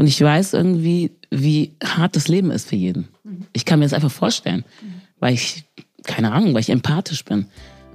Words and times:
Und 0.00 0.06
ich 0.06 0.18
weiß 0.18 0.54
irgendwie, 0.54 1.10
wie 1.30 1.76
hart 1.84 2.16
das 2.16 2.26
Leben 2.26 2.50
ist 2.50 2.66
für 2.66 2.74
jeden. 2.74 3.08
Ich 3.52 3.66
kann 3.66 3.80
mir 3.80 3.84
das 3.84 3.92
einfach 3.92 4.10
vorstellen, 4.10 4.64
weil 5.18 5.34
ich, 5.34 5.64
keine 6.04 6.32
Ahnung, 6.32 6.54
weil 6.54 6.62
ich 6.62 6.70
empathisch 6.70 7.22
bin. 7.22 7.44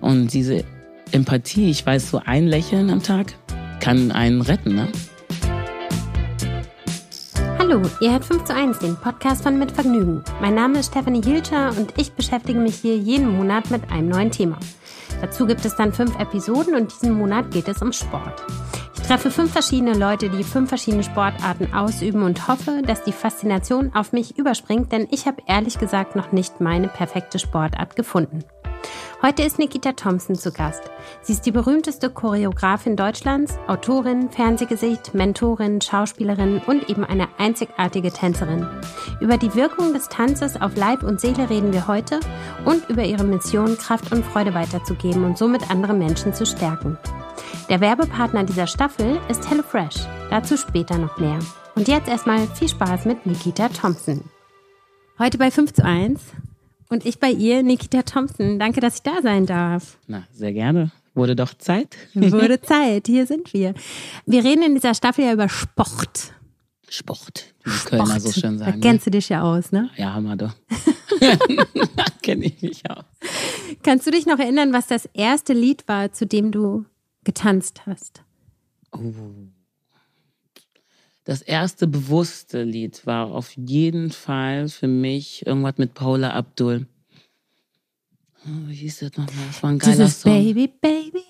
Und 0.02 0.32
diese 0.32 0.64
Empathie, 1.12 1.72
ich 1.72 1.84
weiß, 1.84 2.12
so 2.12 2.22
ein 2.24 2.46
Lächeln 2.46 2.92
am 2.92 3.02
Tag 3.02 3.34
kann 3.80 4.12
einen 4.12 4.42
retten, 4.42 4.76
ne? 4.76 4.88
Hallo, 7.58 7.82
ihr 8.00 8.12
hört 8.12 8.26
5 8.26 8.44
zu 8.44 8.54
1, 8.54 8.78
den 8.78 8.98
Podcast 8.98 9.42
von 9.42 9.58
Mit 9.58 9.72
Vergnügen. 9.72 10.24
Mein 10.40 10.54
Name 10.54 10.78
ist 10.78 10.92
Stephanie 10.92 11.24
Hilscher 11.24 11.76
und 11.76 11.92
ich 11.98 12.12
beschäftige 12.12 12.60
mich 12.60 12.76
hier 12.76 12.98
jeden 12.98 13.36
Monat 13.36 13.72
mit 13.72 13.90
einem 13.90 14.10
neuen 14.10 14.30
Thema. 14.30 14.60
Dazu 15.22 15.48
gibt 15.48 15.66
es 15.66 15.76
dann 15.76 15.92
fünf 15.92 16.16
Episoden 16.20 16.76
und 16.76 16.92
diesen 16.92 17.18
Monat 17.18 17.50
geht 17.50 17.68
es 17.68 17.82
um 17.82 17.92
Sport. 17.92 18.44
Ich 19.06 19.10
treffe 19.12 19.30
fünf 19.30 19.52
verschiedene 19.52 19.94
Leute, 19.94 20.32
die 20.32 20.44
fünf 20.44 20.70
verschiedene 20.70 21.04
Sportarten 21.04 21.72
ausüben 21.76 22.24
und 22.24 22.48
hoffe, 22.48 22.82
dass 22.84 23.04
die 23.04 23.12
Faszination 23.12 23.94
auf 23.94 24.14
mich 24.14 24.40
überspringt, 24.40 24.92
denn 24.92 25.08
ich 25.12 25.28
habe 25.28 25.44
ehrlich 25.46 25.78
gesagt 25.78 26.16
noch 26.16 26.32
nicht 26.32 26.60
meine 26.60 26.88
perfekte 26.88 27.38
Sportart 27.38 27.96
gefunden. 27.96 28.44
Heute 29.22 29.44
ist 29.44 29.58
Nikita 29.58 29.94
Thompson 29.94 30.36
zu 30.36 30.52
Gast. 30.52 30.84
Sie 31.22 31.34
ist 31.34 31.46
die 31.46 31.52
berühmteste 31.52 32.10
Choreografin 32.10 32.96
Deutschlands, 32.96 33.56
Autorin, 33.68 34.30
Fernsehgesicht, 34.30 35.14
Mentorin, 35.14 35.82
Schauspielerin 35.82 36.62
und 36.68 36.90
eben 36.90 37.04
eine 37.04 37.28
einzigartige 37.38 38.12
Tänzerin. 38.12 38.68
Über 39.20 39.38
die 39.38 39.56
Wirkung 39.56 39.94
des 39.94 40.10
Tanzes 40.10 40.62
auf 40.62 40.76
Leib 40.76 41.02
und 41.02 41.20
Seele 41.20 41.50
reden 41.50 41.74
wir 41.74 41.88
heute 41.88 42.20
und 42.66 42.88
über 42.90 43.04
ihre 43.04 43.24
Mission, 43.24 43.78
Kraft 43.78 44.12
und 44.12 44.26
Freude 44.26 44.54
weiterzugeben 44.54 45.24
und 45.24 45.38
somit 45.38 45.72
andere 45.72 45.94
Menschen 45.94 46.34
zu 46.34 46.46
stärken. 46.46 46.98
Der 47.70 47.82
Werbepartner 47.82 48.44
dieser 48.44 48.68
Staffel 48.68 49.20
ist 49.28 49.50
HelloFresh. 49.50 50.06
Dazu 50.30 50.56
später 50.56 50.98
noch 50.98 51.18
mehr. 51.18 51.40
Und 51.74 51.88
jetzt 51.88 52.08
erstmal 52.08 52.46
viel 52.48 52.70
Spaß 52.70 53.06
mit 53.06 53.26
Nikita 53.26 53.70
Thompson. 53.70 54.22
Heute 55.18 55.38
bei 55.38 55.50
5 55.50 55.74
zu 55.74 55.84
1 55.84 56.22
und 56.96 57.06
ich 57.06 57.20
bei 57.20 57.30
ihr, 57.30 57.62
Nikita 57.62 58.04
Thompson. 58.04 58.58
Danke, 58.58 58.80
dass 58.80 58.96
ich 58.96 59.02
da 59.02 59.22
sein 59.22 59.46
darf. 59.46 59.98
Na, 60.08 60.24
sehr 60.32 60.54
gerne. 60.54 60.92
Wurde 61.14 61.36
doch 61.36 61.54
Zeit. 61.54 61.98
Wurde 62.14 62.62
Zeit. 62.62 63.08
Hier 63.08 63.28
sind 63.28 63.54
wir. 63.54 63.74
Wir 64.26 64.46
reden 64.46 64.64
in 64.64 64.76
dieser 64.76 64.94
Staffel 64.94 65.26
ja 65.26 65.34
über 65.34 65.50
Sport. 65.50 66.32
Sport, 66.88 67.54
wie 67.66 67.72
die 67.72 67.86
Kölner 67.86 68.20
so 68.22 68.32
schön 68.32 68.58
sagen. 68.58 68.80
Da 68.80 68.88
kennst 68.88 69.08
du 69.08 69.12
dich 69.12 69.28
ja 69.28 69.42
aus, 69.42 69.74
ne? 69.74 69.90
Ja, 69.98 70.14
Hammer 70.14 70.38
doch. 70.38 70.54
Kenne 72.22 72.46
ich 72.46 72.62
mich 72.62 72.90
aus. 72.90 73.04
Kannst 73.84 74.08
du 74.08 74.12
dich 74.12 74.26
noch 74.26 74.40
erinnern, 74.40 74.72
was 74.72 74.88
das 74.88 75.06
erste 75.14 75.52
Lied 75.52 75.86
war, 75.88 76.14
zu 76.14 76.26
dem 76.26 76.52
du 76.52 76.86
getanzt 77.26 77.82
hast? 77.86 78.24
Oh. 78.94 79.00
Das 81.26 81.42
erste 81.42 81.88
bewusste 81.88 82.64
Lied 82.64 83.06
war 83.06 83.32
auf 83.32 83.52
jeden 83.58 84.12
Fall 84.12 84.70
für 84.70 84.88
mich 84.88 85.46
irgendwas 85.46 85.78
mit 85.78 85.94
Paula 85.96 86.30
Abdul. 86.32 86.86
Oh, 88.46 88.68
wie 88.68 88.76
hieß 88.76 89.00
das 89.00 89.12
nochmal? 89.18 89.46
Das 89.48 89.64
war 89.64 89.70
ein 89.72 89.80
geiler 89.80 89.92
Dieses 89.94 90.22
Song. 90.22 90.32
Baby, 90.32 90.68
Baby? 90.80 91.24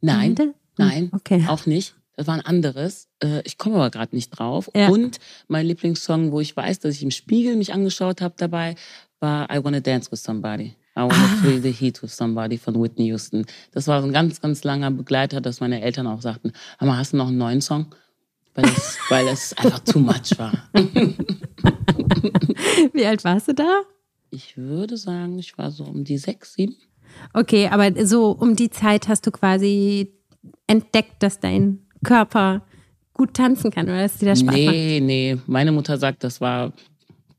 Nein, 0.00 0.34
Hm, 0.38 0.54
nein, 0.78 1.10
Okay. 1.12 1.44
auch 1.48 1.66
nicht. 1.66 1.94
Das 2.16 2.26
war 2.26 2.34
ein 2.34 2.40
anderes. 2.40 3.08
Äh, 3.22 3.42
Ich 3.44 3.58
komme 3.58 3.76
aber 3.76 3.90
gerade 3.90 4.14
nicht 4.16 4.30
drauf. 4.30 4.70
Ja. 4.74 4.88
Und 4.88 5.18
mein 5.48 5.66
Lieblingssong, 5.66 6.32
wo 6.32 6.40
ich 6.40 6.56
weiß, 6.56 6.78
dass 6.78 6.94
ich 6.94 7.02
im 7.02 7.10
Spiegel 7.10 7.56
mich 7.56 7.74
angeschaut 7.74 8.22
habe 8.22 8.34
dabei, 8.38 8.74
war 9.20 9.50
I 9.54 9.62
Wanna 9.62 9.80
Dance 9.80 10.10
with 10.10 10.22
Somebody. 10.22 10.68
I 10.98 11.00
Wanna 11.00 11.12
Ah. 11.14 11.42
Feel 11.42 11.60
the 11.60 11.72
Heat 11.72 12.02
with 12.02 12.16
Somebody 12.16 12.56
von 12.56 12.82
Whitney 12.82 13.08
Houston. 13.08 13.44
Das 13.72 13.86
war 13.86 14.00
so 14.00 14.06
ein 14.06 14.14
ganz, 14.14 14.40
ganz 14.40 14.64
langer 14.64 14.90
Begleiter, 14.90 15.42
dass 15.42 15.60
meine 15.60 15.82
Eltern 15.82 16.06
auch 16.06 16.22
sagten, 16.22 16.52
aber 16.78 16.96
hast 16.96 17.12
du 17.12 17.18
noch 17.18 17.28
einen 17.28 17.36
neuen 17.36 17.60
Song? 17.60 17.94
Weil 18.56 18.64
es, 18.64 18.98
weil 19.10 19.28
es 19.28 19.52
einfach 19.58 19.80
too 19.80 19.98
much 19.98 20.38
war. 20.38 20.52
Wie 22.92 23.04
alt 23.04 23.22
warst 23.22 23.48
du 23.48 23.54
da? 23.54 23.82
Ich 24.30 24.56
würde 24.56 24.96
sagen, 24.96 25.38
ich 25.38 25.56
war 25.58 25.70
so 25.70 25.84
um 25.84 26.04
die 26.04 26.16
sechs, 26.16 26.54
sieben. 26.54 26.74
Okay, 27.34 27.68
aber 27.68 28.06
so 28.06 28.30
um 28.30 28.56
die 28.56 28.70
Zeit 28.70 29.08
hast 29.08 29.26
du 29.26 29.30
quasi 29.30 30.10
entdeckt, 30.66 31.22
dass 31.22 31.38
dein 31.38 31.80
Körper 32.02 32.62
gut 33.12 33.34
tanzen 33.34 33.70
kann 33.70 33.86
oder 33.86 34.02
dass 34.02 34.18
dir 34.18 34.26
das 34.26 34.40
Spaß 34.40 34.54
macht. 34.54 34.56
Nee, 34.56 35.00
nee. 35.00 35.36
Meine 35.46 35.72
Mutter 35.72 35.98
sagt, 35.98 36.24
das 36.24 36.40
war 36.40 36.72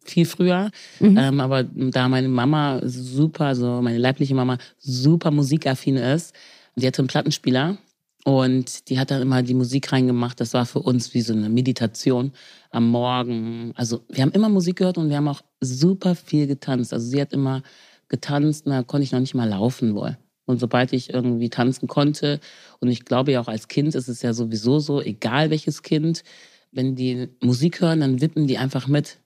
viel 0.06 0.26
früher. 0.26 0.70
Mhm. 1.00 1.18
Ähm, 1.18 1.40
aber 1.40 1.64
da 1.64 2.08
meine 2.08 2.30
Mama 2.30 2.80
super, 2.84 3.56
so 3.56 3.82
meine 3.82 3.98
leibliche 3.98 4.36
Mama 4.36 4.58
super 4.78 5.32
musikaffin 5.32 5.98
ist, 5.98 6.36
die 6.76 6.86
hatte 6.86 7.02
einen 7.02 7.08
Plattenspieler 7.08 7.78
und 8.28 8.90
die 8.90 9.00
hat 9.00 9.10
dann 9.10 9.22
immer 9.22 9.42
die 9.42 9.54
Musik 9.54 9.94
reingemacht. 9.94 10.42
Das 10.42 10.54
war 10.54 10.66
für 10.66 10.80
uns 10.80 11.14
wie 11.14 11.22
so 11.22 11.32
eine 11.32 11.48
Meditation 11.48 12.34
am 12.72 12.90
Morgen. 12.90 13.72
Also 13.76 14.02
wir 14.10 14.22
haben 14.22 14.34
immer 14.34 14.50
Musik 14.50 14.80
gehört 14.80 14.98
und 14.98 15.08
wir 15.08 15.16
haben 15.16 15.30
auch 15.30 15.40
super 15.62 16.14
viel 16.14 16.46
getanzt. 16.46 16.92
Also 16.92 17.08
sie 17.08 17.22
hat 17.22 17.32
immer 17.32 17.64
getanzt 18.10 18.68
da 18.68 18.84
konnte 18.84 19.06
ich 19.06 19.14
noch 19.14 19.22
nicht 19.22 19.34
mal 19.34 19.48
laufen 19.48 19.96
wohl. 19.96 20.18
Und 20.46 20.60
sobald 20.60 20.92
ich 20.92 21.14
irgendwie 21.14 21.50
tanzen 21.50 21.88
konnte, 21.88 22.42
und 22.82 22.90
ich 22.90 23.06
glaube 23.06 23.32
ja 23.32 23.40
auch 23.40 23.48
als 23.48 23.70
Kind 23.70 23.96
ist 23.96 24.10
es 24.10 24.22
ja 24.22 24.34
sowieso 24.34 24.80
so, 24.80 25.02
egal 25.02 25.50
welches 25.50 25.82
Kind, 25.82 26.26
wenn 26.74 26.98
die 26.98 27.30
Musik 27.42 27.80
hören, 27.80 28.02
dann 28.02 28.20
wippen 28.20 28.46
die 28.46 28.58
einfach 28.58 28.90
mit. 28.90 29.20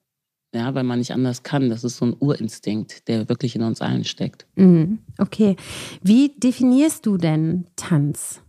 Ja, 0.53 0.75
weil 0.75 0.83
man 0.83 0.99
nicht 0.99 1.11
anders 1.11 1.41
kann. 1.41 1.71
Das 1.71 1.83
ist 1.83 1.97
so 1.97 2.05
ein 2.05 2.15
Urinstinkt, 2.19 3.07
der 3.07 3.27
wirklich 3.29 3.55
in 3.55 3.63
uns 3.63 3.81
allen 3.81 4.03
steckt. 4.03 4.45
Mhm. 4.53 4.99
Okay. 5.17 5.55
Wie 6.03 6.33
definierst 6.37 7.07
du 7.07 7.17
denn 7.17 7.65
Tanz, 7.77 8.41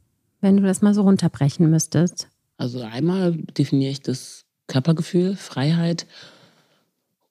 wenn 0.43 0.59
du 0.59 0.65
das 0.65 0.83
mal 0.83 0.93
so 0.93 1.03
runterbrechen 1.03 1.71
müsstest? 1.71 2.29
Also 2.59 2.83
einmal 2.83 3.33
definiere 3.33 3.93
ich 3.93 4.03
das 4.03 4.45
Körpergefühl, 4.67 5.37
Freiheit 5.37 6.07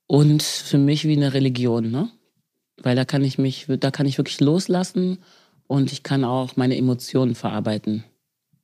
und 0.08 0.44
für 0.44 0.78
mich 0.78 1.08
wie 1.08 1.16
eine 1.16 1.34
Religion, 1.34 1.92
ne? 1.92 2.10
Weil 2.82 2.96
da 2.96 3.06
kann 3.06 3.24
ich 3.24 3.38
mich, 3.38 3.68
da 3.68 3.92
kann 3.92 4.08
ich 4.08 4.18
wirklich 4.18 4.40
loslassen 4.40 5.20
und 5.68 5.92
ich 5.92 6.04
kann 6.04 6.24
auch 6.24 6.56
meine 6.58 6.76
Emotionen 6.76 7.36
verarbeiten. 7.36 8.04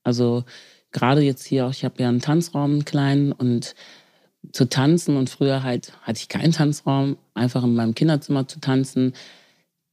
Also 0.04 0.44
gerade 0.92 1.22
jetzt 1.22 1.46
hier, 1.46 1.68
auch, 1.68 1.72
ich 1.72 1.86
habe 1.86 2.02
ja 2.02 2.10
einen 2.10 2.22
Tanzraum, 2.22 2.72
einen 2.72 2.86
kleinen 2.86 3.32
und 3.32 3.76
zu 4.52 4.70
tanzen 4.70 5.18
und 5.18 5.30
früher 5.30 5.64
halt 5.64 5.94
hatte 6.02 6.20
ich 6.20 6.30
keinen 6.30 6.52
Tanzraum, 6.52 7.18
einfach 7.34 7.64
in 7.64 7.76
meinem 7.76 7.96
Kinderzimmer 7.96 8.48
zu 8.48 8.60
tanzen. 8.60 9.14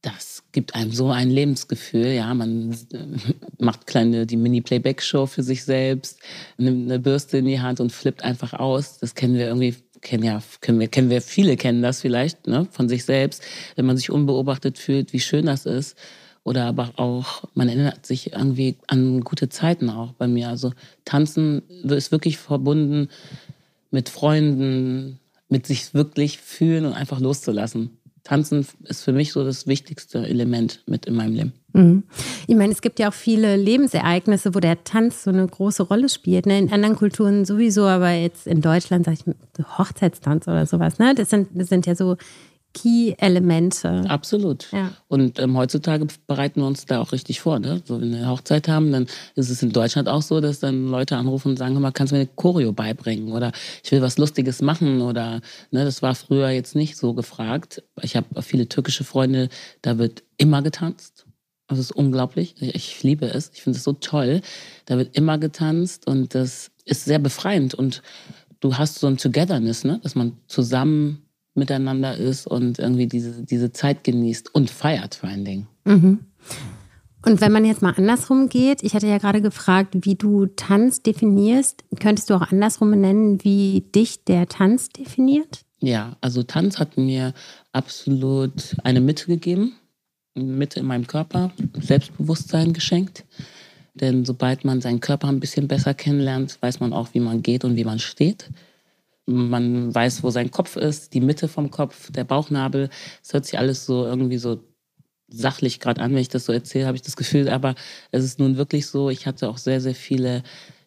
Das 0.05 0.43
gibt 0.51 0.75
einem 0.75 0.91
so 0.91 1.09
ein 1.09 1.31
Lebensgefühl, 1.31 2.09
ja. 2.09 2.31
Man 2.35 2.73
äh, 2.93 2.97
macht 3.57 3.87
kleine, 3.87 4.27
die 4.27 4.37
Mini-Playback-Show 4.37 5.25
für 5.25 5.41
sich 5.41 5.63
selbst, 5.63 6.19
nimmt 6.57 6.91
eine 6.91 6.99
Bürste 6.99 7.39
in 7.39 7.45
die 7.45 7.59
Hand 7.59 7.79
und 7.79 7.91
flippt 7.91 8.23
einfach 8.23 8.53
aus. 8.53 8.99
Das 8.99 9.15
kennen 9.15 9.33
wir 9.33 9.47
irgendwie, 9.47 9.73
kennen 10.01 10.23
ja, 10.23 10.43
können 10.61 10.79
wir, 10.79 10.89
kennen 10.89 11.09
wir, 11.09 11.23
viele 11.23 11.57
kennen 11.57 11.81
das 11.81 12.01
vielleicht, 12.01 12.45
ne, 12.45 12.67
von 12.69 12.87
sich 12.87 13.03
selbst, 13.03 13.41
wenn 13.75 13.87
man 13.87 13.97
sich 13.97 14.11
unbeobachtet 14.11 14.77
fühlt, 14.77 15.11
wie 15.11 15.19
schön 15.19 15.47
das 15.47 15.65
ist. 15.65 15.97
Oder 16.43 16.65
aber 16.65 16.91
auch, 16.97 17.45
man 17.55 17.67
erinnert 17.67 18.05
sich 18.05 18.33
irgendwie 18.33 18.77
an 18.85 19.21
gute 19.21 19.49
Zeiten 19.49 19.89
auch 19.89 20.13
bei 20.13 20.27
mir. 20.27 20.49
Also 20.49 20.71
tanzen 21.03 21.63
ist 21.83 22.11
wirklich 22.11 22.37
verbunden 22.37 23.09
mit 23.89 24.09
Freunden, 24.09 25.19
mit 25.49 25.65
sich 25.65 25.95
wirklich 25.95 26.37
fühlen 26.37 26.85
und 26.85 26.93
einfach 26.93 27.19
loszulassen. 27.19 27.94
Tanzen 28.25 28.65
ist 28.83 29.03
für 29.03 29.13
mich 29.13 29.31
so 29.31 29.45
das 29.45 29.67
wichtigste 29.67 30.17
Element 30.27 30.81
mit 30.87 31.05
in 31.05 31.13
meinem 31.13 31.35
Leben. 31.35 31.53
Mhm. 31.73 32.03
Ich 32.47 32.55
meine, 32.55 32.73
es 32.73 32.81
gibt 32.81 32.99
ja 32.99 33.09
auch 33.09 33.13
viele 33.13 33.55
Lebensereignisse, 33.55 34.55
wo 34.55 34.59
der 34.59 34.83
Tanz 34.83 35.23
so 35.23 35.29
eine 35.29 35.47
große 35.47 35.83
Rolle 35.83 36.09
spielt. 36.09 36.47
Ne? 36.47 36.57
In 36.57 36.73
anderen 36.73 36.95
Kulturen 36.95 37.45
sowieso, 37.45 37.83
aber 37.83 38.11
jetzt 38.11 38.47
in 38.47 38.61
Deutschland, 38.61 39.05
sag 39.05 39.13
ich, 39.13 39.23
Hochzeitstanz 39.77 40.47
oder 40.47 40.65
sowas. 40.65 40.97
Ne? 40.97 41.13
Das, 41.15 41.29
sind, 41.29 41.49
das 41.53 41.69
sind 41.69 41.85
ja 41.85 41.95
so 41.95 42.17
Key-Elemente. 42.75 44.03
Absolut. 44.07 44.67
Ja. 44.71 44.91
Und 45.07 45.39
ähm, 45.39 45.57
heutzutage 45.57 46.05
bereiten 46.27 46.59
wir 46.59 46.67
uns 46.67 46.85
da 46.85 46.99
auch 46.99 47.13
richtig 47.13 47.39
vor. 47.39 47.57
Ne? 47.59 47.81
So, 47.85 47.99
wenn 47.99 48.11
wir 48.11 48.17
eine 48.17 48.29
Hochzeit 48.29 48.67
haben, 48.67 48.91
dann 48.91 49.07
ist 49.35 49.49
es 49.49 49.63
in 49.63 49.71
Deutschland 49.71 50.09
auch 50.09 50.21
so, 50.21 50.41
dass 50.41 50.59
dann 50.59 50.87
Leute 50.87 51.15
anrufen 51.15 51.51
und 51.51 51.57
sagen, 51.57 51.73
hör 51.73 51.81
mal, 51.81 51.91
kannst 51.91 52.11
du 52.11 52.17
mir 52.17 52.21
eine 52.21 52.29
Choreo 52.35 52.73
beibringen? 52.73 53.31
Oder 53.31 53.53
ich 53.83 53.91
will 53.91 54.01
was 54.01 54.17
Lustiges 54.17 54.61
machen. 54.61 55.01
Oder 55.01 55.41
ne, 55.71 55.85
das 55.85 56.01
war 56.01 56.13
früher 56.15 56.49
jetzt 56.49 56.75
nicht 56.75 56.97
so 56.97 57.13
gefragt. 57.13 57.81
Ich 58.01 58.15
habe 58.17 58.41
viele 58.41 58.67
türkische 58.67 59.05
Freunde, 59.05 59.49
da 59.81 59.97
wird 59.97 60.23
immer 60.37 60.61
getanzt. 60.61 61.25
Das 61.67 61.79
ist 61.79 61.93
unglaublich. 61.93 62.55
Ich, 62.59 62.75
ich 62.75 63.03
liebe 63.03 63.25
es. 63.25 63.51
Ich 63.53 63.63
finde 63.63 63.77
es 63.77 63.83
so 63.83 63.93
toll. 63.93 64.41
Da 64.85 64.97
wird 64.97 65.15
immer 65.15 65.37
getanzt 65.37 66.07
und 66.07 66.35
das 66.35 66.71
ist 66.83 67.05
sehr 67.05 67.19
befreiend. 67.19 67.73
Und 67.73 68.03
du 68.59 68.77
hast 68.77 68.99
so 68.99 69.07
ein 69.07 69.17
Togetherness, 69.17 69.85
ne? 69.85 69.99
dass 70.03 70.13
man 70.13 70.33
zusammen 70.47 71.24
miteinander 71.55 72.17
ist 72.17 72.47
und 72.47 72.79
irgendwie 72.79 73.07
diese, 73.07 73.43
diese 73.43 73.71
Zeit 73.71 74.03
genießt 74.03 74.53
und 74.53 74.69
feiert 74.69 75.15
vor 75.15 75.29
allen 75.29 75.45
Dingen. 75.45 75.67
Mhm. 75.85 76.19
Und 77.25 77.41
wenn 77.41 77.51
man 77.51 77.65
jetzt 77.65 77.81
mal 77.81 77.93
andersrum 77.95 78.49
geht, 78.49 78.83
ich 78.83 78.93
hatte 78.93 79.07
ja 79.07 79.17
gerade 79.17 79.41
gefragt, 79.41 79.95
wie 80.01 80.15
du 80.15 80.45
Tanz 80.45 81.01
definierst, 81.01 81.83
könntest 81.99 82.29
du 82.29 82.35
auch 82.35 82.51
andersrum 82.51 82.91
benennen, 82.91 83.43
wie 83.43 83.81
dich 83.95 84.23
der 84.25 84.47
Tanz 84.47 84.89
definiert? 84.89 85.61
Ja, 85.79 86.17
also 86.21 86.43
Tanz 86.43 86.77
hat 86.77 86.97
mir 86.97 87.33
absolut 87.71 88.75
eine 88.83 89.01
Mitte 89.01 89.25
gegeben, 89.25 89.73
eine 90.35 90.45
Mitte 90.45 90.81
in 90.81 90.85
meinem 90.85 91.07
Körper, 91.07 91.51
Selbstbewusstsein 91.79 92.73
geschenkt. 92.73 93.25
Denn 93.95 94.25
sobald 94.25 94.65
man 94.65 94.81
seinen 94.81 94.99
Körper 94.99 95.29
ein 95.29 95.39
bisschen 95.39 95.67
besser 95.67 95.93
kennenlernt, 95.93 96.57
weiß 96.61 96.79
man 96.79 96.93
auch, 96.93 97.09
wie 97.13 97.21
man 97.21 97.41
geht 97.41 97.63
und 97.63 97.75
wie 97.75 97.85
man 97.85 97.99
steht. 97.99 98.49
Man 99.25 99.93
weiß, 99.93 100.23
wo 100.23 100.29
sein 100.29 100.51
Kopf 100.51 100.75
ist, 100.75 101.13
die 101.13 101.21
Mitte 101.21 101.47
vom 101.47 101.71
Kopf, 101.71 102.11
der 102.11 102.23
Bauchnabel. 102.23 102.89
Es 103.23 103.33
hört 103.33 103.45
sich 103.45 103.57
alles 103.57 103.85
so 103.85 104.05
irgendwie 104.05 104.37
so 104.37 104.63
sachlich 105.27 105.79
gerade 105.79 106.01
an, 106.01 106.11
wenn 106.11 106.19
ich 106.19 106.29
das 106.29 106.45
so 106.45 106.53
erzähle, 106.53 106.85
habe 106.85 106.95
ich 106.95 107.01
das 107.01 107.15
Gefühl. 107.15 107.49
Aber 107.49 107.75
es 108.11 108.23
ist 108.23 108.39
nun 108.39 108.57
wirklich 108.57 108.87
so, 108.87 109.09
ich 109.09 109.25
hatte 109.25 109.49
auch 109.49 109.57
sehr, 109.57 109.81
sehr 109.81 109.95
viele 109.95 110.43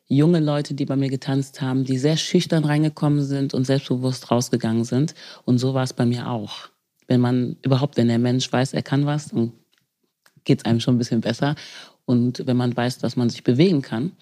junge 0.06 0.40
Leute, 0.40 0.74
die 0.74 0.86
bei 0.86 0.96
mir 0.96 1.10
getanzt 1.10 1.60
haben, 1.60 1.84
die 1.84 1.98
sehr 1.98 2.16
schüchtern 2.16 2.64
reingekommen 2.64 3.22
sind 3.22 3.54
und 3.54 3.64
selbstbewusst 3.64 4.30
rausgegangen 4.30 4.84
sind. 4.84 5.14
Und 5.44 5.58
so 5.58 5.74
war 5.74 5.82
es 5.82 5.92
bei 5.92 6.06
mir 6.06 6.30
auch. 6.30 6.68
Wenn 7.06 7.20
man 7.20 7.56
überhaupt, 7.62 7.96
wenn 7.96 8.08
der 8.08 8.18
Mensch 8.18 8.50
weiß, 8.50 8.72
er 8.72 8.82
kann 8.82 9.06
was, 9.06 9.28
dann 9.28 9.52
geht 10.44 10.60
es 10.60 10.64
einem 10.64 10.80
schon 10.80 10.94
ein 10.94 10.98
bisschen 10.98 11.20
besser. 11.20 11.56
Und 12.04 12.46
wenn 12.46 12.56
man 12.56 12.74
weiß, 12.74 12.98
dass 12.98 13.16
man 13.16 13.28
sich 13.28 13.44
bewegen 13.44 13.82
kann, 13.82 14.12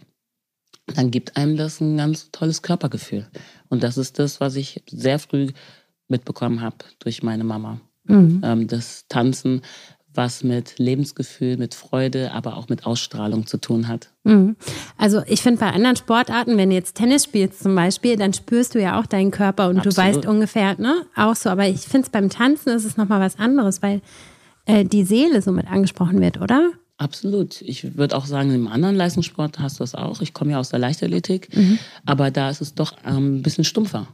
dann 0.94 1.10
gibt 1.10 1.36
einem 1.36 1.56
das 1.56 1.80
ein 1.80 1.96
ganz 1.96 2.30
tolles 2.30 2.62
Körpergefühl. 2.62 3.26
Und 3.68 3.82
das 3.82 3.98
ist 3.98 4.18
das, 4.18 4.40
was 4.40 4.56
ich 4.56 4.82
sehr 4.88 5.18
früh 5.18 5.48
mitbekommen 6.08 6.60
habe 6.60 6.76
durch 7.00 7.22
meine 7.22 7.44
Mama. 7.44 7.80
Mhm. 8.04 8.40
Ähm, 8.44 8.66
das 8.68 9.06
Tanzen 9.08 9.62
was 10.16 10.42
mit 10.42 10.78
Lebensgefühl, 10.78 11.56
mit 11.56 11.74
Freude, 11.74 12.32
aber 12.32 12.56
auch 12.56 12.68
mit 12.68 12.86
Ausstrahlung 12.86 13.46
zu 13.46 13.58
tun 13.58 13.88
hat. 13.88 14.10
Mhm. 14.24 14.56
Also 14.96 15.22
ich 15.26 15.42
finde 15.42 15.60
bei 15.60 15.70
anderen 15.70 15.96
Sportarten, 15.96 16.56
wenn 16.56 16.70
du 16.70 16.74
jetzt 16.74 16.96
Tennis 16.96 17.24
spielst 17.24 17.62
zum 17.62 17.74
Beispiel, 17.74 18.16
dann 18.16 18.32
spürst 18.32 18.74
du 18.74 18.80
ja 18.80 18.98
auch 18.98 19.06
deinen 19.06 19.30
Körper 19.30 19.68
und 19.68 19.78
Absolut. 19.78 19.96
du 19.96 20.00
weißt 20.00 20.26
ungefähr, 20.26 20.80
ne, 20.80 21.02
auch 21.14 21.36
so. 21.36 21.50
Aber 21.50 21.66
ich 21.66 21.80
finde 21.80 22.06
es 22.06 22.10
beim 22.10 22.30
Tanzen 22.30 22.70
ist 22.70 22.84
es 22.84 22.96
nochmal 22.96 23.20
was 23.20 23.38
anderes, 23.38 23.82
weil 23.82 24.00
äh, 24.64 24.84
die 24.84 25.04
Seele 25.04 25.42
so 25.42 25.52
mit 25.52 25.70
angesprochen 25.70 26.20
wird, 26.20 26.40
oder? 26.40 26.70
Absolut. 26.98 27.60
Ich 27.62 27.96
würde 27.96 28.16
auch 28.16 28.24
sagen, 28.24 28.54
im 28.54 28.68
anderen 28.68 28.96
Leistungssport 28.96 29.58
hast 29.58 29.78
du 29.78 29.82
das 29.82 29.94
auch. 29.94 30.22
Ich 30.22 30.32
komme 30.32 30.52
ja 30.52 30.58
aus 30.58 30.70
der 30.70 30.78
Leichtathletik, 30.78 31.54
mhm. 31.54 31.78
aber 32.06 32.30
da 32.30 32.48
ist 32.48 32.62
es 32.62 32.74
doch 32.74 32.96
ähm, 33.04 33.36
ein 33.36 33.42
bisschen 33.42 33.64
stumpfer. 33.64 34.08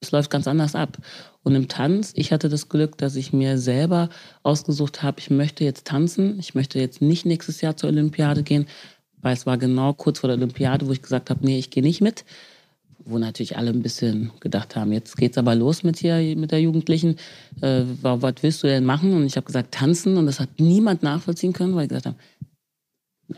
Es 0.00 0.10
läuft 0.10 0.30
ganz 0.30 0.46
anders 0.46 0.74
ab. 0.74 0.98
Und 1.42 1.54
im 1.54 1.68
Tanz, 1.68 2.12
ich 2.14 2.32
hatte 2.32 2.48
das 2.48 2.68
Glück, 2.68 2.96
dass 2.98 3.16
ich 3.16 3.32
mir 3.32 3.58
selber 3.58 4.08
ausgesucht 4.42 5.02
habe, 5.02 5.20
ich 5.20 5.30
möchte 5.30 5.64
jetzt 5.64 5.86
tanzen, 5.86 6.38
ich 6.38 6.54
möchte 6.54 6.78
jetzt 6.78 7.02
nicht 7.02 7.26
nächstes 7.26 7.60
Jahr 7.60 7.76
zur 7.76 7.90
Olympiade 7.90 8.42
gehen, 8.42 8.66
weil 9.20 9.34
es 9.34 9.46
war 9.46 9.58
genau 9.58 9.92
kurz 9.92 10.20
vor 10.20 10.28
der 10.28 10.36
Olympiade, 10.36 10.86
wo 10.86 10.92
ich 10.92 11.02
gesagt 11.02 11.30
habe, 11.30 11.44
nee, 11.44 11.58
ich 11.58 11.70
gehe 11.70 11.82
nicht 11.82 12.00
mit. 12.00 12.24
Wo 13.06 13.18
natürlich 13.18 13.56
alle 13.58 13.70
ein 13.70 13.82
bisschen 13.82 14.32
gedacht 14.40 14.76
haben, 14.76 14.92
jetzt 14.92 15.16
geht's 15.16 15.36
aber 15.36 15.54
los 15.54 15.82
mit 15.82 15.98
hier, 15.98 16.36
mit 16.36 16.52
der 16.52 16.60
Jugendlichen. 16.60 17.16
Äh, 17.60 17.84
was 18.00 18.34
willst 18.40 18.62
du 18.62 18.66
denn 18.66 18.84
machen? 18.84 19.12
Und 19.12 19.26
ich 19.26 19.36
habe 19.36 19.46
gesagt, 19.46 19.74
tanzen. 19.74 20.16
Und 20.16 20.26
das 20.26 20.40
hat 20.40 20.48
niemand 20.58 21.02
nachvollziehen 21.02 21.52
können, 21.52 21.74
weil 21.74 21.84
ich 21.84 21.90
gesagt 21.90 22.06
habe, 22.06 22.16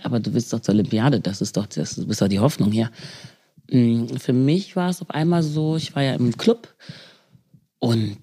aber 0.03 0.21
du 0.21 0.35
willst 0.35 0.53
doch 0.53 0.61
zur 0.61 0.75
Olympiade, 0.75 1.21
das 1.21 1.41
ist 1.41 1.57
doch, 1.57 1.67
das 1.67 1.99
ist 1.99 2.21
doch 2.21 2.29
die 2.29 2.41
Hoffnung 2.41 2.73
hier. 2.73 2.91
Mm, 3.71 4.07
für 4.17 4.33
mich 4.33 4.77
war 4.77 4.91
es 4.91 5.03
auf 5.03 5.11
einmal 5.11 5.43
so, 5.43 5.77
ich 5.77 5.95
war 5.95 6.03
ja 6.03 6.15
im 6.15 6.37
Club 6.37 6.75
und 7.79 8.19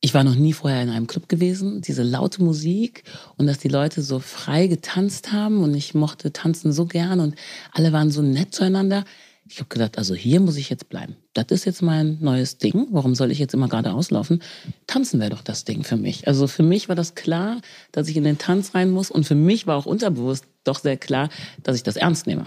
ich 0.00 0.14
war 0.14 0.24
noch 0.24 0.34
nie 0.34 0.52
vorher 0.52 0.82
in 0.82 0.90
einem 0.90 1.06
Club 1.06 1.28
gewesen. 1.28 1.80
Diese 1.80 2.02
laute 2.02 2.42
Musik 2.42 3.04
und 3.36 3.46
dass 3.46 3.58
die 3.58 3.68
Leute 3.68 4.02
so 4.02 4.20
frei 4.20 4.66
getanzt 4.66 5.32
haben 5.32 5.62
und 5.62 5.74
ich 5.74 5.94
mochte 5.94 6.32
tanzen 6.32 6.72
so 6.72 6.86
gern 6.86 7.20
und 7.20 7.34
alle 7.72 7.92
waren 7.92 8.10
so 8.10 8.22
nett 8.22 8.54
zueinander. 8.54 9.04
Ich 9.48 9.58
habe 9.58 9.68
gedacht, 9.68 9.96
also 9.96 10.14
hier 10.14 10.40
muss 10.40 10.56
ich 10.56 10.70
jetzt 10.70 10.88
bleiben. 10.88 11.16
Das 11.32 11.46
ist 11.50 11.64
jetzt 11.66 11.80
mein 11.80 12.18
neues 12.20 12.58
Ding. 12.58 12.88
Warum 12.90 13.14
soll 13.14 13.30
ich 13.30 13.38
jetzt 13.38 13.54
immer 13.54 13.68
gerade 13.68 13.92
auslaufen? 13.92 14.42
Tanzen 14.86 15.20
wäre 15.20 15.30
doch 15.30 15.42
das 15.42 15.64
Ding 15.64 15.84
für 15.84 15.96
mich. 15.96 16.26
Also 16.26 16.48
für 16.48 16.64
mich 16.64 16.88
war 16.88 16.96
das 16.96 17.14
klar, 17.14 17.60
dass 17.92 18.08
ich 18.08 18.16
in 18.16 18.24
den 18.24 18.38
Tanz 18.38 18.74
rein 18.74 18.90
muss 18.90 19.10
und 19.10 19.24
für 19.24 19.36
mich 19.36 19.66
war 19.66 19.76
auch 19.76 19.86
unterbewusst 19.86 20.46
doch 20.64 20.80
sehr 20.80 20.96
klar, 20.96 21.28
dass 21.62 21.76
ich 21.76 21.84
das 21.84 21.96
ernst 21.96 22.26
nehme 22.26 22.46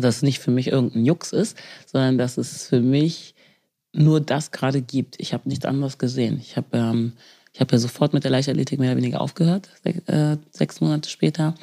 dass 0.00 0.16
es 0.16 0.22
nicht 0.22 0.38
für 0.38 0.50
mich 0.50 0.68
irgendein 0.68 1.04
Jux 1.04 1.32
ist, 1.32 1.56
sondern 1.86 2.18
dass 2.18 2.38
es 2.38 2.66
für 2.66 2.80
mich 2.80 3.34
nur 3.92 4.20
das 4.20 4.50
gerade 4.50 4.80
gibt. 4.80 5.16
Ich 5.20 5.34
habe 5.34 5.48
nichts 5.48 5.66
anderes 5.66 5.98
gesehen. 5.98 6.38
Ich 6.40 6.56
habe 6.56 6.68
ähm, 6.72 7.12
ich 7.52 7.60
hab 7.60 7.70
ja 7.70 7.78
sofort 7.78 8.14
mit 8.14 8.24
der 8.24 8.30
Leichtathletik 8.30 8.78
mehr 8.80 8.92
oder 8.92 8.96
weniger 8.96 9.20
aufgehört, 9.20 9.68
äh, 9.84 10.38
sechs 10.50 10.80
Monate 10.80 11.10
später. 11.10 11.54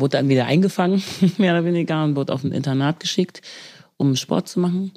Wurde 0.00 0.18
dann 0.18 0.28
wieder 0.28 0.46
eingefangen, 0.46 1.02
mehr 1.38 1.52
oder 1.52 1.64
weniger, 1.64 2.04
und 2.04 2.16
wurde 2.16 2.32
auf 2.32 2.44
ein 2.44 2.52
Internat 2.52 3.00
geschickt, 3.00 3.42
um 3.96 4.16
Sport 4.16 4.48
zu 4.48 4.60
machen. 4.60 4.92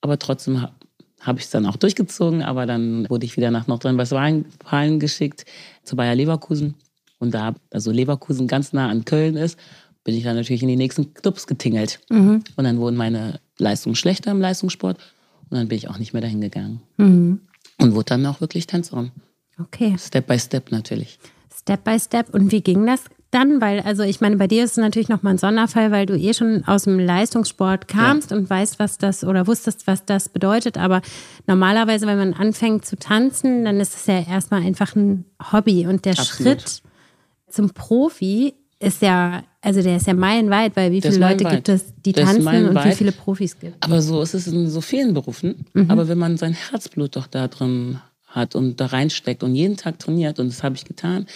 Aber 0.00 0.18
trotzdem 0.18 0.62
habe 0.62 0.72
hab 1.20 1.38
ich 1.38 1.44
es 1.44 1.50
dann 1.50 1.66
auch 1.66 1.76
durchgezogen. 1.76 2.42
Aber 2.42 2.66
dann 2.66 3.08
wurde 3.08 3.26
ich 3.26 3.36
wieder 3.36 3.50
nach 3.50 3.66
Nordrhein-Westfalen 3.66 5.00
geschickt, 5.00 5.44
zu 5.82 5.96
Bayer 5.96 6.14
Leverkusen. 6.14 6.74
Und 7.18 7.32
da, 7.32 7.54
also 7.72 7.90
Leverkusen 7.90 8.46
ganz 8.46 8.72
nah 8.72 8.90
an 8.90 9.04
Köln 9.04 9.36
ist 9.36 9.58
bin 10.06 10.14
ich 10.14 10.22
dann 10.22 10.36
natürlich 10.36 10.62
in 10.62 10.68
die 10.68 10.76
nächsten 10.76 11.12
Clubs 11.14 11.48
getingelt. 11.48 11.98
Mhm. 12.08 12.44
Und 12.54 12.64
dann 12.64 12.78
wurden 12.78 12.96
meine 12.96 13.40
Leistungen 13.58 13.96
schlechter 13.96 14.30
im 14.30 14.40
Leistungssport. 14.40 14.98
Und 15.50 15.58
dann 15.58 15.66
bin 15.68 15.76
ich 15.76 15.88
auch 15.88 15.98
nicht 15.98 16.12
mehr 16.12 16.22
dahin 16.22 16.40
gegangen. 16.40 16.80
Mhm. 16.96 17.40
Und 17.78 17.94
wurde 17.94 18.04
dann 18.04 18.24
auch 18.24 18.40
wirklich 18.40 18.68
Tänzerin. 18.68 19.10
Okay. 19.58 19.96
Step 19.98 20.28
by 20.28 20.38
Step 20.38 20.70
natürlich. 20.70 21.18
Step 21.52 21.82
by 21.82 21.98
Step. 21.98 22.32
Und 22.32 22.52
wie 22.52 22.60
ging 22.60 22.86
das 22.86 23.02
dann? 23.30 23.60
Weil, 23.60 23.80
also 23.80 24.02
ich 24.02 24.20
meine, 24.20 24.36
bei 24.36 24.46
dir 24.46 24.64
ist 24.64 24.72
es 24.72 24.76
natürlich 24.76 25.08
nochmal 25.08 25.34
ein 25.34 25.38
Sonderfall, 25.38 25.90
weil 25.90 26.06
du 26.06 26.16
eh 26.16 26.34
schon 26.34 26.64
aus 26.66 26.84
dem 26.84 26.98
Leistungssport 26.98 27.88
kamst 27.88 28.30
ja. 28.30 28.36
und 28.36 28.48
weißt, 28.48 28.78
was 28.78 28.98
das 28.98 29.24
oder 29.24 29.46
wusstest, 29.46 29.86
was 29.86 30.04
das 30.04 30.28
bedeutet. 30.28 30.78
Aber 30.78 31.02
normalerweise, 31.46 32.06
wenn 32.06 32.18
man 32.18 32.34
anfängt 32.34 32.84
zu 32.84 32.96
tanzen, 32.96 33.64
dann 33.64 33.80
ist 33.80 33.94
es 33.94 34.06
ja 34.06 34.20
erstmal 34.20 34.62
einfach 34.62 34.94
ein 34.96 35.24
Hobby. 35.52 35.86
Und 35.86 36.04
der 36.04 36.18
Absolut. 36.18 36.60
Schritt 36.60 36.82
zum 37.48 37.70
Profi 37.70 38.54
ist 38.78 39.02
ja, 39.02 39.42
also 39.62 39.82
der 39.82 39.96
ist 39.96 40.06
ja 40.06 40.14
meilenweit, 40.14 40.76
weil 40.76 40.92
wie 40.92 41.00
viele 41.00 41.16
Leute 41.16 41.44
gibt 41.44 41.68
es, 41.68 41.94
die 42.04 42.12
der 42.12 42.26
tanzen 42.26 42.68
und 42.68 42.84
wie 42.84 42.92
viele 42.92 43.12
Profis 43.12 43.58
gibt. 43.58 43.82
Aber 43.82 44.02
so 44.02 44.20
ist 44.20 44.34
es 44.34 44.46
in 44.46 44.68
so 44.68 44.80
vielen 44.80 45.14
Berufen. 45.14 45.66
Mhm. 45.72 45.90
Aber 45.90 46.08
wenn 46.08 46.18
man 46.18 46.36
sein 46.36 46.52
Herzblut 46.52 47.16
doch 47.16 47.26
da 47.26 47.48
drin 47.48 48.00
hat 48.26 48.54
und 48.54 48.80
da 48.80 48.86
reinsteckt 48.86 49.42
und 49.42 49.54
jeden 49.54 49.76
Tag 49.76 49.98
trainiert, 49.98 50.38
und 50.38 50.48
das 50.48 50.62
habe 50.62 50.76
ich 50.76 50.84
getan, 50.84 51.26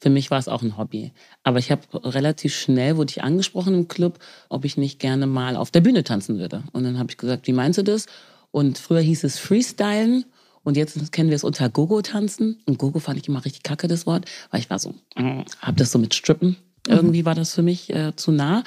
für 0.00 0.10
mich 0.10 0.30
war 0.30 0.38
es 0.38 0.48
auch 0.48 0.62
ein 0.62 0.76
Hobby. 0.76 1.12
Aber 1.42 1.58
ich 1.58 1.70
habe 1.70 1.82
relativ 1.94 2.54
schnell, 2.54 2.96
wurde 2.96 3.10
ich 3.10 3.22
angesprochen 3.22 3.74
im 3.74 3.88
Club, 3.88 4.18
ob 4.48 4.64
ich 4.64 4.76
nicht 4.76 4.98
gerne 4.98 5.26
mal 5.26 5.56
auf 5.56 5.70
der 5.70 5.80
Bühne 5.80 6.04
tanzen 6.04 6.38
würde. 6.38 6.62
Und 6.72 6.84
dann 6.84 6.98
habe 6.98 7.10
ich 7.10 7.18
gesagt, 7.18 7.46
wie 7.46 7.52
meinst 7.52 7.78
du 7.78 7.82
das? 7.82 8.06
Und 8.50 8.78
früher 8.78 9.00
hieß 9.00 9.24
es 9.24 9.38
Freestylen. 9.38 10.24
Und 10.62 10.76
jetzt 10.76 11.12
kennen 11.12 11.30
wir 11.30 11.36
es 11.36 11.44
unter 11.44 11.68
Gogo-Tanzen. 11.68 12.60
Und 12.66 12.78
Gogo 12.78 12.98
fand 12.98 13.18
ich 13.18 13.28
immer 13.28 13.44
richtig 13.44 13.62
kacke, 13.62 13.88
das 13.88 14.06
Wort, 14.06 14.26
weil 14.50 14.60
ich 14.60 14.68
war 14.68 14.78
so, 14.78 14.94
äh, 15.16 15.44
habe 15.60 15.76
das 15.76 15.92
so 15.92 15.98
mit 15.98 16.14
Strippen 16.14 16.56
Mhm. 16.86 16.94
Irgendwie 16.94 17.24
war 17.24 17.34
das 17.34 17.54
für 17.54 17.62
mich 17.62 17.90
äh, 17.90 18.14
zu 18.16 18.32
nah 18.32 18.64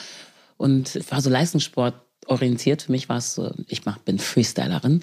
und 0.58 1.12
war 1.12 1.22
so 1.22 1.30
Leistungssport 1.30 1.96
orientiert. 2.28 2.84
Für 2.84 2.92
mich 2.92 3.10
war 3.10 3.18
es 3.18 3.36
so, 3.36 3.52
ich 3.68 3.86
mach, 3.86 3.98
bin 4.00 4.20
Freestylerin. 4.20 5.02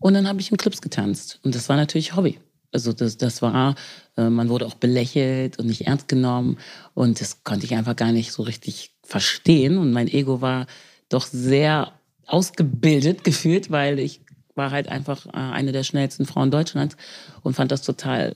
Und 0.00 0.14
dann 0.14 0.28
habe 0.28 0.40
ich 0.40 0.50
in 0.50 0.56
Clips 0.56 0.80
getanzt. 0.80 1.38
Und 1.42 1.54
das 1.54 1.68
war 1.68 1.76
natürlich 1.76 2.16
Hobby. 2.16 2.38
Also 2.72 2.92
das, 2.92 3.18
das 3.18 3.42
war, 3.42 3.74
äh, 4.16 4.28
man 4.28 4.48
wurde 4.48 4.66
auch 4.66 4.74
belächelt 4.74 5.58
und 5.58 5.66
nicht 5.66 5.86
ernst 5.86 6.08
genommen. 6.08 6.58
Und 6.94 7.20
das 7.20 7.44
konnte 7.44 7.66
ich 7.66 7.74
einfach 7.74 7.96
gar 7.96 8.12
nicht 8.12 8.32
so 8.32 8.42
richtig 8.42 8.94
verstehen. 9.02 9.78
Und 9.78 9.92
mein 9.92 10.08
Ego 10.08 10.40
war 10.40 10.66
doch 11.08 11.26
sehr 11.26 11.92
ausgebildet 12.26 13.24
gefühlt, 13.24 13.70
weil 13.70 13.98
ich 13.98 14.22
war 14.54 14.70
halt 14.70 14.88
einfach 14.88 15.26
äh, 15.26 15.30
eine 15.32 15.72
der 15.72 15.82
schnellsten 15.82 16.26
Frauen 16.26 16.50
Deutschlands 16.50 16.96
und 17.42 17.54
fand 17.54 17.70
das 17.70 17.82
total 17.82 18.34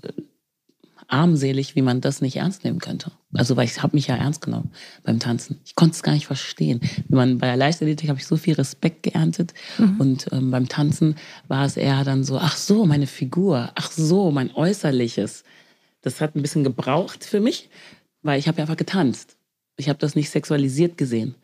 armselig, 1.09 1.77
wie 1.77 1.83
man 1.83 2.01
das 2.01 2.21
nicht 2.21 2.37
ernst 2.37 2.65
nehmen 2.65 2.79
könnte. 2.79 3.13
Also 3.35 3.57
weil 3.57 3.67
ich 3.67 3.83
habe 3.83 3.97
mich 3.97 4.07
ja 4.07 4.17
ernst 4.17 4.43
genommen 4.43 4.73
beim 5.03 5.19
Tanzen. 5.19 5.61
Ich 5.65 5.75
konnte 5.75 5.95
es 5.95 6.03
gar 6.03 6.13
nicht 6.13 6.27
verstehen. 6.27 6.81
Wie 7.09 7.15
man 7.15 7.39
bei 7.39 7.47
der 7.47 7.57
Leichtathletik 7.57 8.09
habe 8.09 8.19
ich 8.19 8.27
so 8.27 8.37
viel 8.37 8.55
Respekt 8.55 9.03
geerntet 9.03 9.55
mhm. 9.79 10.01
und 10.01 10.27
ähm, 10.33 10.51
beim 10.51 10.69
Tanzen 10.69 11.17
war 11.49 11.65
es 11.65 11.77
eher 11.77 12.05
dann 12.05 12.25
so, 12.25 12.39
ach 12.39 12.57
so, 12.57 12.87
meine 12.87 13.07
Figur, 13.07 13.71
ach 13.75 13.91
so, 13.91 14.31
mein 14.31 14.55
Äußerliches. 14.55 15.45
Das 16.03 16.21
hat 16.21 16.35
ein 16.35 16.43
bisschen 16.43 16.65
gebraucht 16.65 17.25
für 17.25 17.41
mich, 17.41 17.71
weil 18.23 18.39
ich 18.39 18.49
habe 18.49 18.59
ja 18.59 18.65
einfach 18.65 18.77
getanzt. 18.77 19.37
Ich 19.77 19.89
habe 19.89 19.99
das 19.99 20.15
nicht 20.15 20.31
sexualisiert 20.31 20.97
gesehen. 20.97 21.35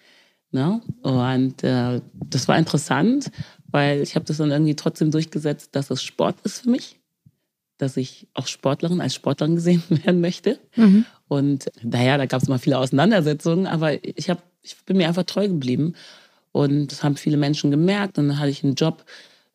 Ne? 0.51 0.81
Und 1.03 1.63
äh, 1.63 2.01
das 2.13 2.49
war 2.49 2.59
interessant, 2.59 3.31
weil 3.71 4.03
ich 4.03 4.15
habe 4.15 4.25
das 4.25 4.37
dann 4.37 4.51
irgendwie 4.51 4.77
trotzdem 4.77 5.11
durchgesetzt, 5.11 5.75
dass 5.75 5.91
es 5.91 6.03
Sport 6.03 6.37
ist 6.45 6.61
für 6.61 6.71
mich 6.71 7.02
dass 7.83 7.97
ich 7.97 8.29
auch 8.35 8.47
Sportlerin 8.47 9.01
als 9.01 9.15
Sportlerin 9.15 9.57
gesehen 9.57 9.83
werden 10.05 10.21
möchte. 10.21 10.59
Mhm. 10.77 11.05
Und 11.29 11.71
naja, 11.83 12.17
da 12.17 12.27
gab 12.27 12.41
es 12.41 12.49
immer 12.49 12.59
viele 12.59 12.79
Auseinandersetzungen, 12.79 13.67
aber 13.67 14.05
ich, 14.05 14.31
hab, 14.31 14.43
ich 14.63 14.77
bin 14.87 14.97
mir 14.97 15.09
einfach 15.09 15.25
treu 15.25 15.49
geblieben. 15.49 15.95
Und 16.53 16.93
das 16.93 17.03
haben 17.03 17.17
viele 17.17 17.37
Menschen 17.37 17.71
gemerkt. 17.71 18.19
Und 18.19 18.29
dann 18.29 18.39
hatte 18.39 18.51
ich 18.51 18.63
einen 18.63 18.75
Job 18.75 19.05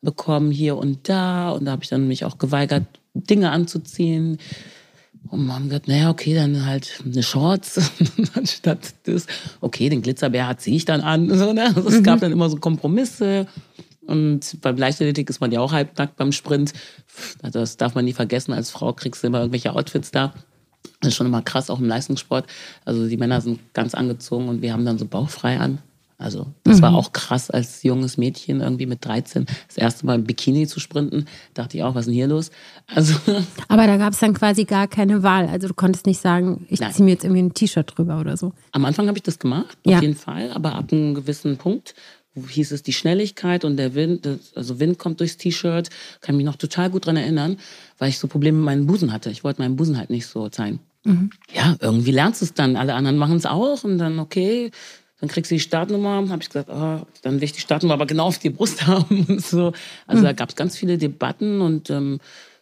bekommen 0.02 0.50
hier 0.50 0.76
und 0.76 1.08
da. 1.08 1.50
Und 1.50 1.64
da 1.64 1.72
habe 1.72 1.82
ich 1.82 1.88
dann 1.88 2.06
mich 2.06 2.24
auch 2.24 2.38
geweigert, 2.38 2.84
Dinge 3.14 3.50
anzuziehen. 3.50 4.38
Und 5.28 5.46
man 5.46 5.56
hat 5.56 5.64
gesagt, 5.64 5.88
naja, 5.88 6.10
okay, 6.10 6.34
dann 6.34 6.66
halt 6.66 7.02
eine 7.04 7.22
Shorts 7.22 7.80
anstatt 8.34 8.94
das. 9.04 9.26
Okay, 9.60 9.88
den 9.88 10.02
Glitzerbär 10.02 10.56
ziehe 10.58 10.76
ich 10.76 10.84
dann 10.84 11.00
an. 11.00 11.28
So, 11.38 11.52
ne? 11.52 11.66
also 11.74 11.88
es 11.88 12.00
mhm. 12.00 12.02
gab 12.02 12.20
dann 12.20 12.32
immer 12.32 12.50
so 12.50 12.56
Kompromisse. 12.56 13.46
Und 14.08 14.60
beim 14.62 14.76
Leichtathletik 14.76 15.28
ist 15.28 15.40
man 15.40 15.52
ja 15.52 15.60
auch 15.60 15.72
halbnackt 15.72 16.16
beim 16.16 16.32
Sprint. 16.32 16.72
Das 17.42 17.76
darf 17.76 17.94
man 17.94 18.06
nie 18.06 18.14
vergessen. 18.14 18.52
Als 18.52 18.70
Frau 18.70 18.94
kriegst 18.94 19.22
du 19.22 19.26
immer 19.26 19.40
irgendwelche 19.40 19.74
Outfits 19.74 20.10
da. 20.10 20.32
Das 21.00 21.08
ist 21.08 21.16
schon 21.16 21.26
immer 21.26 21.42
krass, 21.42 21.68
auch 21.68 21.78
im 21.78 21.86
Leistungssport. 21.86 22.46
Also 22.86 23.06
die 23.06 23.18
Männer 23.18 23.40
sind 23.42 23.60
ganz 23.74 23.94
angezogen 23.94 24.48
und 24.48 24.62
wir 24.62 24.72
haben 24.72 24.86
dann 24.86 24.98
so 24.98 25.04
bauchfrei 25.04 25.58
an. 25.58 25.78
Also 26.20 26.46
das 26.64 26.78
mhm. 26.78 26.82
war 26.82 26.94
auch 26.96 27.12
krass 27.12 27.48
als 27.48 27.84
junges 27.84 28.16
Mädchen 28.16 28.60
irgendwie 28.60 28.86
mit 28.86 29.04
13 29.04 29.46
das 29.68 29.76
erste 29.76 30.04
Mal 30.04 30.16
im 30.16 30.24
Bikini 30.24 30.66
zu 30.66 30.80
sprinten. 30.80 31.26
Dachte 31.54 31.76
ich 31.76 31.84
auch, 31.84 31.94
was 31.94 32.00
ist 32.00 32.06
denn 32.06 32.14
hier 32.14 32.26
los? 32.26 32.50
Also 32.86 33.14
Aber 33.68 33.86
da 33.86 33.98
gab 33.98 34.14
es 34.14 34.18
dann 34.18 34.34
quasi 34.34 34.64
gar 34.64 34.88
keine 34.88 35.22
Wahl. 35.22 35.46
Also 35.48 35.68
du 35.68 35.74
konntest 35.74 36.06
nicht 36.06 36.20
sagen, 36.20 36.66
ich 36.70 36.80
ziehe 36.80 37.04
mir 37.04 37.12
jetzt 37.12 37.24
irgendwie 37.24 37.42
ein 37.42 37.54
T-Shirt 37.54 37.92
drüber 37.94 38.18
oder 38.18 38.36
so. 38.36 38.52
Am 38.72 38.84
Anfang 38.84 39.06
habe 39.06 39.16
ich 39.16 39.22
das 39.22 39.38
gemacht, 39.38 39.78
ja. 39.84 39.98
auf 39.98 40.02
jeden 40.02 40.16
Fall. 40.16 40.50
Aber 40.50 40.74
ab 40.74 40.92
einem 40.92 41.14
gewissen 41.14 41.56
Punkt 41.56 41.94
hieß 42.34 42.72
es 42.72 42.82
die 42.82 42.92
Schnelligkeit 42.92 43.64
und 43.64 43.76
der 43.76 43.94
Wind, 43.94 44.28
also 44.54 44.80
Wind 44.80 44.98
kommt 44.98 45.20
durchs 45.20 45.36
T-Shirt, 45.36 45.90
kann 46.20 46.36
mich 46.36 46.46
noch 46.46 46.56
total 46.56 46.90
gut 46.90 47.06
dran 47.06 47.16
erinnern, 47.16 47.58
weil 47.98 48.10
ich 48.10 48.18
so 48.18 48.28
Probleme 48.28 48.58
mit 48.58 48.64
meinem 48.66 48.86
Busen 48.86 49.12
hatte. 49.12 49.30
Ich 49.30 49.44
wollte 49.44 49.60
meinen 49.62 49.76
Busen 49.76 49.98
halt 49.98 50.10
nicht 50.10 50.26
so 50.26 50.48
zeigen. 50.48 50.80
Mhm. 51.04 51.30
Ja, 51.52 51.76
irgendwie 51.80 52.12
lernst 52.12 52.42
du 52.42 52.44
es 52.44 52.54
dann. 52.54 52.76
Alle 52.76 52.94
anderen 52.94 53.16
machen 53.16 53.36
es 53.36 53.46
auch 53.46 53.84
und 53.84 53.98
dann, 53.98 54.18
okay, 54.18 54.70
dann 55.20 55.28
kriegst 55.28 55.50
du 55.50 55.54
die 55.56 55.60
Startnummer. 55.60 56.28
Habe 56.28 56.42
ich 56.42 56.48
gesagt, 56.48 56.68
oh, 56.70 57.06
dann 57.22 57.36
will 57.36 57.44
ich 57.44 57.52
die 57.52 57.60
Startnummer 57.60 57.94
aber 57.94 58.06
genau 58.06 58.26
auf 58.26 58.38
die 58.38 58.50
Brust 58.50 58.86
haben 58.86 59.24
und 59.28 59.44
so. 59.44 59.72
Also 60.06 60.20
mhm. 60.20 60.26
da 60.26 60.32
gab 60.32 60.50
es 60.50 60.56
ganz 60.56 60.76
viele 60.76 60.98
Debatten 60.98 61.60
und 61.60 61.90
ähm, 61.90 62.20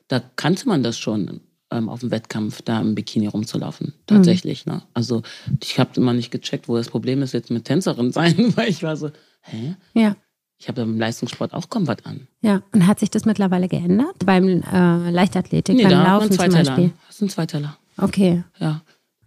da 0.09 0.23
kannte 0.37 0.69
man 0.69 0.83
das 0.83 0.99
schon 0.99 1.41
ähm, 1.71 1.89
auf 1.89 2.01
dem 2.01 2.11
Wettkampf, 2.11 2.63
da 2.63 2.81
im 2.81 2.95
Bikini 2.95 3.27
rumzulaufen. 3.27 3.95
Tatsächlich. 4.07 4.67
Mhm. 4.67 4.73
Ne? 4.73 4.83
Also 4.95 5.23
ich 5.63 5.79
habe 5.79 5.91
immer 5.97 6.13
nicht 6.13 6.31
gecheckt, 6.31 6.69
wo 6.69 6.77
das 6.77 6.89
Problem 6.89 7.23
ist 7.23 7.33
jetzt 7.33 7.51
mit 7.51 7.65
Tänzerin 7.65 8.13
sein, 8.13 8.57
weil 8.57 8.69
ich 8.69 8.83
war 8.83 8.97
so, 8.97 9.11
hä? 9.47 9.77
Ja. 9.95 10.17
Ich 10.59 10.69
habe 10.69 10.83
im 10.83 10.99
Leistungssport 10.99 11.53
auch 11.53 11.69
kaum 11.69 11.87
was 11.87 12.05
an. 12.05 12.29
Ja, 12.41 12.63
und 12.73 12.87
hat 12.87 12.99
sich 12.99 13.11
das 13.11 13.27
mittlerweile 13.27 13.69
geändert? 13.69 14.25
Beim 14.25 14.63
äh, 14.63 15.11
Leichtathletik, 15.11 15.77
nee, 15.77 15.83
beim 15.83 15.93
da 15.93 16.15
Laufen 16.15 16.33
zum 16.33 16.51
Beispiel? 16.51 16.93
Das 17.07 17.19
sind 17.19 17.31
Zweiteiler. 17.31 17.77
Okay. 17.99 18.43
Ja. 18.59 18.83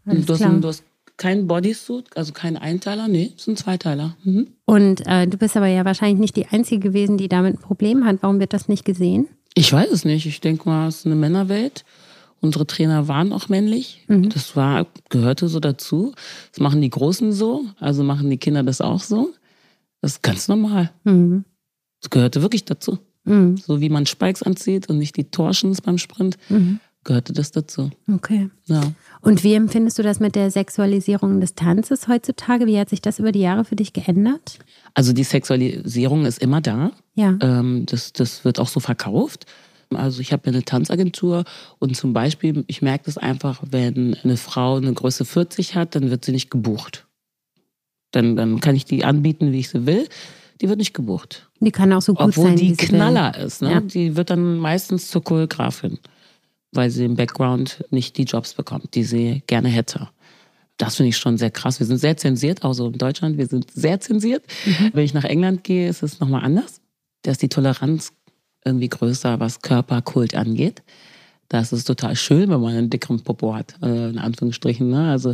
Du 0.06 0.34
hast, 0.34 0.42
du 0.42 0.68
hast 0.68 0.84
kein 1.18 1.46
Bodysuit, 1.48 2.18
also 2.18 2.34
kein 2.34 2.58
Einteiler, 2.58 3.08
nee, 3.08 3.34
es 3.36 3.44
sind 3.44 3.60
Zweiteiler. 3.60 4.16
Mhm. 4.24 4.48
Und 4.66 5.06
äh, 5.06 5.28
du 5.28 5.38
bist 5.38 5.56
aber 5.56 5.68
ja 5.68 5.86
wahrscheinlich 5.86 6.20
nicht 6.20 6.36
die 6.36 6.48
Einzige 6.48 6.80
gewesen, 6.80 7.18
die 7.18 7.28
damit 7.28 7.56
ein 7.56 7.62
Problem 7.62 8.06
hat. 8.06 8.18
Warum 8.22 8.40
wird 8.40 8.54
das 8.54 8.68
nicht 8.68 8.86
gesehen? 8.86 9.28
Ich 9.54 9.72
weiß 9.72 9.92
es 9.92 10.06
nicht. 10.06 10.26
Ich 10.26 10.42
denke 10.42 10.68
mal, 10.68 10.88
es 10.88 11.00
ist 11.00 11.06
eine 11.06 11.16
Männerwelt. 11.16 11.84
Unsere 12.42 12.66
Trainer 12.66 13.08
waren 13.08 13.34
auch 13.34 13.50
männlich. 13.50 14.06
Mhm. 14.08 14.30
Das 14.30 14.56
war, 14.56 14.88
gehörte 15.10 15.50
so 15.50 15.60
dazu. 15.60 16.14
Das 16.52 16.62
machen 16.62 16.82
die 16.82 16.90
Großen 16.90 17.34
so, 17.34 17.66
also 17.80 18.04
machen 18.04 18.30
die 18.30 18.38
Kinder 18.38 18.64
das 18.64 18.80
auch 18.80 19.02
so. 19.02 19.34
Das 20.02 20.14
ist 20.14 20.24
ganz 20.24 20.48
normal. 20.48 20.92
Mhm. 21.04 21.46
Das 22.02 22.10
gehörte 22.10 22.42
wirklich 22.42 22.66
dazu. 22.66 23.00
Mhm. 23.26 23.58
So 23.58 23.82
wie 23.82 23.90
man 23.90 24.06
Spikes 24.06 24.44
anzieht 24.44 24.90
und 24.90 24.98
nicht 24.98 25.18
die 25.18 25.26
Torsions 25.26 25.82
beim 25.82 25.98
Sprint, 25.98 26.38
mhm. 26.50 26.80
gehörte 27.04 27.34
das 27.34 27.52
dazu. 27.52 27.90
Okay. 28.12 28.50
Ja. 28.66 28.82
Und 29.22 29.44
wie 29.44 29.54
empfindest 29.54 30.00
du 30.00 30.04
das 30.04 30.20
mit 30.20 30.36
der 30.36 30.52
Sexualisierung 30.52 31.42
des 31.42 31.56
Tanzes 31.56 32.08
heutzutage? 32.08 32.66
Wie 32.66 32.80
hat 32.80 32.90
sich 32.90 33.02
das 33.02 33.20
über 33.20 33.32
die 33.32 33.42
Jahre 33.42 33.66
für 33.66 33.76
dich 33.76 33.94
geändert? 33.94 34.60
Also 34.94 35.14
die 35.14 35.24
Sexualisierung 35.24 36.26
ist 36.26 36.42
immer 36.42 36.62
da. 36.62 36.92
Ja. 37.16 37.38
Ähm, 37.42 37.86
das, 37.86 38.14
das 38.14 38.46
wird 38.46 38.60
auch 38.60 38.70
so 38.70 38.80
verkauft. 38.80 39.46
Also 39.94 40.22
ich 40.22 40.32
habe 40.32 40.44
ja 40.46 40.54
eine 40.54 40.64
Tanzagentur 40.64 41.46
und 41.80 41.96
zum 41.96 42.14
Beispiel, 42.14 42.64
ich 42.68 42.82
merke 42.82 43.06
das 43.06 43.18
einfach, 43.18 43.64
wenn 43.72 44.16
eine 44.24 44.38
Frau 44.38 44.78
eine 44.78 44.94
Größe 44.94 45.26
40 45.26 45.76
hat, 45.76 45.96
dann 45.96 46.12
wird 46.12 46.26
sie 46.26 46.32
nicht 46.32 46.52
gebucht. 46.52 47.08
Dann, 48.12 48.36
dann 48.36 48.60
kann 48.60 48.76
ich 48.76 48.86
die 48.86 49.06
anbieten, 49.06 49.52
wie 49.52 49.60
ich 49.60 49.70
sie 49.70 49.86
will. 49.86 50.08
Die 50.62 50.68
wird 50.68 50.80
nicht 50.80 50.94
gebucht. 50.94 51.50
Die 51.60 51.72
kann 51.72 51.94
auch 51.94 52.02
so 52.02 52.14
gut 52.14 52.30
Obwohl 52.30 52.46
sein. 52.46 52.54
Obwohl 52.54 52.68
die 52.68 52.76
Knaller 52.76 53.34
will. 53.36 53.44
ist. 53.46 53.62
Ne? 53.62 53.72
Ja. 53.72 53.80
Die 53.80 54.16
wird 54.16 54.30
dann 54.30 54.58
meistens 54.58 55.10
zur 55.10 55.24
Choreografin, 55.24 56.00
weil 56.72 56.90
sie 56.90 57.06
im 57.06 57.16
Background 57.16 57.86
nicht 57.92 58.18
die 58.18 58.24
Jobs 58.24 58.54
bekommt, 58.54 58.96
die 58.96 59.04
sie 59.04 59.44
gerne 59.48 59.70
hätte. 59.70 60.10
Das 60.78 60.96
finde 60.96 61.10
ich 61.10 61.18
schon 61.18 61.38
sehr 61.38 61.52
krass. 61.52 61.80
Wir 61.80 61.88
sind 61.88 61.98
sehr 61.98 62.16
zensiert, 62.18 62.64
auch 62.64 62.74
so 62.74 62.88
in 62.88 62.98
Deutschland. 62.98 63.38
Wir 63.38 63.48
sind 63.48 63.70
sehr 63.72 64.00
zensiert. 64.00 64.46
Mhm. 64.66 64.92
Wenn 64.94 65.04
ich 65.04 65.14
nach 65.14 65.26
England 65.26 65.64
gehe, 65.64 65.90
ist 65.90 66.04
es 66.04 66.20
nochmal 66.20 66.44
anders. 66.44 66.82
Da 67.24 67.32
ist 67.32 67.42
die 67.42 67.50
Toleranz 67.50 68.14
irgendwie 68.64 68.88
größer, 68.88 69.40
was 69.40 69.62
Körperkult 69.62 70.36
angeht. 70.36 70.82
Das 71.50 71.74
ist 71.74 71.86
total 71.86 72.16
schön, 72.16 72.50
wenn 72.50 72.62
man 72.62 72.76
einen 72.76 72.90
dickeren 72.90 73.22
Popo 73.22 73.56
hat, 73.56 73.76
äh, 73.82 74.10
in 74.10 74.20
Anführungsstrichen. 74.20 74.90
Ne? 74.90 75.10
Also 75.10 75.34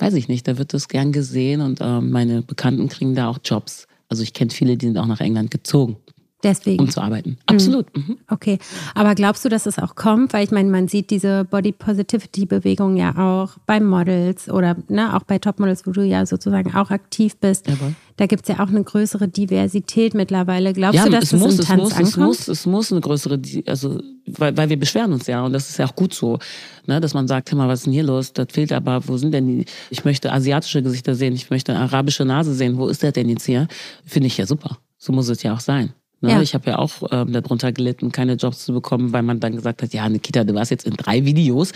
weiß 0.00 0.14
ich 0.14 0.28
nicht, 0.28 0.48
da 0.48 0.58
wird 0.58 0.74
das 0.74 0.88
gern 0.88 1.12
gesehen 1.12 1.60
und 1.60 1.80
äh, 1.80 2.00
meine 2.00 2.42
Bekannten 2.42 2.88
kriegen 2.88 3.14
da 3.14 3.28
auch 3.28 3.38
Jobs. 3.44 3.86
Also 4.08 4.22
ich 4.22 4.32
kenne 4.32 4.50
viele, 4.50 4.76
die 4.76 4.86
sind 4.86 4.98
auch 4.98 5.06
nach 5.06 5.20
England 5.20 5.50
gezogen. 5.50 5.96
Deswegen. 6.42 6.84
Um 6.84 6.90
zu 6.90 7.00
arbeiten. 7.00 7.36
Absolut. 7.46 7.94
Mhm. 7.96 8.16
Okay. 8.28 8.58
Aber 8.94 9.14
glaubst 9.14 9.44
du, 9.44 9.48
dass 9.48 9.66
es 9.66 9.78
auch 9.78 9.94
kommt? 9.94 10.32
Weil 10.32 10.44
ich 10.44 10.50
meine, 10.50 10.70
man 10.70 10.88
sieht 10.88 11.10
diese 11.10 11.44
Body 11.44 11.72
Positivity 11.72 12.46
Bewegung 12.46 12.96
ja 12.96 13.16
auch 13.16 13.58
bei 13.66 13.78
Models 13.80 14.48
oder 14.48 14.76
ne, 14.88 15.14
auch 15.14 15.24
bei 15.24 15.38
Topmodels, 15.38 15.86
wo 15.86 15.90
du 15.90 16.02
ja 16.02 16.24
sozusagen 16.24 16.74
auch 16.74 16.90
aktiv 16.90 17.36
bist. 17.36 17.68
Jawohl. 17.68 17.94
Da 18.16 18.26
gibt 18.26 18.48
es 18.48 18.54
ja 18.54 18.62
auch 18.62 18.68
eine 18.68 18.82
größere 18.82 19.28
Diversität 19.28 20.14
mittlerweile. 20.14 20.72
Glaubst 20.72 20.96
ja, 20.96 21.04
du, 21.04 21.10
dass 21.10 21.24
es 21.24 21.30
das 21.30 21.40
muss, 21.40 21.58
im 21.58 21.64
Tanz 21.64 21.70
es 21.70 21.78
muss, 21.78 21.92
ankommt? 21.92 22.08
Es 22.08 22.16
muss, 22.16 22.48
es 22.48 22.66
muss 22.66 22.92
eine 22.92 23.00
größere, 23.00 23.40
also 23.66 24.00
weil, 24.26 24.56
weil 24.56 24.68
wir 24.68 24.78
beschweren 24.78 25.12
uns 25.12 25.26
ja 25.26 25.44
und 25.44 25.52
das 25.52 25.68
ist 25.68 25.78
ja 25.78 25.86
auch 25.86 25.96
gut 25.96 26.14
so, 26.14 26.38
ne, 26.86 27.00
dass 27.00 27.14
man 27.14 27.28
sagt, 27.28 27.50
hör 27.50 27.58
mal, 27.58 27.68
was 27.68 27.80
ist 27.80 27.86
denn 27.86 27.92
hier 27.92 28.02
los? 28.02 28.32
Das 28.32 28.48
fehlt 28.50 28.72
aber, 28.72 29.06
wo 29.08 29.16
sind 29.16 29.32
denn 29.32 29.46
die? 29.46 29.64
Ich 29.90 30.04
möchte 30.04 30.32
asiatische 30.32 30.82
Gesichter 30.82 31.14
sehen, 31.14 31.34
ich 31.34 31.50
möchte 31.50 31.72
eine 31.72 31.82
arabische 31.82 32.24
Nase 32.24 32.54
sehen. 32.54 32.78
Wo 32.78 32.88
ist 32.88 33.02
der 33.02 33.12
denn 33.12 33.28
jetzt 33.28 33.44
hier? 33.44 33.68
Finde 34.04 34.26
ich 34.26 34.36
ja 34.36 34.46
super. 34.46 34.78
So 34.98 35.12
muss 35.12 35.28
es 35.28 35.42
ja 35.42 35.54
auch 35.54 35.60
sein. 35.60 35.94
Ne? 36.20 36.32
Ja. 36.32 36.42
Ich 36.42 36.54
habe 36.54 36.70
ja 36.70 36.78
auch 36.78 36.90
ähm, 37.10 37.32
darunter 37.32 37.72
gelitten, 37.72 38.12
keine 38.12 38.34
Jobs 38.34 38.64
zu 38.64 38.72
bekommen, 38.72 39.12
weil 39.12 39.22
man 39.22 39.40
dann 39.40 39.56
gesagt 39.56 39.82
hat, 39.82 39.92
ja, 39.94 40.08
Nikita, 40.08 40.44
du 40.44 40.54
warst 40.54 40.70
jetzt 40.70 40.86
in 40.86 40.94
drei 40.94 41.24
Videos, 41.24 41.72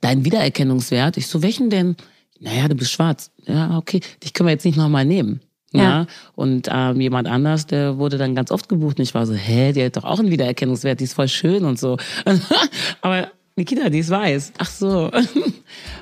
dein 0.00 0.24
Wiedererkennungswert. 0.24 1.16
Ich 1.16 1.26
so, 1.26 1.42
welchen 1.42 1.70
denn? 1.70 1.96
Naja, 2.40 2.68
du 2.68 2.76
bist 2.76 2.92
schwarz. 2.92 3.32
Ja, 3.46 3.76
okay, 3.76 4.00
dich 4.22 4.32
können 4.32 4.46
wir 4.46 4.52
jetzt 4.52 4.64
nicht 4.64 4.78
nochmal 4.78 5.04
nehmen. 5.04 5.40
Ja. 5.72 5.82
ja. 5.82 6.06
Und 6.34 6.68
ähm, 6.70 7.00
jemand 7.00 7.28
anders, 7.28 7.66
der 7.66 7.98
wurde 7.98 8.16
dann 8.16 8.34
ganz 8.34 8.50
oft 8.50 8.68
gebucht 8.68 8.98
und 8.98 9.02
ich 9.02 9.14
war 9.14 9.26
so, 9.26 9.34
hä, 9.34 9.72
die 9.72 9.84
hat 9.84 9.96
doch 9.96 10.04
auch 10.04 10.18
einen 10.18 10.30
Wiedererkennungswert, 10.30 11.00
die 11.00 11.04
ist 11.04 11.14
voll 11.14 11.28
schön 11.28 11.64
und 11.64 11.78
so. 11.78 11.96
Aber 13.00 13.28
Nikita, 13.56 13.90
die 13.90 13.98
ist 13.98 14.10
weiß. 14.10 14.52
Ach 14.58 14.70
so. 14.70 15.10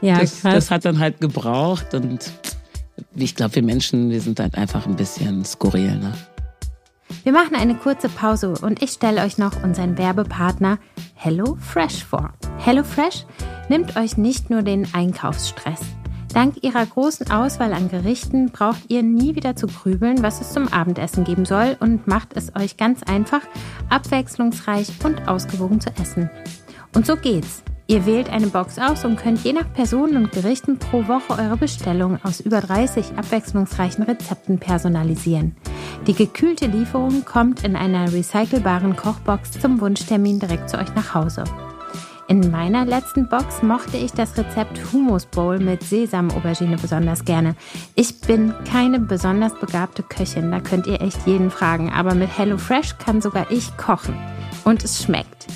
Ja, 0.02 0.20
das, 0.20 0.42
krass. 0.42 0.54
das 0.54 0.70
hat 0.70 0.84
dann 0.84 0.98
halt 0.98 1.20
gebraucht 1.20 1.94
und 1.94 2.30
ich 3.14 3.34
glaube, 3.34 3.56
wir 3.56 3.62
Menschen, 3.62 4.10
wir 4.10 4.20
sind 4.20 4.38
halt 4.38 4.56
einfach 4.56 4.86
ein 4.86 4.96
bisschen 4.96 5.44
skurril, 5.44 5.96
ne? 5.96 6.12
Wir 7.22 7.32
machen 7.32 7.56
eine 7.56 7.74
kurze 7.74 8.08
Pause 8.08 8.54
und 8.60 8.82
ich 8.82 8.90
stelle 8.90 9.22
euch 9.22 9.38
noch 9.38 9.62
unseren 9.62 9.98
Werbepartner 9.98 10.78
HelloFresh 11.14 12.04
vor. 12.04 12.32
HelloFresh 12.58 13.26
nimmt 13.68 13.96
euch 13.96 14.16
nicht 14.16 14.50
nur 14.50 14.62
den 14.62 14.86
Einkaufsstress. 14.94 15.80
Dank 16.32 16.62
ihrer 16.62 16.84
großen 16.84 17.30
Auswahl 17.30 17.72
an 17.72 17.88
Gerichten 17.88 18.50
braucht 18.50 18.82
ihr 18.88 19.02
nie 19.02 19.34
wieder 19.36 19.56
zu 19.56 19.68
grübeln, 19.68 20.22
was 20.22 20.40
es 20.40 20.52
zum 20.52 20.68
Abendessen 20.68 21.24
geben 21.24 21.46
soll 21.46 21.76
und 21.80 22.06
macht 22.06 22.36
es 22.36 22.54
euch 22.54 22.76
ganz 22.76 23.02
einfach, 23.04 23.40
abwechslungsreich 23.88 24.88
und 25.02 25.28
ausgewogen 25.28 25.80
zu 25.80 25.90
essen. 26.00 26.28
Und 26.94 27.06
so 27.06 27.16
geht's. 27.16 27.62
Ihr 27.88 28.04
wählt 28.04 28.28
eine 28.30 28.48
Box 28.48 28.78
aus 28.78 29.04
und 29.04 29.16
könnt 29.16 29.44
je 29.44 29.52
nach 29.52 29.72
Personen 29.72 30.16
und 30.16 30.32
Gerichten 30.32 30.78
pro 30.78 31.06
Woche 31.06 31.40
eure 31.40 31.56
Bestellung 31.56 32.18
aus 32.24 32.40
über 32.40 32.60
30 32.60 33.16
abwechslungsreichen 33.16 34.04
Rezepten 34.04 34.58
personalisieren. 34.58 35.56
Die 36.06 36.14
gekühlte 36.14 36.66
Lieferung 36.66 37.24
kommt 37.24 37.64
in 37.64 37.74
einer 37.74 38.12
recycelbaren 38.12 38.94
Kochbox 38.94 39.52
zum 39.60 39.80
Wunschtermin 39.80 40.38
direkt 40.38 40.70
zu 40.70 40.78
euch 40.78 40.94
nach 40.94 41.14
Hause. 41.14 41.42
In 42.28 42.50
meiner 42.50 42.84
letzten 42.84 43.28
Box 43.28 43.62
mochte 43.62 43.96
ich 43.96 44.12
das 44.12 44.36
Rezept 44.38 44.92
Hummus 44.92 45.26
Bowl 45.26 45.58
mit 45.58 45.82
Sesam-Aubergine 45.82 46.76
besonders 46.76 47.24
gerne. 47.24 47.56
Ich 47.94 48.20
bin 48.20 48.54
keine 48.70 49.00
besonders 49.00 49.54
begabte 49.54 50.04
Köchin, 50.04 50.50
da 50.52 50.60
könnt 50.60 50.86
ihr 50.86 51.00
echt 51.00 51.26
jeden 51.26 51.50
fragen, 51.50 51.92
aber 51.92 52.14
mit 52.14 52.36
HelloFresh 52.36 52.98
kann 52.98 53.20
sogar 53.20 53.50
ich 53.50 53.76
kochen. 53.76 54.16
Und 54.64 54.84
es 54.84 55.02
schmeckt. 55.02 55.46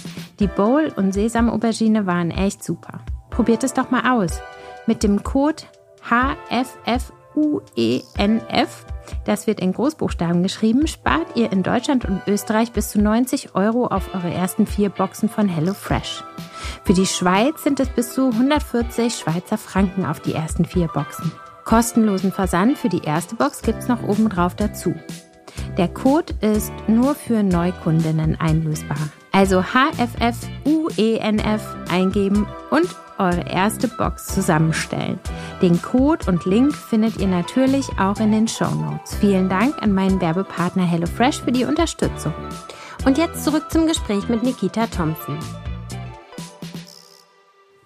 Die 0.41 0.49
Bowl 0.49 0.93
und 0.97 1.13
Sesam-Aubergine 1.13 2.07
waren 2.07 2.31
echt 2.31 2.65
super. 2.65 3.01
Probiert 3.31 3.63
es 3.63 3.73
doch 3.73 3.91
mal 3.91 4.19
aus. 4.19 4.41
Mit 4.87 5.03
dem 5.03 5.23
Code 5.23 5.63
HFFUENF, 7.35 8.87
das 9.25 9.47
wird 9.47 9.61
in 9.61 9.73
Großbuchstaben 9.73 10.43
geschrieben, 10.43 10.87
spart 10.87 11.37
ihr 11.37 11.53
in 11.53 11.63
Deutschland 11.63 12.05
und 12.05 12.23
Österreich 12.27 12.73
bis 12.73 12.91
zu 12.91 13.01
90 13.01 13.55
Euro 13.55 13.87
auf 13.87 14.15
eure 14.15 14.33
ersten 14.33 14.67
vier 14.67 14.91
Boxen 14.91 15.29
von 15.29 15.49
HelloFresh. 15.49 16.25
Für 16.85 16.93
die 16.93 17.07
Schweiz 17.07 17.63
sind 17.63 17.81
es 17.81 17.89
bis 17.89 18.15
zu 18.15 18.31
140 18.31 19.15
Schweizer 19.15 19.59
Franken 19.59 20.05
auf 20.05 20.21
die 20.21 20.35
ersten 20.35 20.65
vier 20.65 20.89
Boxen. 20.89 21.33
Kostenlosen 21.65 22.33
Versand 22.33 22.79
für 22.79 22.89
die 22.89 23.05
erste 23.05 23.37
Box 23.37 23.63
gibt 23.63 23.79
es 23.81 23.89
noch 23.89 24.03
obendrauf 24.03 24.57
dazu. 24.57 24.95
Der 25.77 25.89
Code 25.89 26.35
ist 26.41 26.73
nur 26.89 27.15
für 27.15 27.43
Neukundinnen 27.43 28.39
einlösbar. 28.41 28.99
Also 29.33 29.63
HFFUENF 29.63 30.97
e 30.99 31.21
eingeben 31.91 32.47
und 32.71 32.89
eure 33.21 33.45
erste 33.49 33.87
Box 33.87 34.27
zusammenstellen. 34.27 35.21
Den 35.63 35.81
Code 35.81 36.27
und 36.27 36.47
Link 36.47 36.75
findet 36.75 37.19
ihr 37.19 37.29
natürlich 37.29 37.87
auch 37.99 38.19
in 38.19 38.33
den 38.33 38.49
Show 38.49 38.71
Notes. 38.71 39.15
Vielen 39.21 39.49
Dank 39.49 39.81
an 39.83 39.93
meinen 39.93 40.21
Werbepartner 40.21 40.85
HelloFresh 40.85 41.43
für 41.43 41.53
die 41.53 41.65
Unterstützung. 41.65 42.33
Und 43.05 43.19
jetzt 43.19 43.45
zurück 43.45 43.67
zum 43.71 43.87
Gespräch 43.87 44.29
mit 44.29 44.43
Nikita 44.43 44.87
Thompson. 44.87 45.39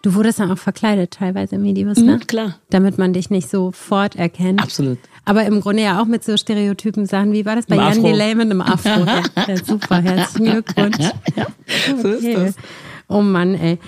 Du 0.03 0.15
wurdest 0.15 0.39
dann 0.39 0.53
auch 0.53 0.59
verkleidet 0.59 1.13
teilweise 1.13 1.57
im 1.57 1.65
Videos, 1.65 1.97
ne? 1.97 2.17
Mhm, 2.17 2.27
klar. 2.27 2.57
Damit 2.69 2.99
man 2.99 3.13
dich 3.15 3.31
nicht 3.31 3.49
sofort 3.49 4.17
erkennt. 4.17 4.63
Absolut. 4.63 4.99
Aber 5.25 5.45
im 5.47 5.61
Grunde 5.63 5.83
ja 5.83 6.01
auch 6.01 6.05
mit 6.05 6.23
so 6.23 6.37
Stereotypen 6.37 7.07
Sachen. 7.07 7.33
Wie 7.33 7.47
war 7.47 7.57
das 7.57 7.65
bei 7.67 7.77
Im 7.77 7.81
Jan. 7.81 8.03
Delay 8.03 8.35
mit 8.35 8.51
einem 8.51 8.61
Afro? 8.61 9.07
ja, 9.49 9.57
super, 9.65 10.03
herzlichen 10.03 10.53
Glückwunsch. 10.53 10.99
Ja, 11.35 11.47
so 12.01 12.09
ist 12.09 12.19
Okay. 12.19 12.35
das. 12.35 12.55
Oh 13.09 13.23
Mann, 13.23 13.55
ey. 13.55 13.79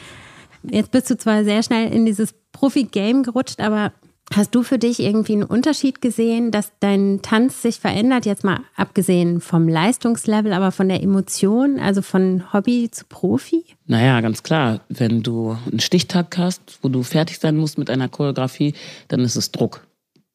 Jetzt 0.70 0.90
bist 0.90 1.10
du 1.10 1.16
zwar 1.16 1.44
sehr 1.44 1.62
schnell 1.62 1.92
in 1.92 2.06
dieses 2.06 2.34
Profi-Game 2.52 3.22
gerutscht, 3.22 3.60
aber 3.60 3.92
hast 4.34 4.54
du 4.54 4.62
für 4.62 4.78
dich 4.78 5.00
irgendwie 5.00 5.34
einen 5.34 5.44
Unterschied 5.44 6.00
gesehen, 6.00 6.50
dass 6.50 6.72
dein 6.80 7.20
Tanz 7.22 7.62
sich 7.62 7.78
verändert? 7.78 8.26
Jetzt 8.26 8.44
mal 8.44 8.60
abgesehen 8.74 9.40
vom 9.40 9.68
Leistungslevel, 9.68 10.52
aber 10.52 10.72
von 10.72 10.88
der 10.88 11.02
Emotion, 11.02 11.78
also 11.78 12.02
von 12.02 12.52
Hobby 12.52 12.90
zu 12.90 13.04
Profi? 13.08 13.64
Naja, 13.86 14.20
ganz 14.20 14.42
klar. 14.42 14.80
Wenn 14.88 15.22
du 15.22 15.56
einen 15.70 15.80
Stichtag 15.80 16.36
hast, 16.38 16.78
wo 16.82 16.88
du 16.88 17.02
fertig 17.02 17.38
sein 17.38 17.56
musst 17.56 17.78
mit 17.78 17.90
einer 17.90 18.08
Choreografie, 18.08 18.74
dann 19.08 19.20
ist 19.20 19.36
es 19.36 19.52
Druck. 19.52 19.86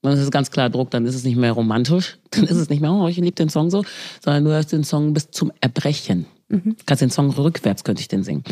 Dann 0.02 0.14
ist 0.14 0.20
es 0.20 0.32
ganz 0.32 0.50
klar 0.50 0.70
Druck, 0.70 0.90
dann 0.90 1.06
ist 1.06 1.16
es 1.16 1.24
nicht 1.24 1.38
mehr 1.38 1.52
romantisch, 1.52 2.18
dann 2.32 2.46
ist 2.46 2.58
es 2.58 2.70
nicht 2.70 2.82
mehr, 2.82 2.92
oh, 2.92 3.08
ich 3.08 3.18
liebe 3.18 3.32
den 3.32 3.50
Song 3.50 3.70
so, 3.70 3.84
sondern 4.24 4.46
du 4.46 4.52
hörst 4.52 4.72
den 4.72 4.84
Song 4.84 5.14
bis 5.14 5.30
zum 5.32 5.52
Erbrechen. 5.62 6.26
Du 6.51 6.84
kannst 6.86 7.01
den 7.01 7.10
Song 7.10 7.29
rückwärts, 7.29 7.84
könnte 7.84 8.01
ich 8.01 8.08
den 8.08 8.24
singen. 8.24 8.43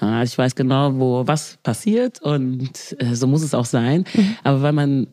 Ja, 0.00 0.22
ich 0.22 0.36
weiß 0.36 0.54
genau, 0.54 0.94
wo 0.98 1.26
was 1.26 1.58
passiert 1.62 2.20
und 2.22 2.96
äh, 2.98 3.14
so 3.14 3.26
muss 3.26 3.42
es 3.42 3.54
auch 3.54 3.66
sein. 3.66 4.04
Aber 4.42 4.62
weil 4.62 4.72
man 4.72 5.06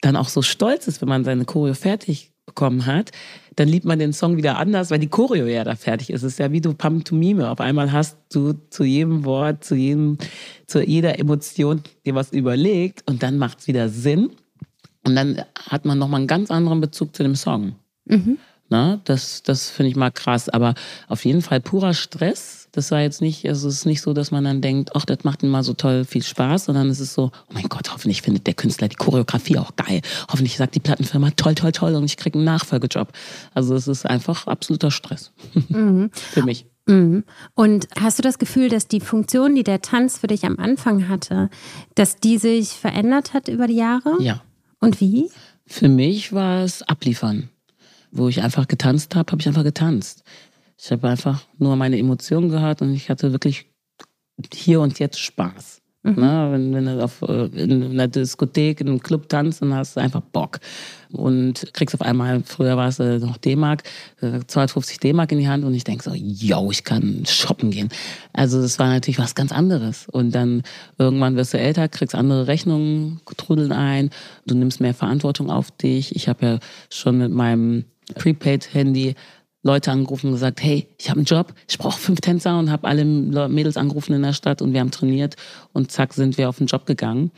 dann 0.00 0.16
auch 0.16 0.28
so 0.28 0.42
stolz 0.42 0.86
ist, 0.88 1.00
wenn 1.00 1.08
man 1.08 1.24
seine 1.24 1.44
Choreo 1.44 1.74
fertig 1.74 2.32
bekommen 2.46 2.86
hat, 2.86 3.12
dann 3.56 3.68
liebt 3.68 3.84
man 3.84 3.98
den 3.98 4.12
Song 4.12 4.36
wieder 4.36 4.58
anders, 4.58 4.90
weil 4.90 4.98
die 4.98 5.08
Choreo 5.08 5.46
ja 5.46 5.64
da 5.64 5.74
fertig 5.74 6.10
ist. 6.10 6.22
Es 6.22 6.34
ist 6.34 6.38
ja 6.38 6.50
wie 6.52 6.60
du 6.60 6.74
Pantomime. 6.74 7.50
Auf 7.50 7.60
einmal 7.60 7.92
hast 7.92 8.16
du 8.32 8.54
zu 8.70 8.84
jedem 8.84 9.24
Wort, 9.24 9.64
zu 9.64 9.74
jedem, 9.74 10.18
zu 10.66 10.82
jeder 10.82 11.18
Emotion 11.18 11.82
dir 12.06 12.14
was 12.14 12.32
überlegt 12.32 13.02
und 13.08 13.22
dann 13.22 13.38
macht's 13.38 13.66
wieder 13.66 13.88
Sinn. 13.88 14.30
Und 15.04 15.14
dann 15.16 15.42
hat 15.68 15.84
man 15.84 15.98
nochmal 15.98 16.20
einen 16.20 16.28
ganz 16.28 16.50
anderen 16.50 16.80
Bezug 16.80 17.14
zu 17.14 17.22
dem 17.22 17.34
Song. 17.34 17.74
Na, 18.68 19.00
das 19.04 19.42
das 19.42 19.70
finde 19.70 19.90
ich 19.90 19.96
mal 19.96 20.10
krass. 20.10 20.48
Aber 20.48 20.74
auf 21.08 21.24
jeden 21.24 21.42
Fall 21.42 21.60
purer 21.60 21.94
Stress. 21.94 22.68
Das 22.72 22.90
war 22.90 23.00
jetzt 23.00 23.22
nicht, 23.22 23.48
also 23.48 23.66
es 23.66 23.76
ist 23.76 23.86
nicht 23.86 24.02
so, 24.02 24.12
dass 24.12 24.30
man 24.30 24.44
dann 24.44 24.60
denkt, 24.60 24.94
ach, 24.94 25.06
das 25.06 25.24
macht 25.24 25.42
mir 25.42 25.48
mal 25.48 25.64
so 25.64 25.72
toll 25.72 26.04
viel 26.04 26.22
Spaß, 26.22 26.66
sondern 26.66 26.90
es 26.90 27.00
ist 27.00 27.14
so, 27.14 27.30
oh 27.32 27.52
mein 27.54 27.68
Gott, 27.68 27.90
hoffentlich 27.92 28.20
findet 28.20 28.46
der 28.46 28.54
Künstler 28.54 28.88
die 28.88 28.96
Choreografie 28.96 29.58
auch 29.58 29.74
geil. 29.76 30.02
Hoffentlich 30.30 30.56
sagt 30.58 30.74
die 30.74 30.80
Plattenfirma 30.80 31.30
toll, 31.30 31.54
toll, 31.54 31.72
toll 31.72 31.94
und 31.94 32.04
ich 32.04 32.18
kriege 32.18 32.38
einen 32.38 32.44
Nachfolgejob. 32.44 33.12
Also 33.54 33.74
es 33.74 33.88
ist 33.88 34.04
einfach 34.04 34.46
absoluter 34.46 34.90
Stress. 34.90 35.32
Für 35.70 36.42
mich. 36.42 36.66
Mhm. 36.88 37.24
Und 37.54 37.86
hast 38.00 38.18
du 38.18 38.22
das 38.22 38.38
Gefühl, 38.38 38.68
dass 38.68 38.88
die 38.88 39.00
Funktion, 39.00 39.54
die 39.54 39.62
der 39.62 39.82
Tanz 39.82 40.18
für 40.18 40.26
dich 40.26 40.44
am 40.44 40.58
Anfang 40.58 41.08
hatte, 41.08 41.50
dass 41.94 42.16
die 42.16 42.38
sich 42.38 42.70
verändert 42.70 43.34
hat 43.34 43.48
über 43.48 43.66
die 43.66 43.76
Jahre? 43.76 44.16
Ja. 44.20 44.42
Und 44.80 45.00
wie? 45.00 45.30
Für 45.66 45.88
mich 45.88 46.32
war 46.32 46.62
es 46.62 46.82
abliefern. 46.82 47.50
Wo 48.10 48.28
ich 48.28 48.42
einfach 48.42 48.68
getanzt 48.68 49.14
habe, 49.14 49.30
habe 49.32 49.40
ich 49.40 49.48
einfach 49.48 49.64
getanzt. 49.64 50.24
Ich 50.80 50.90
habe 50.90 51.08
einfach 51.08 51.44
nur 51.58 51.76
meine 51.76 51.98
Emotionen 51.98 52.48
gehört 52.50 52.82
und 52.82 52.94
ich 52.94 53.10
hatte 53.10 53.32
wirklich 53.32 53.66
hier 54.52 54.80
und 54.80 54.98
jetzt 54.98 55.18
Spaß. 55.18 55.82
Ne? 56.04 56.48
Wenn, 56.52 56.74
wenn 56.74 56.84
du 56.86 57.02
auf, 57.02 57.22
äh, 57.22 57.46
in 57.46 57.82
einer 57.82 58.08
Diskothek, 58.08 58.80
in 58.80 58.88
einem 58.88 59.00
Club 59.00 59.28
tanzt, 59.28 59.62
dann 59.62 59.74
hast 59.74 59.96
du 59.96 60.00
einfach 60.00 60.20
Bock. 60.20 60.60
Und 61.10 61.72
kriegst 61.74 61.94
auf 61.94 62.02
einmal, 62.02 62.42
früher 62.44 62.76
war 62.76 62.88
es 62.88 62.98
äh, 62.98 63.18
noch 63.18 63.36
D-Mark, 63.36 63.82
äh, 64.20 64.40
250 64.46 65.00
D-Mark 65.00 65.32
in 65.32 65.38
die 65.38 65.48
Hand 65.48 65.64
und 65.64 65.74
ich 65.74 65.84
denk 65.84 66.02
so, 66.02 66.12
yo, 66.14 66.70
ich 66.70 66.84
kann 66.84 67.24
shoppen 67.26 67.70
gehen. 67.70 67.88
Also 68.32 68.60
das 68.60 68.78
war 68.78 68.88
natürlich 68.88 69.18
was 69.18 69.34
ganz 69.34 69.52
anderes. 69.52 70.06
Und 70.08 70.34
dann 70.34 70.62
irgendwann 70.98 71.36
wirst 71.36 71.54
du 71.54 71.58
älter, 71.58 71.88
kriegst 71.88 72.14
andere 72.14 72.46
Rechnungen, 72.46 73.20
trudeln 73.36 73.72
ein, 73.72 74.10
du 74.46 74.54
nimmst 74.54 74.80
mehr 74.80 74.94
Verantwortung 74.94 75.50
auf 75.50 75.70
dich. 75.70 76.14
Ich 76.14 76.28
habe 76.28 76.46
ja 76.46 76.58
schon 76.90 77.18
mit 77.18 77.32
meinem 77.32 77.84
Prepaid-Handy 78.14 79.14
Leute 79.64 79.90
angerufen 79.90 80.28
und 80.28 80.34
gesagt, 80.34 80.62
hey, 80.62 80.86
ich 80.98 81.10
habe 81.10 81.18
einen 81.18 81.26
Job, 81.26 81.52
ich 81.68 81.78
brauche 81.78 81.98
fünf 81.98 82.20
Tänzer 82.20 82.56
und 82.60 82.70
habe 82.70 82.86
alle 82.86 83.02
Le- 83.02 83.48
Mädels 83.48 83.76
angerufen 83.76 84.12
in 84.14 84.22
der 84.22 84.32
Stadt 84.32 84.62
und 84.62 84.72
wir 84.72 84.78
haben 84.78 84.92
trainiert 84.92 85.34
und 85.72 85.90
zack 85.90 86.14
sind 86.14 86.38
wir 86.38 86.48
auf 86.48 86.58
den 86.58 86.68
Job 86.68 86.86
gegangen. 86.86 87.32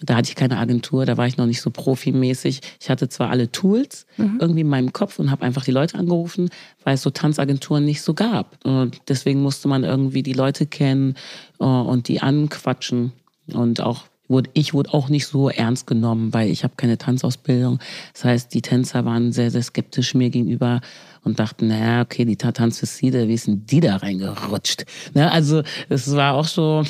Da 0.00 0.14
hatte 0.14 0.28
ich 0.28 0.36
keine 0.36 0.58
Agentur, 0.58 1.04
da 1.04 1.16
war 1.16 1.26
ich 1.26 1.36
noch 1.36 1.46
nicht 1.46 1.60
so 1.60 1.70
profimäßig. 1.70 2.60
Ich 2.80 2.90
hatte 2.90 3.08
zwar 3.08 3.30
alle 3.30 3.50
Tools 3.50 4.06
irgendwie 4.38 4.60
in 4.60 4.68
meinem 4.68 4.92
Kopf 4.92 5.18
und 5.18 5.32
habe 5.32 5.44
einfach 5.44 5.64
die 5.64 5.72
Leute 5.72 5.98
angerufen, 5.98 6.48
weil 6.84 6.94
es 6.94 7.02
so 7.02 7.10
Tanzagenturen 7.10 7.84
nicht 7.84 8.02
so 8.02 8.14
gab. 8.14 8.64
Und 8.64 9.00
deswegen 9.08 9.42
musste 9.42 9.66
man 9.66 9.82
irgendwie 9.82 10.22
die 10.22 10.32
Leute 10.32 10.66
kennen 10.66 11.16
äh, 11.58 11.64
und 11.64 12.06
die 12.06 12.22
anquatschen 12.22 13.12
und 13.52 13.80
auch 13.80 14.04
wurde, 14.28 14.50
ich 14.54 14.74
wurde 14.74 14.92
auch 14.94 15.08
nicht 15.08 15.26
so 15.26 15.48
ernst 15.48 15.86
genommen, 15.86 16.32
weil 16.32 16.50
ich 16.50 16.64
habe 16.64 16.74
keine 16.76 16.98
Tanzausbildung. 16.98 17.78
Das 18.12 18.24
heißt, 18.24 18.54
die 18.54 18.62
Tänzer 18.62 19.04
waren 19.04 19.32
sehr, 19.32 19.50
sehr 19.50 19.62
skeptisch 19.62 20.14
mir 20.14 20.30
gegenüber 20.30 20.80
und 21.22 21.38
dachten, 21.38 21.68
naja, 21.68 22.02
okay, 22.02 22.24
die 22.24 22.36
Tanz 22.36 22.78
für 22.78 22.86
Siede, 22.86 23.28
wie 23.28 23.34
ist 23.34 23.46
denn 23.46 23.66
die 23.66 23.80
da 23.80 23.96
reingerutscht? 23.96 24.84
Ne, 25.14 25.30
also 25.30 25.62
es 25.88 26.14
war 26.14 26.34
auch 26.34 26.46
so, 26.46 26.84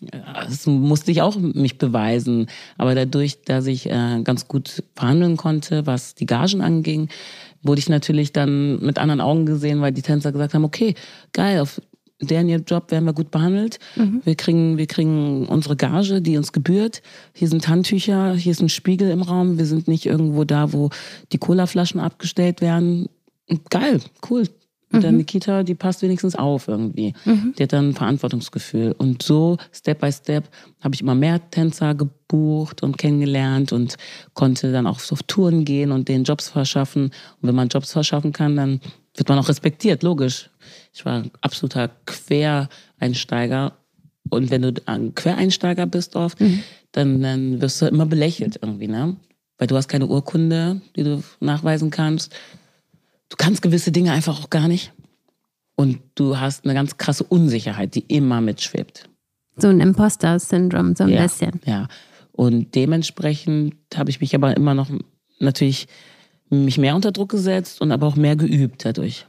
das 0.00 0.66
musste 0.66 1.10
ich 1.10 1.22
auch 1.22 1.36
mich 1.36 1.78
beweisen. 1.78 2.46
Aber 2.78 2.94
dadurch, 2.94 3.42
dass 3.42 3.66
ich 3.66 3.86
äh, 3.86 4.22
ganz 4.22 4.48
gut 4.48 4.82
verhandeln 4.94 5.36
konnte, 5.36 5.86
was 5.86 6.14
die 6.14 6.26
Gagen 6.26 6.62
anging, 6.62 7.08
wurde 7.62 7.80
ich 7.80 7.88
natürlich 7.88 8.32
dann 8.32 8.80
mit 8.80 8.98
anderen 8.98 9.20
Augen 9.20 9.44
gesehen, 9.44 9.80
weil 9.80 9.92
die 9.92 10.02
Tänzer 10.02 10.32
gesagt 10.32 10.54
haben, 10.54 10.64
okay, 10.64 10.94
geil, 11.32 11.60
auf 11.60 11.80
deren 12.20 12.48
ihr 12.48 12.58
Job 12.58 12.90
werden 12.90 13.04
wir 13.04 13.12
gut 13.12 13.30
behandelt. 13.30 13.78
Wir 14.24 14.34
kriegen, 14.34 14.78
wir 14.78 14.86
kriegen 14.86 15.46
unsere 15.46 15.76
Gage, 15.76 16.20
die 16.20 16.36
uns 16.36 16.52
gebührt. 16.52 17.02
Hier 17.32 17.48
sind 17.48 17.66
Handtücher, 17.68 18.34
hier 18.34 18.52
ist 18.52 18.62
ein 18.62 18.68
Spiegel 18.68 19.10
im 19.10 19.22
Raum. 19.22 19.58
Wir 19.58 19.66
sind 19.66 19.88
nicht 19.88 20.06
irgendwo 20.06 20.44
da, 20.44 20.72
wo 20.72 20.90
die 21.32 21.38
Colaflaschen 21.38 22.00
abgestellt 22.00 22.60
werden. 22.60 23.08
Geil, 23.70 24.00
cool. 24.30 24.46
Und 24.92 25.04
dann 25.04 25.18
Nikita, 25.18 25.62
die 25.62 25.76
passt 25.76 26.02
wenigstens 26.02 26.34
auf 26.34 26.66
irgendwie. 26.66 27.14
Die 27.56 27.62
hat 27.62 27.72
dann 27.72 27.90
ein 27.90 27.94
Verantwortungsgefühl. 27.94 28.92
Und 28.98 29.22
so, 29.22 29.56
Step 29.72 30.00
by 30.00 30.10
Step, 30.10 30.48
habe 30.80 30.96
ich 30.96 31.00
immer 31.00 31.14
mehr 31.14 31.40
Tänzer 31.50 31.94
gebucht 31.94 32.82
und 32.82 32.98
kennengelernt 32.98 33.72
und 33.72 33.96
konnte 34.34 34.72
dann 34.72 34.88
auch 34.88 35.00
auf 35.12 35.22
Touren 35.28 35.64
gehen 35.64 35.92
und 35.92 36.08
denen 36.08 36.24
Jobs 36.24 36.48
verschaffen. 36.48 37.04
Und 37.04 37.48
wenn 37.48 37.54
man 37.54 37.68
Jobs 37.68 37.92
verschaffen 37.92 38.32
kann, 38.32 38.56
dann 38.56 38.80
wird 39.14 39.28
man 39.28 39.38
auch 39.38 39.48
respektiert, 39.48 40.02
logisch. 40.02 40.50
Ich 41.00 41.06
war 41.06 41.22
ein 41.22 41.30
absoluter 41.40 41.90
Quereinsteiger. 42.04 43.72
Und 44.28 44.50
wenn 44.50 44.60
du 44.60 44.74
ein 44.84 45.14
Quereinsteiger 45.14 45.86
bist 45.86 46.14
oft, 46.14 46.36
dann, 46.92 47.22
dann 47.22 47.62
wirst 47.62 47.80
du 47.80 47.86
immer 47.86 48.04
belächelt 48.04 48.58
irgendwie, 48.60 48.86
ne? 48.86 49.16
Weil 49.56 49.66
du 49.66 49.76
hast 49.76 49.88
keine 49.88 50.06
Urkunde, 50.06 50.82
die 50.96 51.04
du 51.04 51.22
nachweisen 51.40 51.90
kannst. 51.90 52.34
Du 53.30 53.36
kannst 53.38 53.62
gewisse 53.62 53.92
Dinge 53.92 54.12
einfach 54.12 54.42
auch 54.42 54.50
gar 54.50 54.68
nicht. 54.68 54.92
Und 55.74 56.00
du 56.16 56.38
hast 56.38 56.66
eine 56.66 56.74
ganz 56.74 56.98
krasse 56.98 57.24
Unsicherheit, 57.24 57.94
die 57.94 58.04
immer 58.08 58.42
mitschwebt. 58.42 59.08
So 59.56 59.68
ein 59.68 59.80
Imposter-Syndrom, 59.80 60.96
so 60.96 61.04
ein 61.04 61.10
ja, 61.10 61.22
bisschen. 61.22 61.62
Ja. 61.64 61.88
Und 62.32 62.74
dementsprechend 62.74 63.74
habe 63.94 64.10
ich 64.10 64.20
mich 64.20 64.34
aber 64.34 64.54
immer 64.54 64.74
noch 64.74 64.90
natürlich 65.38 65.88
mich 66.50 66.76
mehr 66.76 66.94
unter 66.94 67.10
Druck 67.10 67.30
gesetzt 67.30 67.80
und 67.80 67.90
aber 67.90 68.06
auch 68.06 68.16
mehr 68.16 68.36
geübt 68.36 68.84
dadurch, 68.84 69.26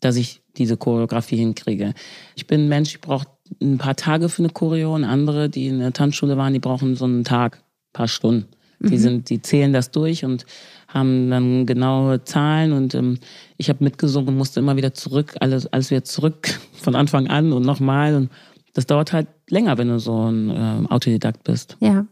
dass 0.00 0.16
ich 0.16 0.41
diese 0.56 0.76
Choreografie 0.76 1.36
hinkriege. 1.36 1.94
Ich 2.34 2.46
bin 2.46 2.62
ein 2.62 2.68
Mensch, 2.68 2.90
ich 2.90 3.00
brauche 3.00 3.26
ein 3.60 3.78
paar 3.78 3.96
Tage 3.96 4.28
für 4.28 4.42
eine 4.42 4.52
Choreo 4.52 4.94
und 4.94 5.04
andere, 5.04 5.48
die 5.48 5.66
in 5.66 5.78
der 5.78 5.92
Tanzschule 5.92 6.36
waren, 6.36 6.52
die 6.52 6.58
brauchen 6.58 6.96
so 6.96 7.04
einen 7.04 7.24
Tag, 7.24 7.56
ein 7.56 7.92
paar 7.92 8.08
Stunden. 8.08 8.48
Die 8.84 8.98
sind, 8.98 9.30
die 9.30 9.40
zählen 9.40 9.72
das 9.72 9.92
durch 9.92 10.24
und 10.24 10.44
haben 10.88 11.30
dann 11.30 11.66
genaue 11.66 12.24
Zahlen 12.24 12.72
und 12.72 12.94
ähm, 12.94 13.18
ich 13.56 13.68
habe 13.68 13.84
mitgesungen 13.84 14.30
und 14.30 14.36
musste 14.36 14.58
immer 14.58 14.76
wieder 14.76 14.92
zurück, 14.92 15.34
alles, 15.38 15.66
alles 15.68 15.90
wieder 15.90 16.02
zurück 16.02 16.48
von 16.72 16.96
Anfang 16.96 17.28
an 17.28 17.52
und 17.52 17.64
nochmal 17.64 18.16
und 18.16 18.30
das 18.74 18.86
dauert 18.86 19.12
halt 19.12 19.28
länger, 19.50 19.76
wenn 19.76 19.88
du 19.88 20.00
so 20.00 20.30
ein 20.30 20.50
äh, 20.50 20.88
Autodidakt 20.88 21.44
bist. 21.44 21.76
Ja. 21.80 22.06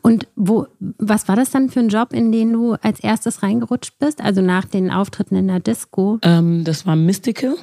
Und 0.00 0.28
wo, 0.36 0.66
was 0.98 1.26
war 1.26 1.34
das 1.34 1.50
dann 1.50 1.70
für 1.70 1.80
ein 1.80 1.88
Job, 1.88 2.12
in 2.12 2.30
den 2.30 2.52
du 2.52 2.74
als 2.74 3.00
erstes 3.00 3.42
reingerutscht 3.42 3.98
bist? 3.98 4.22
Also 4.22 4.40
nach 4.40 4.64
den 4.64 4.92
Auftritten 4.92 5.34
in 5.34 5.48
der 5.48 5.58
Disco? 5.58 6.20
Ähm, 6.22 6.62
das 6.62 6.86
war 6.86 6.94
Mystical. 6.94 7.56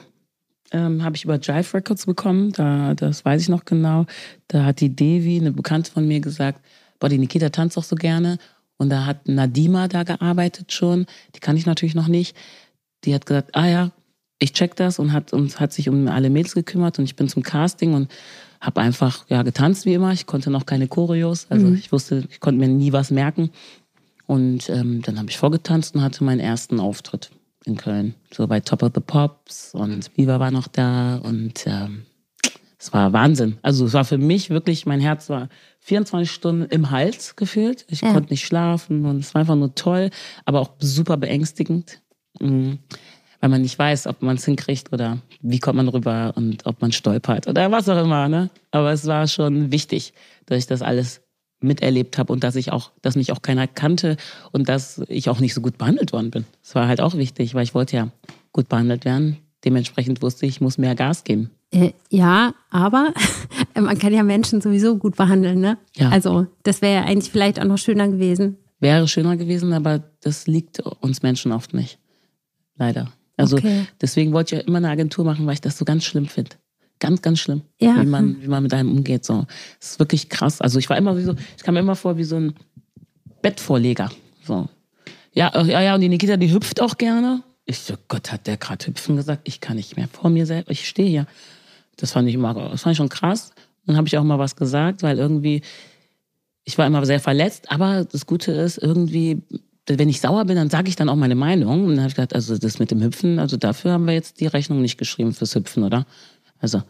Ähm, 0.71 1.03
habe 1.03 1.15
ich 1.15 1.25
über 1.25 1.37
Jive 1.37 1.73
Records 1.73 2.05
bekommen. 2.05 2.53
Da, 2.53 2.93
das 2.93 3.25
weiß 3.25 3.41
ich 3.41 3.49
noch 3.49 3.65
genau. 3.65 4.05
Da 4.47 4.65
hat 4.65 4.79
die 4.79 4.95
Devi, 4.95 5.37
eine 5.37 5.51
Bekannte 5.51 5.91
von 5.91 6.07
mir, 6.07 6.21
gesagt, 6.21 6.61
boah, 6.99 7.09
die 7.09 7.17
Nikita 7.17 7.49
tanzt 7.49 7.77
doch 7.77 7.83
so 7.83 7.95
gerne. 7.95 8.37
Und 8.77 8.89
da 8.89 9.05
hat 9.05 9.27
Nadima 9.27 9.87
da 9.87 10.03
gearbeitet 10.03 10.71
schon. 10.71 11.05
Die 11.35 11.39
kann 11.39 11.57
ich 11.57 11.65
natürlich 11.65 11.95
noch 11.95 12.07
nicht. 12.07 12.35
Die 13.03 13.13
hat 13.13 13.25
gesagt, 13.25 13.55
ah 13.55 13.67
ja, 13.67 13.91
ich 14.39 14.53
check 14.53 14.75
das 14.75 14.97
und 14.97 15.11
hat, 15.11 15.33
und 15.33 15.59
hat 15.59 15.71
sich 15.71 15.87
um 15.87 16.07
alle 16.07 16.29
Mädels 16.29 16.55
gekümmert 16.55 16.97
und 16.97 17.05
ich 17.05 17.15
bin 17.15 17.29
zum 17.29 17.43
Casting 17.43 17.93
und 17.93 18.11
habe 18.59 18.81
einfach 18.81 19.25
ja 19.29 19.43
getanzt 19.43 19.85
wie 19.85 19.93
immer. 19.93 20.13
Ich 20.13 20.25
konnte 20.25 20.49
noch 20.49 20.65
keine 20.65 20.87
Choreos, 20.87 21.45
also 21.49 21.71
ich 21.73 21.91
wusste, 21.91 22.23
ich 22.29 22.39
konnte 22.39 22.59
mir 22.59 22.67
nie 22.67 22.91
was 22.91 23.11
merken. 23.11 23.51
Und 24.25 24.69
ähm, 24.69 25.01
dann 25.03 25.19
habe 25.19 25.29
ich 25.29 25.37
vorgetanzt 25.37 25.93
und 25.93 26.01
hatte 26.01 26.23
meinen 26.23 26.39
ersten 26.39 26.79
Auftritt 26.79 27.29
in 27.65 27.77
Köln. 27.77 28.15
So 28.33 28.47
bei 28.47 28.59
Top 28.59 28.83
of 28.83 28.91
the 28.95 29.01
Pops 29.01 29.73
und 29.73 30.09
Viva 30.15 30.39
war 30.39 30.51
noch 30.51 30.67
da 30.67 31.17
und 31.17 31.65
ähm, 31.67 32.05
es 32.81 32.91
war 32.93 33.13
Wahnsinn. 33.13 33.57
Also 33.61 33.85
es 33.85 33.93
war 33.93 34.05
für 34.05 34.17
mich 34.17 34.49
wirklich, 34.49 34.87
mein 34.87 34.99
Herz 34.99 35.29
war 35.29 35.49
24 35.81 36.31
Stunden 36.31 36.65
im 36.65 36.89
Hals 36.89 37.35
gefühlt. 37.35 37.85
Ich 37.89 38.01
ja. 38.01 38.11
konnte 38.11 38.33
nicht 38.33 38.45
schlafen 38.45 39.05
und 39.05 39.19
es 39.19 39.35
war 39.35 39.41
einfach 39.41 39.55
nur 39.55 39.75
toll, 39.75 40.09
aber 40.45 40.61
auch 40.61 40.71
super 40.79 41.17
beängstigend. 41.17 42.01
Mhm. 42.39 42.79
Weil 43.39 43.49
man 43.49 43.61
nicht 43.61 43.77
weiß, 43.77 44.07
ob 44.07 44.21
man 44.21 44.37
es 44.37 44.45
hinkriegt 44.45 44.91
oder 44.93 45.19
wie 45.41 45.59
kommt 45.59 45.77
man 45.77 45.87
rüber 45.87 46.33
und 46.35 46.65
ob 46.65 46.81
man 46.81 46.91
stolpert 46.91 47.47
oder 47.47 47.71
was 47.71 47.89
auch 47.89 48.03
immer. 48.03 48.27
Ne? 48.27 48.49
Aber 48.71 48.91
es 48.91 49.05
war 49.05 49.27
schon 49.27 49.71
wichtig, 49.71 50.13
dass 50.47 50.59
ich 50.59 50.67
das 50.67 50.81
alles 50.81 51.21
miterlebt 51.61 52.17
habe 52.17 52.33
und 52.33 52.43
dass 52.43 52.55
ich 52.55 52.71
auch, 52.71 52.91
dass 53.01 53.15
mich 53.15 53.31
auch 53.31 53.41
keiner 53.41 53.67
kannte 53.67 54.17
und 54.51 54.69
dass 54.69 55.01
ich 55.07 55.29
auch 55.29 55.39
nicht 55.39 55.53
so 55.53 55.61
gut 55.61 55.77
behandelt 55.77 56.13
worden 56.13 56.31
bin. 56.31 56.45
Das 56.61 56.75
war 56.75 56.87
halt 56.87 57.01
auch 57.01 57.15
wichtig, 57.15 57.53
weil 57.53 57.63
ich 57.63 57.73
wollte 57.73 57.95
ja 57.95 58.09
gut 58.51 58.69
behandelt 58.69 59.05
werden. 59.05 59.37
Dementsprechend 59.63 60.21
wusste 60.21 60.45
ich, 60.45 60.53
ich 60.53 60.61
muss 60.61 60.77
mehr 60.77 60.95
Gas 60.95 61.23
geben. 61.23 61.51
Äh, 61.71 61.91
ja, 62.09 62.53
aber 62.69 63.13
man 63.75 63.97
kann 63.97 64.13
ja 64.13 64.23
Menschen 64.23 64.59
sowieso 64.61 64.97
gut 64.97 65.15
behandeln, 65.15 65.59
ne? 65.59 65.77
Ja. 65.95 66.09
Also, 66.09 66.47
das 66.63 66.81
wäre 66.81 66.95
ja 66.95 67.05
eigentlich 67.05 67.31
vielleicht 67.31 67.59
auch 67.59 67.65
noch 67.65 67.77
schöner 67.77 68.07
gewesen. 68.07 68.57
Wäre 68.79 69.07
schöner 69.07 69.37
gewesen, 69.37 69.71
aber 69.73 70.03
das 70.21 70.47
liegt 70.47 70.79
uns 70.79 71.21
Menschen 71.21 71.51
oft 71.51 71.73
nicht. 71.73 71.99
Leider. 72.75 73.11
Also, 73.37 73.57
okay. 73.57 73.85
deswegen 74.01 74.33
wollte 74.33 74.55
ich 74.55 74.61
ja 74.61 74.67
immer 74.67 74.79
eine 74.79 74.89
Agentur 74.89 75.23
machen, 75.23 75.45
weil 75.45 75.53
ich 75.53 75.61
das 75.61 75.77
so 75.77 75.85
ganz 75.85 76.03
schlimm 76.03 76.25
finde. 76.25 76.55
Ganz, 77.01 77.23
ganz 77.23 77.39
schlimm. 77.39 77.63
Ja. 77.79 77.99
Wie 77.99 78.05
man, 78.05 78.41
wie 78.43 78.47
man 78.47 78.61
mit 78.61 78.73
einem 78.75 78.91
umgeht, 78.91 79.25
so. 79.25 79.45
Das 79.79 79.91
ist 79.93 79.99
wirklich 79.99 80.29
krass. 80.29 80.61
Also, 80.61 80.77
ich 80.77 80.87
war 80.87 80.97
immer 80.97 81.17
wie 81.17 81.23
so, 81.23 81.35
ich 81.57 81.63
kam 81.63 81.73
mir 81.73 81.79
immer 81.79 81.95
vor 81.95 82.15
wie 82.15 82.23
so 82.23 82.35
ein 82.35 82.53
Bettvorleger, 83.41 84.11
so. 84.45 84.69
Ja, 85.33 85.51
ja, 85.63 85.81
ja, 85.81 85.95
und 85.95 86.01
die 86.01 86.09
Nikita, 86.09 86.37
die 86.37 86.53
hüpft 86.53 86.79
auch 86.79 86.97
gerne. 86.97 87.41
Ich 87.65 87.79
so, 87.79 87.95
Gott, 88.07 88.31
hat 88.31 88.45
der 88.45 88.57
gerade 88.57 88.85
hüpfen 88.85 89.15
gesagt? 89.15 89.41
Ich 89.45 89.61
kann 89.61 89.77
nicht 89.77 89.97
mehr 89.97 90.07
vor 90.09 90.29
mir 90.29 90.45
selber, 90.45 90.69
ich 90.69 90.87
stehe 90.87 91.09
hier. 91.09 91.25
Das 91.97 92.11
fand 92.11 92.29
ich 92.29 92.35
immer, 92.35 92.53
das 92.53 92.83
fand 92.83 92.91
ich 92.91 92.97
schon 92.97 93.09
krass. 93.09 93.51
Dann 93.87 93.97
habe 93.97 94.07
ich 94.07 94.15
auch 94.19 94.23
mal 94.23 94.37
was 94.37 94.55
gesagt, 94.55 95.01
weil 95.01 95.17
irgendwie, 95.17 95.63
ich 96.65 96.77
war 96.77 96.85
immer 96.85 97.03
sehr 97.07 97.19
verletzt, 97.19 97.71
aber 97.71 98.05
das 98.05 98.27
Gute 98.27 98.51
ist, 98.51 98.77
irgendwie, 98.77 99.41
wenn 99.87 100.09
ich 100.09 100.21
sauer 100.21 100.45
bin, 100.45 100.55
dann 100.55 100.69
sage 100.69 100.87
ich 100.87 100.95
dann 100.95 101.09
auch 101.09 101.15
meine 101.15 101.35
Meinung. 101.35 101.85
Und 101.85 101.95
dann 101.95 102.01
habe 102.01 102.09
ich 102.09 102.15
gedacht, 102.15 102.35
also 102.35 102.59
das 102.59 102.77
mit 102.77 102.91
dem 102.91 103.01
Hüpfen, 103.01 103.39
also 103.39 103.57
dafür 103.57 103.93
haben 103.93 104.05
wir 104.05 104.13
jetzt 104.13 104.39
die 104.39 104.47
Rechnung 104.47 104.81
nicht 104.81 104.99
geschrieben 104.99 105.33
fürs 105.33 105.55
Hüpfen, 105.55 105.83
oder? 105.83 106.05
Also, 106.61 106.81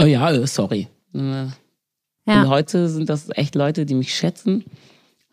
oh 0.00 0.04
ja, 0.04 0.30
äh, 0.30 0.46
sorry. 0.46 0.88
Äh, 1.14 1.46
ja. 2.26 2.42
Und 2.42 2.48
heute 2.48 2.88
sind 2.88 3.08
das 3.08 3.28
echt 3.30 3.54
Leute, 3.54 3.86
die 3.86 3.94
mich 3.94 4.14
schätzen, 4.14 4.64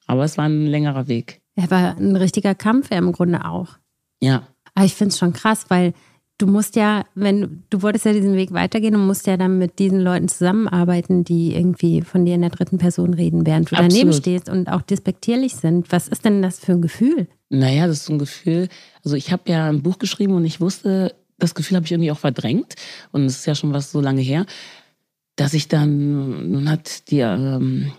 aber 0.07 0.23
es 0.23 0.37
war 0.37 0.45
ein 0.45 0.65
längerer 0.65 1.07
Weg. 1.07 1.41
Er 1.55 1.69
war 1.69 1.97
ein 1.97 2.15
richtiger 2.15 2.55
Kampf 2.55 2.89
ja 2.91 2.97
im 2.97 3.11
Grunde 3.11 3.45
auch. 3.45 3.77
Ja. 4.21 4.47
Aber 4.73 4.85
ich 4.85 4.95
finde 4.95 5.11
es 5.11 5.19
schon 5.19 5.33
krass, 5.33 5.65
weil 5.69 5.93
du 6.37 6.47
musst 6.47 6.75
ja, 6.75 7.05
wenn 7.13 7.63
du 7.69 7.81
wolltest 7.81 8.05
ja 8.05 8.13
diesen 8.13 8.35
Weg 8.35 8.51
weitergehen 8.51 8.95
und 8.95 9.05
musst 9.05 9.27
ja 9.27 9.37
dann 9.37 9.57
mit 9.57 9.79
diesen 9.79 9.99
Leuten 9.99 10.27
zusammenarbeiten, 10.27 11.23
die 11.23 11.55
irgendwie 11.55 12.01
von 12.01 12.25
dir 12.25 12.35
in 12.35 12.41
der 12.41 12.49
dritten 12.49 12.77
Person 12.77 13.13
reden, 13.13 13.45
während 13.45 13.71
du 13.71 13.75
Absolut. 13.75 13.91
daneben 13.91 14.13
stehst 14.13 14.49
und 14.49 14.67
auch 14.67 14.81
despektierlich 14.81 15.55
sind. 15.55 15.91
Was 15.91 16.07
ist 16.07 16.25
denn 16.25 16.41
das 16.41 16.59
für 16.59 16.73
ein 16.73 16.81
Gefühl? 16.81 17.27
Naja, 17.49 17.87
das 17.87 17.97
ist 17.97 18.05
so 18.05 18.13
ein 18.13 18.19
Gefühl. 18.19 18.69
Also 19.03 19.15
ich 19.15 19.31
habe 19.31 19.43
ja 19.51 19.67
ein 19.67 19.83
Buch 19.83 19.99
geschrieben 19.99 20.33
und 20.33 20.45
ich 20.45 20.61
wusste, 20.61 21.13
das 21.41 21.55
Gefühl 21.55 21.75
habe 21.75 21.85
ich 21.85 21.91
irgendwie 21.91 22.11
auch 22.11 22.19
verdrängt. 22.19 22.75
Und 23.11 23.25
es 23.25 23.37
ist 23.37 23.45
ja 23.45 23.55
schon 23.55 23.73
was 23.73 23.91
so 23.91 23.99
lange 23.99 24.21
her, 24.21 24.45
dass 25.35 25.53
ich 25.53 25.67
dann, 25.67 26.51
nun 26.51 26.69
hat 26.69 27.09
die 27.09 27.19
ähm, 27.19 27.91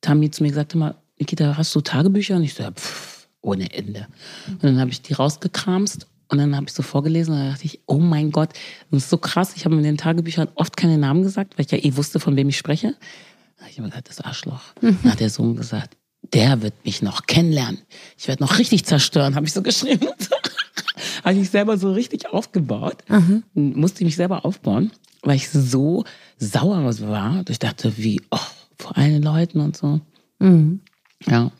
Tammy 0.00 0.30
zu 0.30 0.42
mir 0.42 0.50
gesagt, 0.50 0.74
immer, 0.74 0.96
Nikita, 1.18 1.56
hast 1.56 1.74
du 1.74 1.80
Tagebücher? 1.80 2.36
Und 2.36 2.44
ich 2.44 2.54
so, 2.54 2.62
ja, 2.62 2.70
pff, 2.70 3.28
ohne 3.40 3.72
Ende. 3.72 4.06
Und 4.48 4.64
dann 4.64 4.80
habe 4.80 4.90
ich 4.90 5.02
die 5.02 5.14
rausgekramst 5.14 6.06
und 6.28 6.38
dann 6.38 6.54
habe 6.54 6.66
ich 6.66 6.72
so 6.72 6.82
vorgelesen 6.82 7.34
und 7.34 7.40
dann 7.40 7.50
dachte 7.50 7.64
ich, 7.64 7.80
oh 7.86 7.98
mein 7.98 8.30
Gott, 8.30 8.50
das 8.90 9.04
ist 9.04 9.10
so 9.10 9.18
krass. 9.18 9.52
Ich 9.56 9.64
habe 9.64 9.76
in 9.76 9.82
den 9.82 9.96
Tagebüchern 9.96 10.48
oft 10.54 10.76
keine 10.76 10.98
Namen 10.98 11.22
gesagt, 11.22 11.56
weil 11.56 11.64
ich 11.66 11.72
ja 11.72 11.78
eh 11.78 11.96
wusste, 11.96 12.20
von 12.20 12.36
wem 12.36 12.48
ich 12.48 12.58
spreche. 12.58 12.94
Da 13.56 13.62
habe 13.62 13.70
ich 13.70 13.78
immer 13.78 13.88
gesagt, 13.88 14.08
das 14.08 14.20
Arschloch. 14.20 14.62
Mhm. 14.80 14.98
Dann 15.02 15.12
hat 15.12 15.20
der 15.20 15.30
Sohn 15.30 15.56
gesagt, 15.56 15.96
der 16.32 16.62
wird 16.62 16.74
mich 16.84 17.02
noch 17.02 17.26
kennenlernen. 17.26 17.80
Ich 18.18 18.28
werde 18.28 18.42
noch 18.42 18.58
richtig 18.58 18.84
zerstören, 18.84 19.34
habe 19.34 19.46
ich 19.46 19.52
so 19.52 19.62
geschrieben. 19.62 20.08
habe 21.24 21.36
ich 21.36 21.50
selber 21.50 21.76
so 21.78 21.92
richtig 21.92 22.28
aufgebaut. 22.30 22.98
Mhm. 23.08 23.42
Musste 23.54 24.00
ich 24.00 24.06
mich 24.06 24.16
selber 24.16 24.44
aufbauen, 24.44 24.90
weil 25.22 25.36
ich 25.36 25.48
so 25.48 26.04
sauer 26.38 26.84
war. 27.00 27.44
Ich 27.48 27.58
dachte, 27.58 27.96
wie, 27.96 28.20
oh, 28.30 28.38
vor 28.78 28.96
allen 28.96 29.22
Leuten 29.22 29.60
und 29.60 29.76
so. 29.76 30.00
Mhm. 30.38 30.80
Ja. 31.26 31.50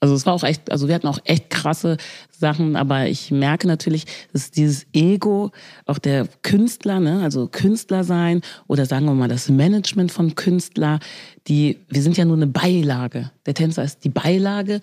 Also 0.00 0.14
es 0.14 0.26
war 0.26 0.34
auch 0.34 0.44
echt, 0.44 0.70
also 0.70 0.86
wir 0.86 0.94
hatten 0.94 1.08
auch 1.08 1.18
echt 1.24 1.50
krasse 1.50 1.96
Sachen, 2.30 2.76
aber 2.76 3.08
ich 3.08 3.32
merke 3.32 3.66
natürlich, 3.66 4.04
dass 4.32 4.52
dieses 4.52 4.86
Ego, 4.92 5.50
auch 5.86 5.98
der 5.98 6.28
Künstler, 6.42 7.00
ne, 7.00 7.22
also 7.22 7.48
Künstler 7.48 8.04
sein 8.04 8.42
oder 8.68 8.86
sagen 8.86 9.06
wir 9.06 9.14
mal 9.14 9.28
das 9.28 9.48
Management 9.48 10.12
von 10.12 10.36
Künstler, 10.36 11.00
die, 11.48 11.78
wir 11.88 12.00
sind 12.00 12.16
ja 12.16 12.24
nur 12.24 12.36
eine 12.36 12.46
Beilage. 12.46 13.32
Der 13.44 13.54
Tänzer 13.54 13.82
ist 13.82 14.04
die 14.04 14.08
Beilage 14.08 14.80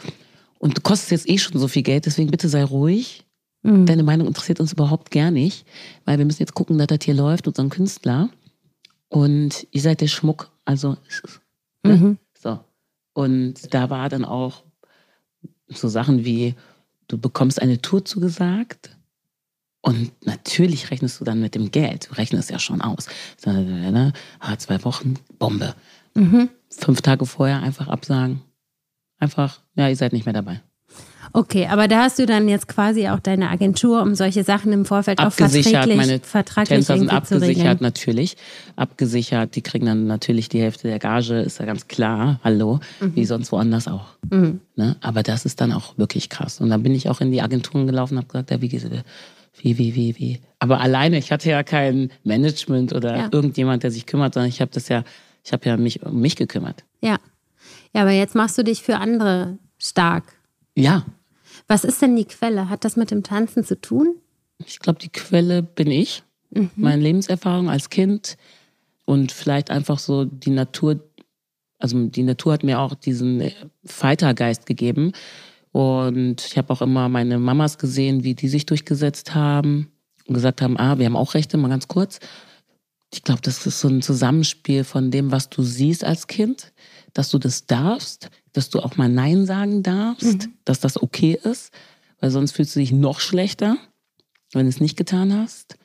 und 0.59 0.77
du 0.77 0.81
kostest 0.81 1.11
jetzt 1.11 1.29
eh 1.29 1.37
schon 1.37 1.59
so 1.61 1.69
viel 1.69 1.83
Geld, 1.83 2.05
deswegen 2.05 2.29
bitte 2.29 2.49
sei 2.49 2.65
ruhig. 2.65 3.24
Mhm. 3.65 3.85
Deine 3.87 4.03
Meinung 4.03 4.27
interessiert 4.27 4.59
uns 4.59 4.73
überhaupt 4.73 5.09
gar 5.09 5.31
nicht, 5.31 5.65
weil 6.05 6.19
wir 6.19 6.25
müssen 6.25 6.41
jetzt 6.41 6.53
gucken, 6.53 6.77
dass 6.77 6.87
das 6.87 6.99
hier 7.03 7.15
läuft, 7.15 7.47
unseren 7.47 7.69
Künstler. 7.69 8.29
Und 9.09 9.67
ihr 9.71 9.81
seid 9.81 10.01
der 10.01 10.07
Schmuck, 10.07 10.51
also 10.65 10.97
ne? 11.83 11.95
mhm. 11.95 12.17
so. 12.37 12.59
Und 13.13 13.73
da 13.73 13.89
war 13.89 14.09
dann 14.09 14.23
auch 14.23 14.63
so 15.69 15.87
Sachen 15.87 16.25
wie, 16.25 16.53
du 17.07 17.17
bekommst 17.17 17.61
eine 17.61 17.81
Tour 17.81 18.05
zugesagt 18.05 18.95
und 19.81 20.11
natürlich 20.25 20.91
rechnest 20.91 21.19
du 21.19 21.25
dann 21.25 21.39
mit 21.39 21.55
dem 21.55 21.71
Geld. 21.71 22.09
Du 22.09 22.15
rechnest 22.15 22.51
ja 22.51 22.59
schon 22.59 22.81
aus. 22.81 23.07
Ne? 23.45 24.13
zwei 24.57 24.83
Wochen, 24.83 25.15
Bombe. 25.39 25.75
Mhm. 26.13 26.49
Fünf 26.69 27.01
Tage 27.01 27.25
vorher 27.25 27.61
einfach 27.61 27.87
absagen. 27.87 28.41
Einfach, 29.17 29.61
ja, 29.75 29.87
ihr 29.87 29.95
seid 29.95 30.13
nicht 30.13 30.25
mehr 30.25 30.33
dabei. 30.33 30.61
Okay, 31.33 31.67
aber 31.67 31.87
da 31.87 32.03
hast 32.03 32.19
du 32.19 32.25
dann 32.25 32.47
jetzt 32.47 32.67
quasi 32.67 33.07
auch 33.07 33.19
deine 33.19 33.49
Agentur, 33.49 34.01
um 34.01 34.15
solche 34.15 34.43
Sachen 34.43 34.71
im 34.71 34.85
Vorfeld 34.85 35.19
abgesichert, 35.19 35.67
auch 35.67 35.71
vertraglich, 35.71 35.97
meine 35.97 36.19
vertraglich 36.19 36.69
Tänzer 36.69 36.97
sind 36.97 37.11
abgesichert, 37.11 37.81
natürlich. 37.81 38.37
Abgesichert, 38.75 39.55
die 39.55 39.61
kriegen 39.61 39.85
dann 39.85 40.07
natürlich 40.07 40.49
die 40.49 40.61
Hälfte 40.61 40.87
der 40.87 40.99
Gage, 40.99 41.39
ist 41.39 41.59
ja 41.59 41.65
ganz 41.65 41.87
klar, 41.87 42.39
hallo, 42.43 42.79
mhm. 42.99 43.15
wie 43.15 43.25
sonst 43.25 43.51
woanders 43.51 43.87
auch. 43.87 44.07
Mhm. 44.29 44.61
Ne? 44.75 44.95
Aber 45.01 45.23
das 45.23 45.45
ist 45.45 45.61
dann 45.61 45.71
auch 45.71 45.97
wirklich 45.97 46.29
krass. 46.29 46.61
Und 46.61 46.69
dann 46.69 46.83
bin 46.83 46.93
ich 46.93 47.09
auch 47.09 47.21
in 47.21 47.31
die 47.31 47.41
Agenturen 47.41 47.87
gelaufen 47.87 48.13
und 48.15 48.19
habe 48.19 48.27
gesagt, 48.27 48.51
ja, 48.51 48.61
wie 48.61 48.69
geht's 48.69 48.85
wie, 49.61 49.77
wie, 49.77 49.95
wie, 49.95 50.17
wie. 50.17 50.39
Aber 50.59 50.79
alleine, 50.79 51.17
ich 51.17 51.31
hatte 51.31 51.49
ja 51.49 51.63
kein 51.63 52.11
Management 52.23 52.93
oder 52.93 53.15
ja. 53.15 53.29
irgendjemand, 53.31 53.83
der 53.83 53.91
sich 53.91 54.05
kümmert, 54.05 54.33
sondern 54.33 54.49
ich 54.49 54.61
habe 54.61 54.71
das 54.71 54.89
ja, 54.89 55.03
ich 55.43 55.53
habe 55.53 55.65
ja 55.67 55.77
mich 55.77 56.03
um 56.03 56.19
mich 56.19 56.35
gekümmert. 56.35 56.83
Ja. 57.01 57.17
Ja, 57.93 58.01
aber 58.01 58.11
jetzt 58.11 58.35
machst 58.35 58.57
du 58.57 58.63
dich 58.63 58.83
für 58.83 58.97
andere 58.97 59.57
stark. 59.77 60.34
Ja, 60.75 61.05
was 61.67 61.83
ist 61.83 62.01
denn 62.01 62.15
die 62.15 62.25
Quelle? 62.25 62.69
Hat 62.69 62.85
das 62.85 62.95
mit 62.95 63.11
dem 63.11 63.23
Tanzen 63.23 63.63
zu 63.63 63.79
tun? 63.79 64.15
Ich 64.65 64.79
glaube, 64.79 64.99
die 64.99 65.09
Quelle 65.09 65.63
bin 65.63 65.89
ich. 65.89 66.23
Mhm. 66.51 66.69
Meine 66.75 67.01
Lebenserfahrung 67.01 67.69
als 67.69 67.89
Kind 67.89 68.37
und 69.05 69.31
vielleicht 69.31 69.71
einfach 69.71 69.99
so 69.99 70.25
die 70.25 70.51
Natur. 70.51 70.99
Also 71.79 72.07
die 72.07 72.23
Natur 72.23 72.53
hat 72.53 72.63
mir 72.63 72.79
auch 72.79 72.93
diesen 72.95 73.51
Fightergeist 73.83 74.65
gegeben. 74.65 75.11
Und 75.71 76.45
ich 76.45 76.57
habe 76.57 76.71
auch 76.71 76.81
immer 76.81 77.09
meine 77.09 77.37
Mamas 77.37 77.77
gesehen, 77.77 78.23
wie 78.23 78.33
die 78.33 78.47
sich 78.47 78.65
durchgesetzt 78.65 79.35
haben 79.35 79.91
und 80.25 80.33
gesagt 80.33 80.61
haben, 80.61 80.77
ah, 80.77 80.97
wir 80.97 81.05
haben 81.05 81.17
auch 81.17 81.33
Rechte, 81.33 81.57
mal 81.57 81.67
ganz 81.67 81.89
kurz. 81.89 82.19
Ich 83.13 83.23
glaube, 83.23 83.41
das 83.41 83.65
ist 83.65 83.81
so 83.81 83.89
ein 83.89 84.01
Zusammenspiel 84.01 84.85
von 84.85 85.11
dem, 85.11 85.31
was 85.31 85.49
du 85.49 85.63
siehst 85.63 86.05
als 86.05 86.27
Kind, 86.27 86.71
dass 87.15 87.29
du 87.29 87.39
das 87.39 87.65
darfst, 87.65 88.29
dass 88.53 88.69
du 88.69 88.81
auch 88.81 88.97
mal 88.97 89.09
Nein 89.09 89.45
sagen 89.45 89.81
darfst, 89.81 90.45
mhm. 90.45 90.53
dass 90.65 90.79
das 90.81 91.01
okay 91.01 91.39
ist, 91.41 91.73
weil 92.19 92.29
sonst 92.29 92.51
fühlst 92.51 92.75
du 92.75 92.79
dich 92.79 92.91
noch 92.91 93.19
schlechter, 93.19 93.77
wenn 94.53 94.65
du 94.65 94.69
es 94.69 94.79
nicht 94.79 94.97
getan 94.97 95.33
hast. 95.33 95.77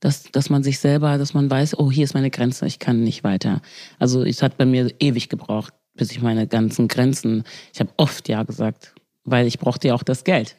Dass, 0.00 0.22
dass 0.32 0.48
man 0.48 0.62
sich 0.62 0.78
selber, 0.78 1.18
dass 1.18 1.34
man 1.34 1.50
weiß, 1.50 1.78
oh, 1.78 1.90
hier 1.90 2.04
ist 2.04 2.14
meine 2.14 2.30
Grenze, 2.30 2.66
ich 2.66 2.78
kann 2.78 3.04
nicht 3.04 3.22
weiter. 3.22 3.60
Also 3.98 4.24
es 4.24 4.42
hat 4.42 4.56
bei 4.56 4.64
mir 4.64 4.90
ewig 4.98 5.28
gebraucht, 5.28 5.74
bis 5.94 6.10
ich 6.10 6.22
meine 6.22 6.46
ganzen 6.46 6.88
Grenzen, 6.88 7.44
ich 7.74 7.80
habe 7.80 7.90
oft 7.98 8.26
Ja 8.26 8.42
gesagt, 8.42 8.94
weil 9.24 9.46
ich 9.46 9.58
brauchte 9.58 9.88
ja 9.88 9.94
auch 9.94 10.02
das 10.02 10.24
Geld. 10.24 10.56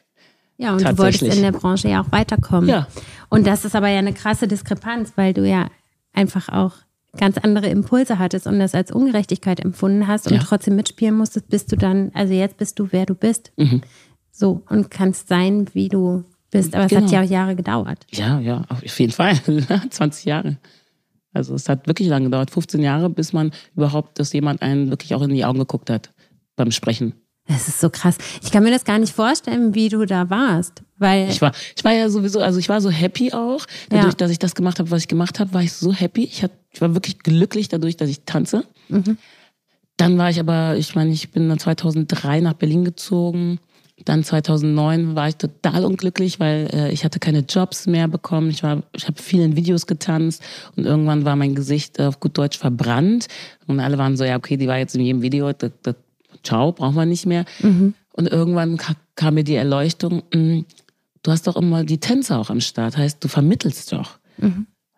Ja, 0.58 0.74
und 0.74 0.84
du 0.84 0.98
wolltest 1.00 1.24
in 1.24 1.42
der 1.42 1.54
Branche 1.54 1.90
ja 1.90 2.04
auch 2.04 2.12
weiterkommen. 2.12 2.70
Ja. 2.70 2.88
Und 3.30 3.48
das 3.48 3.66
ist 3.66 3.76
aber 3.76 3.88
ja 3.88 3.98
eine 3.98 4.14
krasse 4.14 4.48
Diskrepanz, 4.48 5.14
weil 5.16 5.34
du 5.34 5.50
ja 5.50 5.72
einfach 6.14 6.50
auch 6.50 6.74
ganz 7.18 7.38
andere 7.38 7.68
Impulse 7.68 8.20
hattest 8.20 8.48
und 8.48 8.60
das 8.60 8.74
als 8.74 8.92
Ungerechtigkeit 8.92 9.60
empfunden 9.60 10.08
hast 10.08 10.28
und 10.28 10.36
ja. 10.36 10.42
trotzdem 10.42 10.76
mitspielen 10.76 11.16
musstest, 11.16 11.50
bist 11.50 11.72
du 11.72 11.76
dann, 11.76 12.12
also 12.14 12.34
jetzt 12.34 12.58
bist 12.58 12.80
du, 12.80 12.88
wer 12.92 13.06
du 13.06 13.16
bist. 13.16 13.52
Mhm. 13.58 13.82
So, 14.32 14.64
und 14.70 14.90
kannst 14.90 15.28
sein, 15.28 15.68
wie 15.74 15.90
du 15.90 16.24
bist. 16.52 16.74
Aber 16.74 16.88
genau. 16.88 17.00
es 17.00 17.04
hat 17.04 17.10
genau. 17.10 17.22
ja 17.22 17.28
auch 17.28 17.32
Jahre 17.32 17.56
gedauert. 17.56 18.06
Ja, 18.12 18.40
ja, 18.40 18.64
auf 18.70 19.00
jeden 19.00 19.12
Fall. 19.12 19.36
20 19.90 20.26
Jahre. 20.26 20.58
Also 21.34 21.56
es 21.56 21.70
hat 21.70 21.88
wirklich 21.88 22.08
lange 22.08 22.26
gedauert, 22.26 22.52
15 22.52 22.82
Jahre, 22.82 23.10
bis 23.10 23.34
man 23.34 23.52
überhaupt, 23.76 24.20
dass 24.20 24.34
jemand 24.34 24.62
einen 24.62 24.90
wirklich 24.90 25.14
auch 25.16 25.22
in 25.22 25.30
die 25.30 25.46
Augen 25.46 25.60
geguckt 25.60 25.90
hat 25.90 26.14
beim 26.56 26.72
Sprechen. 26.72 27.14
Das 27.52 27.68
ist 27.68 27.82
so 27.82 27.90
krass. 27.90 28.18
Ich 28.42 28.52
kann 28.52 28.64
mir 28.64 28.72
das 28.72 28.86
gar 28.86 28.98
nicht 28.98 29.14
vorstellen, 29.14 29.76
wie 29.76 29.90
du 29.90 30.06
da 30.06 30.30
warst. 30.30 30.82
Weil 30.98 31.30
Ich 31.30 31.42
war, 31.42 31.52
ich 31.76 31.84
war 31.84 31.92
ja 31.92 32.10
sowieso, 32.10 32.40
also 32.40 32.60
ich 32.60 32.70
war 32.70 32.80
so 32.80 32.90
happy 32.90 33.34
auch. 33.34 33.66
Dadurch, 33.90 34.14
Ja. 34.14 34.18
dass 34.18 34.32
ich 34.32 34.40
das 34.40 34.56
gemacht 34.56 34.80
habe, 34.80 34.90
was 34.92 35.02
ich 35.02 35.08
gemacht 35.08 35.40
habe, 35.40 35.54
war 35.54 35.62
ich 35.62 35.74
so 35.74 35.92
happy. 35.94 36.24
Ich, 36.24 36.44
hat, 36.44 36.52
ich 36.72 36.80
war 36.82 36.94
wirklich 36.94 37.20
glücklich 37.20 37.68
dadurch, 37.68 37.98
dass 37.98 38.10
ich 38.10 38.22
tanze. 38.26 38.64
Dann 39.98 40.18
war 40.18 40.30
ich 40.30 40.40
aber, 40.40 40.78
ich 40.78 40.96
meine, 40.96 41.12
ich 41.12 41.32
bin 41.32 41.50
dann 41.50 41.60
2003 41.60 42.40
nach 42.42 42.54
Berlin 42.54 42.86
gezogen. 42.86 43.60
Dann 44.06 44.24
2009 44.24 45.16
war 45.16 45.28
ich 45.28 45.36
total 45.36 45.86
unglücklich, 45.86 46.40
weil 46.40 46.70
äh, 46.74 46.92
ich 46.92 47.04
hatte 47.06 47.20
keine 47.20 47.40
Jobs 47.40 47.86
mehr 47.86 48.08
bekommen. 48.08 48.50
Ich 48.50 48.64
war, 48.64 48.82
ich 48.96 49.08
habe 49.08 49.22
vielen 49.22 49.56
Videos 49.56 49.86
getanzt 49.86 50.42
und 50.76 50.86
irgendwann 50.86 51.24
war 51.24 51.36
mein 51.36 51.54
Gesicht 51.54 52.00
auf 52.00 52.20
gut 52.20 52.36
Deutsch 52.38 52.58
verbrannt 52.58 53.28
und 53.68 53.80
alle 53.80 54.00
waren 54.00 54.18
so, 54.18 54.24
ja 54.24 54.38
okay, 54.38 54.58
die 54.58 54.68
war 54.68 54.78
jetzt 54.80 54.96
in 54.96 55.02
jedem 55.02 55.22
Video, 55.22 55.52
das, 55.54 55.72
das, 55.84 55.96
ciao, 56.44 56.72
brauchen 56.72 56.96
wir 56.96 57.06
nicht 57.06 57.26
mehr. 57.26 57.46
Und 58.14 58.28
irgendwann 58.28 58.78
ka- 58.78 58.96
kam 59.16 59.36
mir 59.36 59.44
die 59.44 59.56
Erleuchtung, 59.56 60.24
mh, 60.34 60.64
du 61.24 61.32
hast 61.32 61.48
doch 61.48 61.56
immer 61.56 61.84
die 61.84 62.00
Tänzer 62.00 62.40
auch 62.40 62.50
am 62.50 62.60
Start, 62.62 62.98
heißt, 62.98 63.24
du 63.24 63.28
vermittelst 63.28 63.92
doch. 63.94 64.18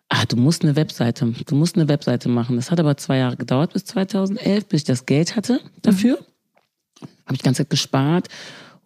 Ah, 0.08 0.24
du 0.28 0.36
musst 0.36 0.62
eine 0.62 0.76
Webseite, 0.76 1.26
du 1.26 1.54
musst 1.54 1.76
eine 1.76 1.88
Webseite 1.88 2.28
machen. 2.28 2.56
Das 2.56 2.70
hat 2.70 2.78
aber 2.80 2.96
zwei 2.96 3.18
Jahre 3.18 3.36
gedauert 3.36 3.72
bis 3.72 3.84
2011, 3.86 4.66
bis 4.66 4.80
ich 4.82 4.84
das 4.84 5.06
Geld 5.06 5.34
hatte 5.36 5.60
dafür. 5.82 6.18
Habe 7.26 7.34
ich 7.34 7.38
die 7.38 7.44
ganze 7.44 7.62
Zeit 7.62 7.70
gespart 7.70 8.28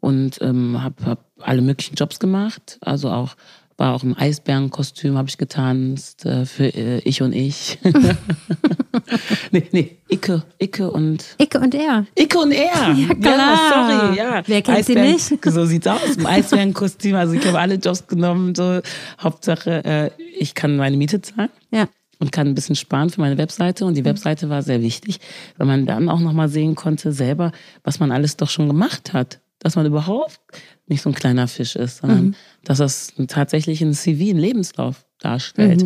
und 0.01 0.41
ähm, 0.41 0.83
habe 0.83 1.05
hab 1.05 1.25
alle 1.41 1.61
möglichen 1.61 1.97
Jobs 1.97 2.19
gemacht. 2.21 2.79
Also 2.81 3.11
auch 3.11 3.35
war 3.79 3.95
auch 3.95 4.03
im 4.03 4.15
Eisbärenkostüm 4.19 5.17
habe 5.17 5.29
ich 5.29 5.39
getanzt 5.39 6.27
äh, 6.27 6.45
für 6.45 6.67
äh, 6.67 6.99
ich 7.05 7.23
und 7.23 7.33
ich. 7.33 7.79
nee, 9.53 9.69
nee, 9.73 9.99
Icke, 10.09 10.43
Icke 10.59 10.91
und 10.91 11.25
Icke 11.39 11.61
und 11.61 11.75
er. 11.75 12.05
Icke 12.19 12.39
und 12.39 12.53
er. 12.53 12.69
Ja, 12.99 13.15
klar. 13.15 13.59
sorry, 13.73 14.17
ja. 14.19 14.43
Wer 14.47 14.63
kennt 14.63 14.85
sie 14.85 14.97
Eisbären- 14.97 15.13
nicht? 15.31 15.45
So 15.45 15.65
sieht's 15.65 15.87
aus. 15.87 16.17
Im 16.17 16.27
Eisbärenkostüm. 16.27 17.15
Also 17.15 17.35
ich 17.35 17.47
habe 17.47 17.59
alle 17.59 17.77
Jobs 17.77 18.07
genommen. 18.07 18.55
So 18.55 18.81
Hauptsache, 19.21 19.85
äh, 19.85 20.11
ich 20.39 20.55
kann 20.55 20.77
meine 20.77 20.97
Miete 20.97 21.21
zahlen 21.23 21.51
Ja. 21.71 21.89
und 22.19 22.33
kann 22.33 22.49
ein 22.49 22.55
bisschen 22.55 22.77
sparen 22.77 23.11
für 23.11 23.21
meine 23.21 23.39
Webseite. 23.39 23.85
Und 23.85 23.95
die 23.97 24.05
Webseite 24.05 24.49
war 24.49 24.63
sehr 24.63 24.83
wichtig, 24.83 25.21
weil 25.57 25.67
man 25.67 25.87
dann 25.87 26.09
auch 26.09 26.21
nochmal 26.21 26.49
sehen 26.49 26.75
konnte 26.75 27.13
selber, 27.13 27.53
was 27.85 28.01
man 28.01 28.11
alles 28.11 28.37
doch 28.37 28.51
schon 28.51 28.67
gemacht 28.67 29.13
hat. 29.13 29.41
Dass 29.61 29.75
man 29.77 29.87
überhaupt 29.87 30.41
nicht 30.89 31.03
so 31.03 31.11
ein 31.11 31.15
kleiner 31.15 31.49
Fisch 31.49 31.77
ist, 31.77 31.99
sondern 31.99 32.37
dass 32.65 32.79
das 32.79 33.13
tatsächlich 33.29 33.83
ein 33.83 33.95
CV, 33.95 34.31
ein 34.31 34.39
Lebenslauf 34.39 35.05
darstellt. 35.19 35.83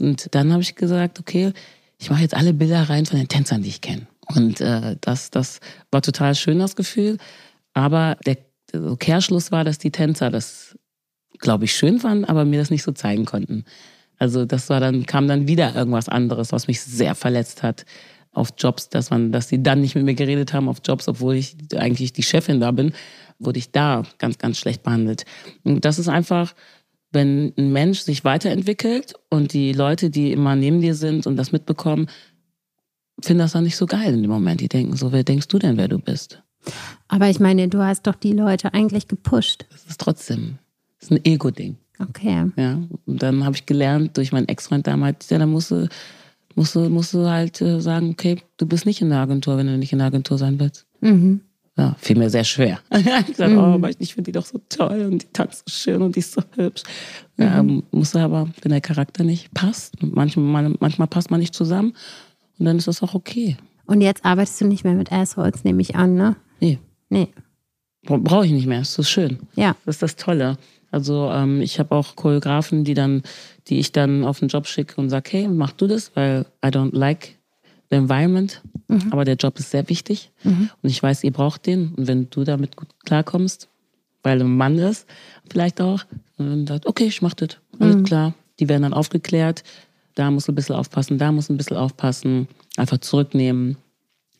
Und 0.00 0.34
dann 0.34 0.52
habe 0.52 0.62
ich 0.62 0.74
gesagt, 0.74 1.20
okay, 1.20 1.52
ich 1.98 2.10
mache 2.10 2.22
jetzt 2.22 2.34
alle 2.34 2.52
Bilder 2.52 2.88
rein 2.88 3.06
von 3.06 3.18
den 3.18 3.28
Tänzern, 3.28 3.62
die 3.62 3.68
ich 3.68 3.80
kenne. 3.80 4.06
Und 4.34 4.60
äh, 4.60 4.96
das, 5.00 5.30
das 5.30 5.60
war 5.90 6.02
total 6.02 6.34
schön, 6.34 6.58
das 6.58 6.76
Gefühl. 6.76 7.18
Aber 7.74 8.16
der, 8.26 8.38
der 8.72 8.96
Kehrschluss 8.96 9.52
war, 9.52 9.64
dass 9.64 9.78
die 9.78 9.90
Tänzer 9.90 10.30
das, 10.30 10.76
glaube 11.38 11.64
ich, 11.64 11.74
schön 11.74 12.00
fanden, 12.00 12.24
aber 12.24 12.44
mir 12.44 12.58
das 12.58 12.70
nicht 12.70 12.82
so 12.82 12.92
zeigen 12.92 13.24
konnten. 13.24 13.64
Also 14.18 14.44
das 14.44 14.68
war 14.68 14.80
dann, 14.80 15.06
kam 15.06 15.28
dann 15.28 15.48
wieder 15.48 15.74
irgendwas 15.74 16.08
anderes, 16.08 16.52
was 16.52 16.66
mich 16.66 16.80
sehr 16.80 17.14
verletzt 17.14 17.62
hat 17.62 17.84
auf 18.32 18.50
Jobs, 18.56 18.88
dass 18.88 19.10
man, 19.10 19.30
dass 19.30 19.48
die 19.48 19.62
dann 19.62 19.80
nicht 19.80 19.94
mit 19.94 20.04
mir 20.04 20.14
geredet 20.14 20.52
haben 20.52 20.68
auf 20.68 20.78
Jobs, 20.84 21.06
obwohl 21.08 21.34
ich 21.34 21.56
eigentlich 21.76 22.12
die 22.12 22.22
Chefin 22.22 22.60
da 22.60 22.70
bin, 22.70 22.92
wurde 23.44 23.58
ich 23.58 23.70
da 23.70 24.04
ganz, 24.18 24.38
ganz 24.38 24.58
schlecht 24.58 24.82
behandelt. 24.82 25.24
Und 25.64 25.84
das 25.84 25.98
ist 25.98 26.08
einfach, 26.08 26.54
wenn 27.12 27.52
ein 27.56 27.72
Mensch 27.72 28.00
sich 28.00 28.24
weiterentwickelt 28.24 29.14
und 29.28 29.52
die 29.52 29.72
Leute, 29.72 30.10
die 30.10 30.32
immer 30.32 30.56
neben 30.56 30.80
dir 30.80 30.94
sind 30.94 31.26
und 31.26 31.36
das 31.36 31.52
mitbekommen, 31.52 32.08
finden 33.20 33.40
das 33.40 33.52
dann 33.52 33.64
nicht 33.64 33.76
so 33.76 33.86
geil 33.86 34.14
in 34.14 34.22
dem 34.22 34.30
Moment. 34.30 34.60
Die 34.60 34.68
denken 34.68 34.96
so, 34.96 35.12
wer 35.12 35.24
denkst 35.24 35.48
du 35.48 35.58
denn, 35.58 35.76
wer 35.76 35.88
du 35.88 35.98
bist? 35.98 36.42
Aber 37.08 37.28
ich 37.28 37.40
meine, 37.40 37.68
du 37.68 37.82
hast 37.82 38.06
doch 38.06 38.14
die 38.14 38.32
Leute 38.32 38.72
eigentlich 38.72 39.08
gepusht. 39.08 39.66
Das 39.70 39.84
ist 39.84 40.00
trotzdem, 40.00 40.58
das 40.98 41.10
ist 41.10 41.12
ein 41.12 41.24
Ego-Ding. 41.24 41.76
Okay. 41.98 42.50
Ja, 42.56 42.80
und 43.06 43.22
dann 43.22 43.44
habe 43.44 43.56
ich 43.56 43.66
gelernt 43.66 44.16
durch 44.16 44.32
meinen 44.32 44.48
Ex-Freund 44.48 44.86
damals, 44.86 45.28
ja, 45.30 45.38
da 45.38 45.46
musst 45.46 45.70
du, 45.70 45.88
musst 46.54 46.74
du, 46.74 46.88
musst 46.88 47.14
du 47.14 47.28
halt 47.28 47.60
äh, 47.60 47.80
sagen, 47.80 48.10
okay, 48.10 48.38
du 48.56 48.66
bist 48.66 48.86
nicht 48.86 49.02
in 49.02 49.10
der 49.10 49.18
Agentur, 49.18 49.56
wenn 49.56 49.66
du 49.66 49.76
nicht 49.76 49.92
in 49.92 49.98
der 49.98 50.08
Agentur 50.08 50.38
sein 50.38 50.58
willst. 50.58 50.86
Mhm. 51.00 51.42
Ja, 51.76 51.96
fiel 51.98 52.16
mir 52.18 52.28
sehr 52.28 52.44
schwer. 52.44 52.80
ich 52.90 53.26
gesagt, 53.26 53.54
oh, 53.56 53.60
aber 53.60 53.90
ich 53.98 54.14
finde 54.14 54.28
die 54.30 54.32
doch 54.32 54.44
so 54.44 54.60
toll 54.68 55.08
und 55.10 55.22
die 55.22 55.26
tanzt 55.32 55.62
so 55.66 55.72
schön 55.74 56.02
und 56.02 56.14
die 56.16 56.20
ist 56.20 56.32
so 56.34 56.42
hübsch. 56.54 56.82
Ja, 57.38 57.62
musst 57.90 58.14
du 58.14 58.18
aber, 58.18 58.48
wenn 58.60 58.72
der 58.72 58.82
Charakter 58.82 59.24
nicht 59.24 59.52
passt, 59.54 59.94
manchmal, 60.02 60.74
manchmal 60.80 61.08
passt 61.08 61.30
man 61.30 61.40
nicht 61.40 61.54
zusammen 61.54 61.94
und 62.58 62.66
dann 62.66 62.76
ist 62.76 62.88
das 62.88 63.02
auch 63.02 63.14
okay. 63.14 63.56
Und 63.86 64.02
jetzt 64.02 64.24
arbeitest 64.24 64.60
du 64.60 64.66
nicht 64.66 64.84
mehr 64.84 64.94
mit 64.94 65.10
Assholes, 65.12 65.64
nehme 65.64 65.80
ich 65.80 65.96
an, 65.96 66.14
ne? 66.14 66.36
Nee, 66.60 66.78
Nee. 67.08 67.28
brauche 68.02 68.46
ich 68.46 68.52
nicht 68.52 68.66
mehr, 68.66 68.80
ist 68.82 68.94
so 68.94 69.02
schön. 69.02 69.38
Ja. 69.54 69.74
Das 69.84 69.96
ist 69.96 70.02
das 70.02 70.16
Tolle. 70.16 70.58
Also 70.90 71.30
ähm, 71.30 71.62
ich 71.62 71.78
habe 71.78 71.94
auch 71.94 72.16
Choreografen, 72.16 72.84
die 72.84 72.94
dann, 72.94 73.22
die 73.68 73.78
ich 73.78 73.92
dann 73.92 74.24
auf 74.24 74.40
den 74.40 74.48
Job 74.48 74.66
schicke 74.66 75.00
und 75.00 75.08
sage, 75.08 75.30
hey, 75.32 75.48
mach 75.48 75.72
du 75.72 75.86
das, 75.86 76.14
weil 76.14 76.44
I 76.64 76.68
don't 76.68 76.94
like 76.94 77.38
the 77.92 77.98
environment. 77.98 78.60
Aber 79.10 79.24
der 79.24 79.36
Job 79.36 79.58
ist 79.58 79.70
sehr 79.70 79.88
wichtig 79.88 80.32
und 80.82 80.90
ich 80.90 81.02
weiß, 81.02 81.22
ihr 81.24 81.30
braucht 81.30 81.66
den. 81.66 81.94
Und 81.94 82.08
wenn 82.08 82.28
du 82.28 82.44
damit 82.44 82.76
gut 82.76 82.88
klarkommst, 83.04 83.68
weil 84.22 84.38
du 84.38 84.44
ein 84.44 84.56
Mann 84.56 84.78
ist, 84.78 85.06
vielleicht 85.50 85.80
auch, 85.80 86.04
dann 86.36 86.66
sagt, 86.66 86.86
okay, 86.86 87.04
ich 87.04 87.22
mach 87.22 87.34
das. 87.34 87.58
Alles 87.78 88.02
klar. 88.04 88.34
Die 88.58 88.68
werden 88.68 88.82
dann 88.82 88.92
aufgeklärt. 88.92 89.62
Da 90.14 90.30
musst 90.30 90.46
du 90.46 90.52
ein 90.52 90.56
bisschen 90.56 90.74
aufpassen, 90.76 91.16
da 91.16 91.32
musst 91.32 91.48
du 91.48 91.54
ein 91.54 91.56
bisschen 91.56 91.76
aufpassen. 91.78 92.48
Einfach 92.76 92.98
zurücknehmen. 92.98 93.76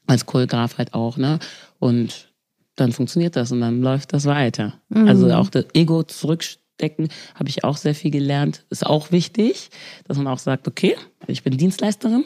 Als 0.07 0.27
Choreograf 0.27 0.79
halt 0.79 0.93
auch, 0.95 1.17
ne? 1.17 1.39
Und 1.79 2.29
dann 2.75 2.93
funktioniert 2.93 3.37
das 3.37 3.53
und 3.53 3.61
dann 3.61 3.81
läuft 3.81 4.13
das 4.13 4.27
weiter. 4.27 4.75
Also 5.09 5.33
auch 5.33 5.49
das 5.49 5.67
Ego 5.75 6.03
zurückstecken 6.03 7.09
habe 7.35 7.49
ich 7.49 7.65
auch 7.65 7.77
sehr 7.77 7.95
viel 7.95 8.11
gelernt. 8.11 8.65
Ist 8.69 8.85
auch 8.85 9.13
wichtig, 9.13 9.71
dass 10.05 10.19
man 10.19 10.27
auch 10.27 10.41
sagt, 10.41 10.69
okay, 10.69 10.97
ich 11.27 11.43
bin 11.43 11.57
Dienstleisterin. 11.57 12.25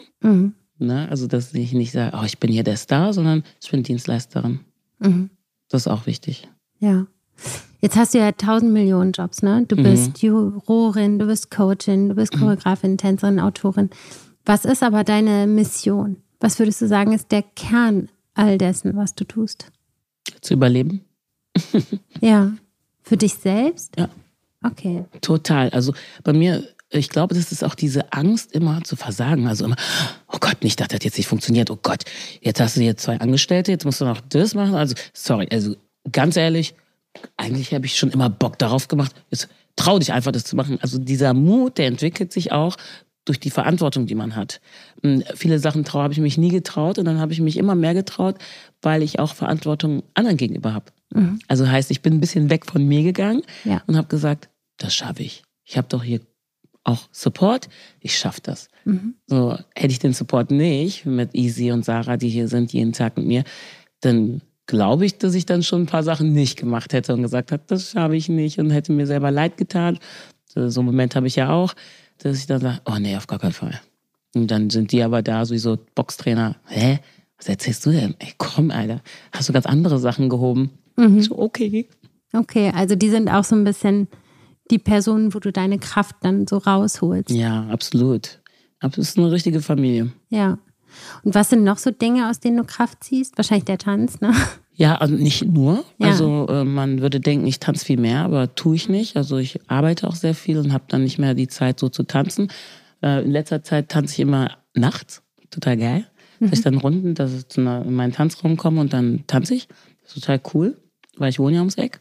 Mhm. 0.79 0.87
Ne? 0.87 1.09
Also 1.09 1.27
dass 1.27 1.55
ich 1.55 1.73
nicht 1.73 1.93
sage, 1.93 2.17
oh, 2.19 2.25
ich 2.25 2.39
bin 2.39 2.51
hier 2.51 2.65
der 2.65 2.77
Star, 2.77 3.13
sondern 3.13 3.45
ich 3.63 3.71
bin 3.71 3.83
Dienstleisterin. 3.83 4.61
Mhm. 4.99 5.31
Das 5.69 5.83
ist 5.83 5.89
auch 5.89 6.07
wichtig. 6.07 6.49
Ja. 6.79 7.07
Jetzt 7.81 7.97
hast 7.97 8.15
du 8.15 8.19
ja 8.19 8.33
tausend 8.33 8.73
Millionen 8.73 9.13
Jobs, 9.13 9.43
ne? 9.43 9.65
Du 9.67 9.77
bist 9.77 10.23
Jurorin, 10.23 11.19
du 11.19 11.27
bist 11.27 11.51
Coachin, 11.51 12.09
du 12.09 12.15
bist 12.15 12.33
Choreografin, 12.33 12.97
Tänzerin, 12.97 13.39
Autorin. 13.39 13.91
Was 14.47 14.65
ist 14.65 14.83
aber 14.83 15.05
deine 15.05 15.47
Mission? 15.47 16.17
Was 16.41 16.59
würdest 16.59 16.81
du 16.81 16.89
sagen, 16.89 17.13
ist 17.13 17.31
der 17.33 17.43
Kern 17.43 18.09
all 18.35 18.57
dessen, 18.57 18.97
was 18.97 19.15
du 19.15 19.25
tust? 19.25 19.71
Zu 20.41 20.55
überleben. 20.55 21.03
Ja. 22.21 22.53
Für 23.03 23.17
dich 23.17 23.35
selbst? 23.35 23.95
Ja. 23.99 24.09
Okay. 24.63 25.05
Total. 25.21 25.69
Also 25.71 25.93
bei 26.25 26.33
mir, 26.33 26.67
ich 26.91 27.09
glaube, 27.09 27.35
das 27.35 27.51
ist 27.53 27.65
auch 27.65 27.75
diese 27.75 28.13
Angst, 28.13 28.53
immer 28.53 28.83
zu 28.85 28.97
versagen. 28.97 29.49
Also 29.49 29.65
immer, 29.65 29.77
oh 30.33 30.39
Gott, 30.41 30.63
nicht, 30.63 30.81
dass 30.81 30.89
das 30.89 31.03
jetzt 31.03 31.17
nicht 31.19 31.27
funktioniert. 31.27 31.71
Oh 31.71 31.79
Gott, 31.83 32.05
jetzt 32.41 32.61
hast 32.61 32.77
du 32.77 32.81
hier 32.81 32.97
zwei 32.97 33.19
Angestellte, 33.19 33.73
jetzt 33.73 33.85
musst 33.85 34.01
du 34.01 34.05
noch 34.05 34.21
das 34.21 34.55
machen. 34.55 34.75
Also, 34.75 34.95
sorry, 35.13 35.49
also 35.51 35.75
ganz 36.13 36.37
ehrlich, 36.37 36.75
eigentlich 37.37 37.73
habe 37.75 37.87
ich 37.87 37.97
schon 37.99 38.11
immer 38.11 38.31
Bock 38.31 38.59
darauf 38.59 38.89
gemacht. 38.89 39.13
Jetzt 39.31 39.49
trau 39.75 39.99
dich 39.99 40.13
einfach, 40.13 40.33
das 40.33 40.45
zu 40.45 40.55
machen. 40.57 40.79
Also 40.81 40.99
dieser 40.99 41.35
Mut, 41.35 41.79
der 41.79 41.87
entwickelt 41.87 42.33
sich 42.33 42.53
auch 42.53 42.77
durch 43.25 43.41
die 43.41 43.51
Verantwortung, 43.51 44.07
die 44.07 44.15
man 44.15 44.37
hat. 44.37 44.61
Hm, 45.03 45.25
Viele 45.35 45.59
Sachen 45.59 45.85
trau 45.85 45.99
habe 46.01 46.13
ich 46.13 46.21
mich 46.21 46.39
nie 46.39 46.51
getraut 46.51 46.99
und 46.99 47.05
dann 47.07 47.19
habe 47.19 47.33
ich 47.33 47.41
mich 47.41 47.57
immer 47.57 47.75
mehr 47.75 47.95
getraut, 47.95 48.37
weil 48.83 49.03
ich 49.03 49.19
auch 49.19 49.35
Verantwortung 49.35 50.05
anderen 50.15 50.37
gegenüber 50.37 50.73
habe. 50.73 50.87
Also 51.49 51.67
heißt, 51.69 51.91
ich 51.91 52.03
bin 52.03 52.15
ein 52.15 52.21
bisschen 52.21 52.51
weg 52.51 52.67
von 52.67 52.85
mir 52.87 53.03
gegangen 53.03 53.43
Ja. 53.65 53.83
und 53.87 53.97
habe 53.97 54.07
gesagt, 54.09 54.51
das 54.77 54.95
schaffe 54.95 55.23
ich. 55.23 55.43
Ich 55.65 55.77
habe 55.79 55.89
doch 55.89 56.03
hier 56.05 56.21
auch 56.87 57.09
Support, 57.11 57.69
ich 58.01 58.17
schaffe 58.17 58.41
das. 58.43 58.69
So 59.27 59.59
hätte 59.75 59.93
ich 59.93 59.99
den 59.99 60.13
Support 60.13 60.51
nicht 60.51 61.05
mit 61.05 61.35
Easy 61.35 61.73
und 61.73 61.85
Sarah, 61.85 62.17
die 62.17 62.29
hier 62.29 62.49
sind 62.49 62.73
jeden 62.73 62.93
Tag 62.93 63.17
mit 63.17 63.27
mir, 63.27 63.45
dann 64.01 64.41
glaube 64.67 65.07
ich, 65.07 65.19
dass 65.19 65.35
ich 65.35 65.47
dann 65.47 65.63
schon 65.63 65.83
ein 65.83 65.87
paar 65.87 66.03
Sachen 66.03 66.33
nicht 66.33 66.59
gemacht 66.59 66.93
hätte 66.93 67.15
und 67.15 67.23
gesagt 67.23 67.53
habe, 67.53 67.63
das 67.67 67.91
schaffe 67.91 68.17
ich 68.17 68.29
nicht 68.29 68.59
und 68.59 68.71
hätte 68.71 68.93
mir 68.93 69.07
selber 69.07 69.31
leid 69.31 69.57
getan. 69.57 69.99
So 70.47 70.81
einen 70.81 70.87
Moment 70.87 71.17
habe 71.17 71.27
ich 71.27 71.37
ja 71.37 71.51
auch, 71.51 71.75
dass 72.19 72.39
ich 72.39 72.47
dann 72.47 72.61
sage, 72.61 72.81
oh 72.87 72.97
nee, 72.99 73.17
auf 73.17 73.27
gar 73.27 73.39
keinen 73.39 73.53
Fall. 73.53 73.81
Und 74.35 74.51
dann 74.51 74.71
sind 74.71 74.93
die 74.93 75.03
aber 75.03 75.23
da 75.23 75.45
sowieso 75.45 75.79
Boxtrainer. 75.95 76.57
Hä? 76.67 77.01
Was 77.39 77.49
erzählst 77.49 77.85
du 77.85 77.91
denn? 77.91 78.15
Ey, 78.19 78.33
komm, 78.39 78.71
Alter. 78.71 79.03
Hast 79.33 79.49
du 79.49 79.53
ganz 79.53 79.67
andere 79.67 79.99
Sachen 79.99 80.29
gehoben? 80.29 80.71
Ich 80.97 81.27
So, 81.27 81.39
okay. 81.39 81.89
Okay, 82.33 82.73
also 82.75 82.95
die 82.97 83.11
sind 83.11 83.29
auch 83.29 83.45
so 83.45 83.55
ein 83.55 83.65
bisschen 83.65 84.09
die 84.71 84.79
Personen, 84.79 85.35
wo 85.35 85.39
du 85.39 85.53
deine 85.53 85.79
Kraft 85.79 86.17
dann 86.23 86.47
so 86.47 86.59
rausholst. 86.59 87.31
Ja, 87.31 87.67
absolut. 87.69 88.41
Es 88.81 88.99
ist 88.99 89.19
eine 89.19 89.31
richtige 89.31 89.61
Familie. 89.61 90.13
Ja. 90.29 90.59
Und 91.23 91.35
was 91.35 91.51
sind 91.51 91.65
noch 91.65 91.79
so 91.79 91.91
Dinge, 91.91 92.31
aus 92.31 92.41
denen 92.41 92.57
du 92.57 92.65
Kraft 92.65 93.05
ziehst? 93.05 93.37
Wahrscheinlich 93.37 93.65
der 93.65 93.79
Tanz, 93.79 94.21
ne? 94.21 94.33
Ja, 94.79 95.01
und 95.03 95.21
nicht 95.21 95.45
nur. 95.47 95.85
Ja. 95.99 96.09
Also 96.09 96.47
äh, 96.49 96.65
man 96.65 97.01
würde 97.01 97.19
denken, 97.19 97.47
ich 97.47 97.61
tanze 97.61 97.87
viel 97.87 97.99
mehr, 97.99 98.21
aber 98.21 98.55
tue 98.55 98.77
ich 98.77 98.91
nicht. 98.91 99.17
Also 99.17 99.39
ich 99.39 99.59
arbeite 99.69 100.07
auch 100.07 100.15
sehr 100.15 100.35
viel 100.35 100.59
und 100.59 100.73
habe 100.73 100.85
dann 100.89 101.03
nicht 101.03 101.19
mehr 101.19 101.33
die 101.33 101.49
Zeit, 101.49 101.81
so 101.81 101.89
zu 101.89 102.03
tanzen. 102.03 102.53
Äh, 103.03 103.25
in 103.25 103.31
letzter 103.31 103.63
Zeit 103.63 103.89
tanze 103.89 104.13
ich 104.13 104.21
immer 104.21 104.59
nachts. 104.75 105.23
Total 105.51 105.79
geil. 105.79 106.07
Dass 106.41 106.59
ich 106.59 106.61
dann 106.63 106.77
Runden, 106.77 107.15
dass 107.15 107.33
ich 107.33 107.49
zu 107.49 107.63
einer, 107.63 107.87
in 107.87 107.95
meinen 107.95 108.13
Tanzraum 108.13 108.59
komme 108.59 108.83
und 108.83 108.93
dann 108.93 109.25
tanze 109.27 109.55
ich. 109.55 109.69
total 110.13 110.41
cool, 110.53 110.77
weil 111.17 111.31
ich 111.31 111.39
wohne 111.39 111.55
ja 111.55 111.61
ums 111.61 111.77
Eck. 111.77 112.01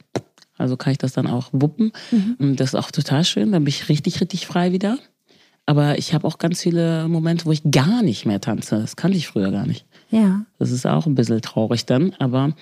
Also 0.58 0.78
kann 0.78 0.92
ich 0.92 0.98
das 0.98 1.14
dann 1.14 1.28
auch 1.28 1.50
wuppen. 1.52 1.92
Mhm. 2.12 2.36
Und 2.40 2.60
das 2.60 2.70
ist 2.70 2.76
auch 2.76 2.92
total 2.92 3.24
schön. 3.24 3.52
Dann 3.52 3.64
bin 3.64 3.70
ich 3.70 3.90
richtig, 3.90 4.22
richtig 4.22 4.48
frei 4.48 4.72
wieder. 4.72 4.98
Aber 5.66 5.98
ich 5.98 6.14
habe 6.14 6.28
auch 6.28 6.38
ganz 6.38 6.62
viele 6.62 7.08
Momente, 7.08 7.46
wo 7.46 7.52
ich 7.52 7.64
gar 7.72 8.04
nicht 8.04 8.26
mehr 8.26 8.40
tanze. 8.40 8.80
Das 8.80 8.96
kannte 8.96 9.18
ich 9.18 9.28
früher 9.28 9.52
gar 9.52 9.66
nicht. 9.66 9.86
Ja. 10.12 10.46
Das 10.60 10.72
ist 10.72 10.86
auch 10.86 11.06
ein 11.08 11.16
bisschen 11.16 11.42
traurig 11.42 11.86
dann. 11.86 12.14
Aber 12.20 12.54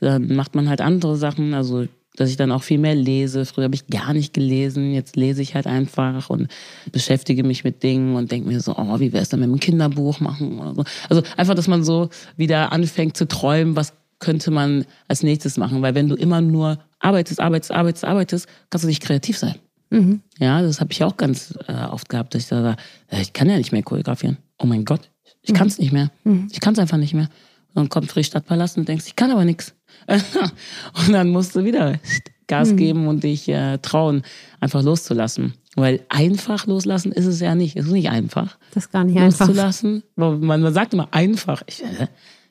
dann 0.00 0.34
macht 0.34 0.54
man 0.54 0.68
halt 0.68 0.80
andere 0.80 1.16
Sachen. 1.16 1.52
Also, 1.52 1.86
dass 2.16 2.30
ich 2.30 2.36
dann 2.36 2.50
auch 2.50 2.62
viel 2.62 2.78
mehr 2.78 2.94
lese. 2.94 3.44
Früher 3.44 3.64
habe 3.64 3.74
ich 3.74 3.86
gar 3.88 4.14
nicht 4.14 4.32
gelesen. 4.32 4.92
Jetzt 4.92 5.14
lese 5.14 5.42
ich 5.42 5.54
halt 5.54 5.66
einfach 5.66 6.30
und 6.30 6.48
beschäftige 6.90 7.44
mich 7.44 7.64
mit 7.64 7.82
Dingen 7.82 8.16
und 8.16 8.32
denke 8.32 8.48
mir 8.48 8.60
so, 8.60 8.74
oh, 8.76 8.98
wie 8.98 9.12
wäre 9.12 9.22
es 9.22 9.28
denn 9.28 9.40
mit 9.40 9.48
einem 9.48 9.60
Kinderbuch 9.60 10.18
machen 10.20 10.58
oder 10.58 10.74
so. 10.74 10.84
Also 11.08 11.22
einfach, 11.36 11.54
dass 11.54 11.68
man 11.68 11.84
so 11.84 12.08
wieder 12.36 12.72
anfängt 12.72 13.16
zu 13.16 13.28
träumen, 13.28 13.76
was 13.76 13.92
könnte 14.18 14.50
man 14.50 14.84
als 15.06 15.22
nächstes 15.22 15.56
machen. 15.56 15.82
Weil 15.82 15.94
wenn 15.94 16.08
du 16.08 16.14
immer 16.14 16.40
nur 16.40 16.78
arbeitest, 17.00 17.40
arbeitest, 17.40 17.72
arbeitest, 17.72 18.04
arbeitest, 18.04 18.48
kannst 18.70 18.84
du 18.84 18.88
nicht 18.88 19.02
kreativ 19.02 19.38
sein. 19.38 19.54
Mhm. 19.90 20.20
Ja, 20.38 20.60
das 20.62 20.80
habe 20.80 20.92
ich 20.92 21.02
auch 21.02 21.16
ganz 21.16 21.54
äh, 21.66 21.72
oft 21.72 22.08
gehabt, 22.08 22.34
dass 22.34 22.42
ich 22.42 22.48
da 22.48 22.62
sage, 22.62 22.76
äh, 23.08 23.22
ich 23.22 23.32
kann 23.32 23.48
ja 23.48 23.56
nicht 23.56 23.72
mehr 23.72 23.82
choreografieren. 23.82 24.38
Oh 24.58 24.66
mein 24.66 24.84
Gott, 24.84 25.10
ich 25.42 25.54
kann 25.54 25.68
es 25.68 25.78
nicht 25.78 25.92
mehr. 25.92 26.10
Ich 26.50 26.60
kann 26.60 26.74
es 26.74 26.78
einfach 26.78 26.98
nicht 26.98 27.14
mehr. 27.14 27.28
Und 27.68 27.76
dann 27.76 27.88
kommt 27.88 28.10
Frisch 28.10 28.26
Stadtpalast 28.26 28.76
und 28.76 28.88
denkst, 28.88 29.06
ich 29.06 29.16
kann 29.16 29.30
aber 29.30 29.44
nichts. 29.44 29.74
und 30.08 31.12
dann 31.12 31.30
musst 31.30 31.56
du 31.56 31.64
wieder 31.64 31.98
Gas 32.46 32.74
geben 32.76 33.08
und 33.08 33.24
dich 33.24 33.48
äh, 33.48 33.78
trauen, 33.78 34.22
einfach 34.58 34.82
loszulassen. 34.82 35.54
Weil 35.76 36.00
einfach 36.08 36.66
loslassen 36.66 37.12
ist 37.12 37.26
es 37.26 37.40
ja 37.40 37.54
nicht. 37.54 37.76
Es 37.76 37.86
ist 37.86 37.92
nicht 37.92 38.08
einfach. 38.08 38.58
Das 38.74 38.86
ist 38.86 38.92
gar 38.92 39.04
nicht 39.04 39.18
einfach. 39.18 39.46
Loszulassen. 39.46 40.02
Man, 40.16 40.40
man 40.40 40.72
sagt 40.72 40.94
immer 40.94 41.08
einfach. 41.12 41.62
Ich, 41.66 41.84
äh, 41.84 42.08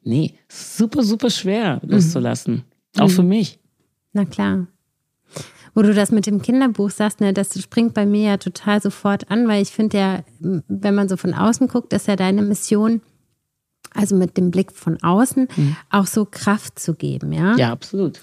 nee, 0.08 0.34
super, 0.50 1.04
super 1.04 1.30
schwer 1.30 1.82
loszulassen. 1.84 2.64
Auch 2.98 3.10
für 3.10 3.24
mich. 3.24 3.60
Na 4.14 4.26
klar. 4.26 4.68
Wo 5.76 5.84
du 5.84 5.94
das 5.94 6.12
mit 6.12 6.26
dem 6.26 6.42
Kinderbuch 6.42 6.90
sagst, 6.90 7.22
ne, 7.22 7.34
das 7.34 7.62
springt 7.62 7.94
bei 7.94 8.08
mir 8.08 8.30
ja 8.30 8.38
total 8.38 8.82
sofort 8.82 9.30
an, 9.30 9.48
weil 9.48 9.62
ich 9.62 9.70
finde 9.70 9.98
ja, 9.98 10.24
wenn 10.40 10.96
man 10.96 11.08
so 11.08 11.18
von 11.18 11.36
außen 11.36 11.68
guckt, 11.68 11.94
ist 11.94 12.08
ja 12.08 12.16
deine 12.16 12.42
Mission, 12.42 13.02
also 13.94 14.16
mit 14.16 14.38
dem 14.38 14.50
Blick 14.50 14.72
von 14.72 15.02
außen, 15.04 15.48
auch 15.92 16.08
so 16.08 16.26
Kraft 16.26 16.80
zu 16.80 16.96
geben, 16.96 17.32
ja? 17.32 17.56
Ja, 17.58 17.72
absolut. 17.72 18.20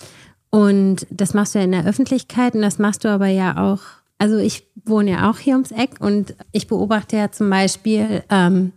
Und 0.51 1.07
das 1.11 1.35
machst 1.35 1.55
du 1.55 1.61
ja 1.61 1.65
in 1.65 1.73
der 1.73 1.87
Öffentlichkeit 1.87 2.55
und 2.55 2.63
das 2.63 2.79
machst 2.79 3.05
du 3.05 3.09
aber 3.09 3.29
ja 3.29 3.57
auch, 3.63 3.81
also 4.19 4.37
ich 4.39 4.67
wohne 4.85 5.13
ja 5.13 5.31
auch 5.31 5.39
hier 5.39 5.55
ums 5.55 5.71
Eck 5.71 5.97
und 6.01 6.35
ich 6.51 6.67
beobachte 6.67 7.17
ja 7.17 7.31
zum 7.31 7.51
Beispiel, 7.51 8.25
ähm, 8.31 8.73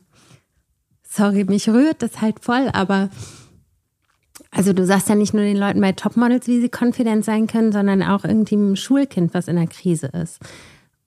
sorry, 1.18 1.44
mich 1.46 1.68
rührt 1.68 2.02
das 2.02 2.22
halt 2.22 2.40
voll, 2.44 2.70
aber 2.74 3.10
also 4.52 4.72
du 4.74 4.86
sagst 4.86 5.10
ja 5.10 5.16
nicht 5.16 5.34
nur 5.34 5.44
den 5.44 5.58
Leuten 5.58 5.82
bei 5.82 5.92
Topmodels, 5.92 6.48
wie 6.48 6.62
sie 6.62 6.70
confident 6.70 7.26
sein 7.26 7.48
können, 7.48 7.72
sondern 7.72 8.02
auch 8.04 8.24
irgendwie 8.24 8.56
einem 8.56 8.76
Schulkind, 8.76 9.34
was 9.34 9.48
in 9.48 9.56
der 9.58 9.68
Krise 9.68 10.08
ist. 10.08 10.40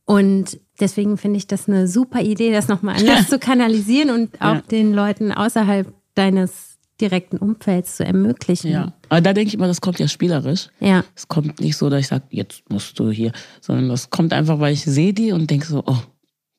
Und 0.04 0.58
deswegen 0.80 1.16
finde 1.16 1.38
ich 1.38 1.46
das 1.46 1.68
eine 1.68 1.86
super 1.86 2.20
Idee, 2.20 2.52
das 2.52 2.68
nochmal 2.68 2.96
anders 2.96 3.28
zu 3.30 3.38
kanalisieren 3.38 4.10
und 4.10 4.34
auch 4.42 4.56
Ja. 4.56 4.60
den 4.70 4.92
Leuten 4.92 5.32
außerhalb 5.32 5.92
deines 6.16 6.78
direkten 7.00 7.38
Umfelds 7.38 7.96
zu 7.96 8.04
ermöglichen. 8.04 8.72
Ja. 8.72 8.92
Aber 9.08 9.20
da 9.22 9.32
denke 9.32 9.48
ich 9.48 9.54
immer, 9.54 9.68
das 9.68 9.80
kommt 9.80 9.98
ja 10.00 10.08
spielerisch. 10.08 10.68
Ja. 10.80 11.04
Es 11.14 11.28
kommt 11.28 11.60
nicht 11.60 11.76
so, 11.76 11.88
dass 11.88 12.00
ich 12.00 12.08
sage, 12.08 12.24
jetzt 12.30 12.68
musst 12.68 12.98
du 12.98 13.10
hier, 13.10 13.32
sondern 13.60 13.88
das 13.88 14.10
kommt 14.10 14.32
einfach, 14.34 14.58
weil 14.60 14.74
ich 14.74 14.84
sehe 14.84 15.14
die 15.14 15.32
und 15.32 15.48
denke 15.50 15.66
so, 15.66 15.82
oh 15.86 15.98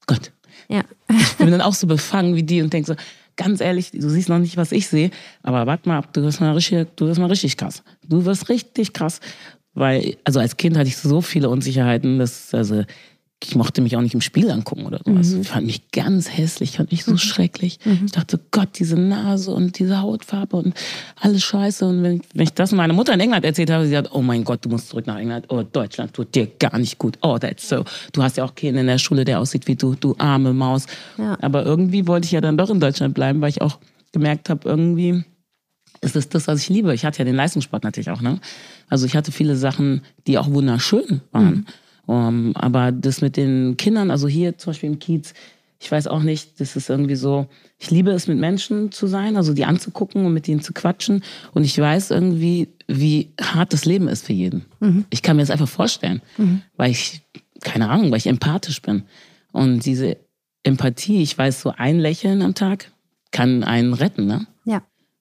Gott. 0.07 0.31
Ja. 0.67 0.81
Ich 1.09 1.35
bin 1.35 1.51
dann 1.51 1.61
auch 1.61 1.73
so 1.73 1.85
befangen 1.85 2.35
wie 2.35 2.43
die 2.43 2.61
und 2.61 2.71
denke 2.73 2.87
so, 2.87 2.95
ganz 3.43 3.61
ehrlich, 3.61 3.91
du 3.91 4.09
siehst 4.09 4.29
noch 4.29 4.39
nicht, 4.39 4.57
was 4.57 4.71
ich 4.71 4.87
sehe, 4.87 5.11
aber 5.43 5.65
warte 5.67 5.87
mal 5.87 5.97
ab, 5.97 6.13
du 6.13 6.21
wirst 6.21 6.41
mal 6.41 6.53
richtig, 6.53 6.87
du 6.95 7.07
wirst 7.07 7.19
mal 7.19 7.27
richtig 7.27 7.57
krass. 7.57 7.83
Du 8.07 8.25
wirst 8.25 8.49
richtig 8.49 8.93
krass. 8.93 9.19
Weil, 9.73 10.17
also 10.25 10.39
als 10.39 10.57
Kind 10.57 10.77
hatte 10.77 10.89
ich 10.89 10.97
so 10.97 11.21
viele 11.21 11.49
Unsicherheiten, 11.49 12.19
dass, 12.19 12.53
also, 12.53 12.83
ich 13.43 13.55
mochte 13.55 13.81
mich 13.81 13.97
auch 13.97 14.01
nicht 14.01 14.13
im 14.13 14.21
Spiel 14.21 14.49
angucken 14.51 14.85
oder 14.85 14.99
sowas. 15.03 15.33
Ich 15.33 15.47
fand 15.47 15.65
mich 15.65 15.91
ganz 15.91 16.29
hässlich, 16.29 16.71
ich 16.71 16.77
fand 16.77 16.91
mich 16.91 17.03
so 17.03 17.17
schrecklich. 17.17 17.79
Ich 18.05 18.11
dachte, 18.11 18.39
Gott, 18.51 18.69
diese 18.79 18.95
Nase 18.95 19.51
und 19.51 19.79
diese 19.79 20.01
Hautfarbe 20.01 20.57
und 20.57 20.75
alles 21.19 21.43
scheiße. 21.43 21.85
Und 21.85 22.03
wenn, 22.03 22.21
wenn 22.33 22.43
ich 22.43 22.53
das 22.53 22.71
meiner 22.71 22.93
Mutter 22.93 23.13
in 23.13 23.19
England 23.19 23.43
erzählt 23.43 23.71
habe, 23.71 23.87
sie 23.87 23.97
hat, 23.97 24.11
oh 24.13 24.21
mein 24.21 24.43
Gott, 24.43 24.63
du 24.63 24.69
musst 24.69 24.89
zurück 24.89 25.07
nach 25.07 25.17
England. 25.17 25.47
Oh, 25.49 25.63
Deutschland 25.63 26.13
tut 26.13 26.35
dir 26.35 26.47
gar 26.47 26.77
nicht 26.77 26.97
gut. 26.99 27.17
Oh, 27.21 27.37
that's 27.39 27.67
so. 27.67 27.83
Du 28.13 28.21
hast 28.21 28.37
ja 28.37 28.43
auch 28.43 28.53
keinen 28.53 28.77
in 28.77 28.87
der 28.87 28.99
Schule, 28.99 29.25
der 29.25 29.39
aussieht 29.39 29.67
wie 29.67 29.75
du, 29.75 29.95
du 29.95 30.15
arme 30.19 30.53
Maus. 30.53 30.85
Ja. 31.17 31.37
Aber 31.41 31.65
irgendwie 31.65 32.07
wollte 32.07 32.25
ich 32.25 32.31
ja 32.31 32.41
dann 32.41 32.57
doch 32.57 32.69
in 32.69 32.79
Deutschland 32.79 33.15
bleiben, 33.15 33.41
weil 33.41 33.49
ich 33.49 33.61
auch 33.61 33.79
gemerkt 34.11 34.49
habe, 34.49 34.69
irgendwie 34.69 35.23
ist 36.01 36.15
es 36.15 36.29
das, 36.29 36.47
was 36.47 36.61
ich 36.61 36.69
liebe. 36.69 36.93
Ich 36.93 37.05
hatte 37.05 37.19
ja 37.19 37.25
den 37.25 37.35
Leistungssport 37.35 37.83
natürlich 37.83 38.09
auch, 38.09 38.21
ne? 38.21 38.39
Also 38.89 39.05
ich 39.05 39.15
hatte 39.15 39.31
viele 39.31 39.55
Sachen, 39.55 40.01
die 40.27 40.37
auch 40.37 40.51
wunderschön 40.51 41.21
waren. 41.31 41.65
Um, 42.07 42.55
aber 42.55 42.91
das 42.91 43.21
mit 43.21 43.37
den 43.37 43.77
Kindern, 43.77 44.11
also 44.11 44.27
hier 44.27 44.57
zum 44.57 44.71
Beispiel 44.71 44.89
im 44.89 44.99
Kiez, 44.99 45.33
ich 45.79 45.91
weiß 45.91 46.07
auch 46.07 46.21
nicht, 46.21 46.59
das 46.59 46.75
ist 46.75 46.89
irgendwie 46.89 47.15
so, 47.15 47.47
ich 47.79 47.89
liebe 47.89 48.11
es 48.11 48.27
mit 48.27 48.37
Menschen 48.37 48.91
zu 48.91 49.07
sein, 49.07 49.35
also 49.35 49.53
die 49.53 49.65
anzugucken 49.65 50.25
und 50.25 50.33
mit 50.33 50.45
denen 50.45 50.61
zu 50.61 50.73
quatschen. 50.73 51.23
Und 51.53 51.63
ich 51.63 51.75
weiß 51.77 52.11
irgendwie, 52.11 52.67
wie 52.87 53.31
hart 53.41 53.73
das 53.73 53.85
Leben 53.85 54.07
ist 54.07 54.25
für 54.27 54.33
jeden. 54.33 54.65
Ich 55.09 55.23
kann 55.23 55.37
mir 55.37 55.41
das 55.41 55.49
einfach 55.49 55.67
vorstellen, 55.67 56.21
weil 56.77 56.91
ich, 56.91 57.21
keine 57.61 57.89
Ahnung, 57.89 58.11
weil 58.11 58.19
ich 58.19 58.27
empathisch 58.27 58.81
bin. 58.83 59.03
Und 59.51 59.83
diese 59.85 60.17
Empathie, 60.61 61.23
ich 61.23 61.35
weiß, 61.35 61.61
so 61.61 61.73
ein 61.75 61.99
Lächeln 61.99 62.43
am 62.43 62.53
Tag 62.53 62.91
kann 63.31 63.63
einen 63.63 63.93
retten, 63.93 64.27
ne? 64.27 64.45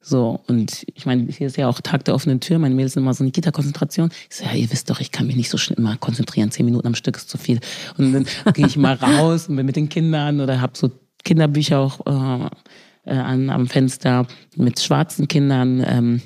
So, 0.03 0.41
und 0.47 0.87
ich 0.95 1.05
meine, 1.05 1.31
hier 1.31 1.47
ist 1.47 1.59
ja 1.59 1.69
auch 1.69 1.81
Tag 1.81 2.05
der 2.07 2.15
offenen 2.15 2.41
Tür. 2.41 2.59
Meine 2.59 2.75
Mädels 2.75 2.95
sind 2.95 3.03
immer 3.03 3.13
so 3.13 3.23
eine 3.23 3.33
Kita-Konzentration. 3.33 4.11
Ich 4.31 4.37
so, 4.37 4.45
ja, 4.45 4.53
ihr 4.53 4.71
wisst 4.71 4.89
doch, 4.89 5.01
ich 5.01 5.13
kann 5.13 5.27
mich 5.27 5.37
nicht 5.37 5.51
so 5.51 5.59
schnell 5.59 5.83
mal 5.83 5.99
konzentrieren. 5.99 6.51
Zehn 6.51 6.65
Minuten 6.65 6.87
am 6.87 6.95
Stück 6.95 7.17
ist 7.17 7.29
zu 7.29 7.37
viel. 7.37 7.61
Und 7.99 8.13
dann 8.13 8.27
gehe 8.55 8.67
ich 8.67 8.79
mal 8.79 8.95
raus 8.95 9.49
und 9.49 9.57
bin 9.57 9.67
mit 9.67 9.77
den 9.77 9.91
Kindern 9.91 10.41
oder 10.41 10.61
habe 10.61 10.73
so 10.75 10.91
Kinderbücher 11.23 11.79
auch 11.79 12.01
äh, 12.07 12.49
äh, 13.05 13.15
an, 13.15 13.51
am 13.51 13.67
Fenster 13.67 14.27
mit 14.57 14.81
schwarzen 14.81 15.29
Kindern. 15.29 15.85
Ähm, 15.87 16.23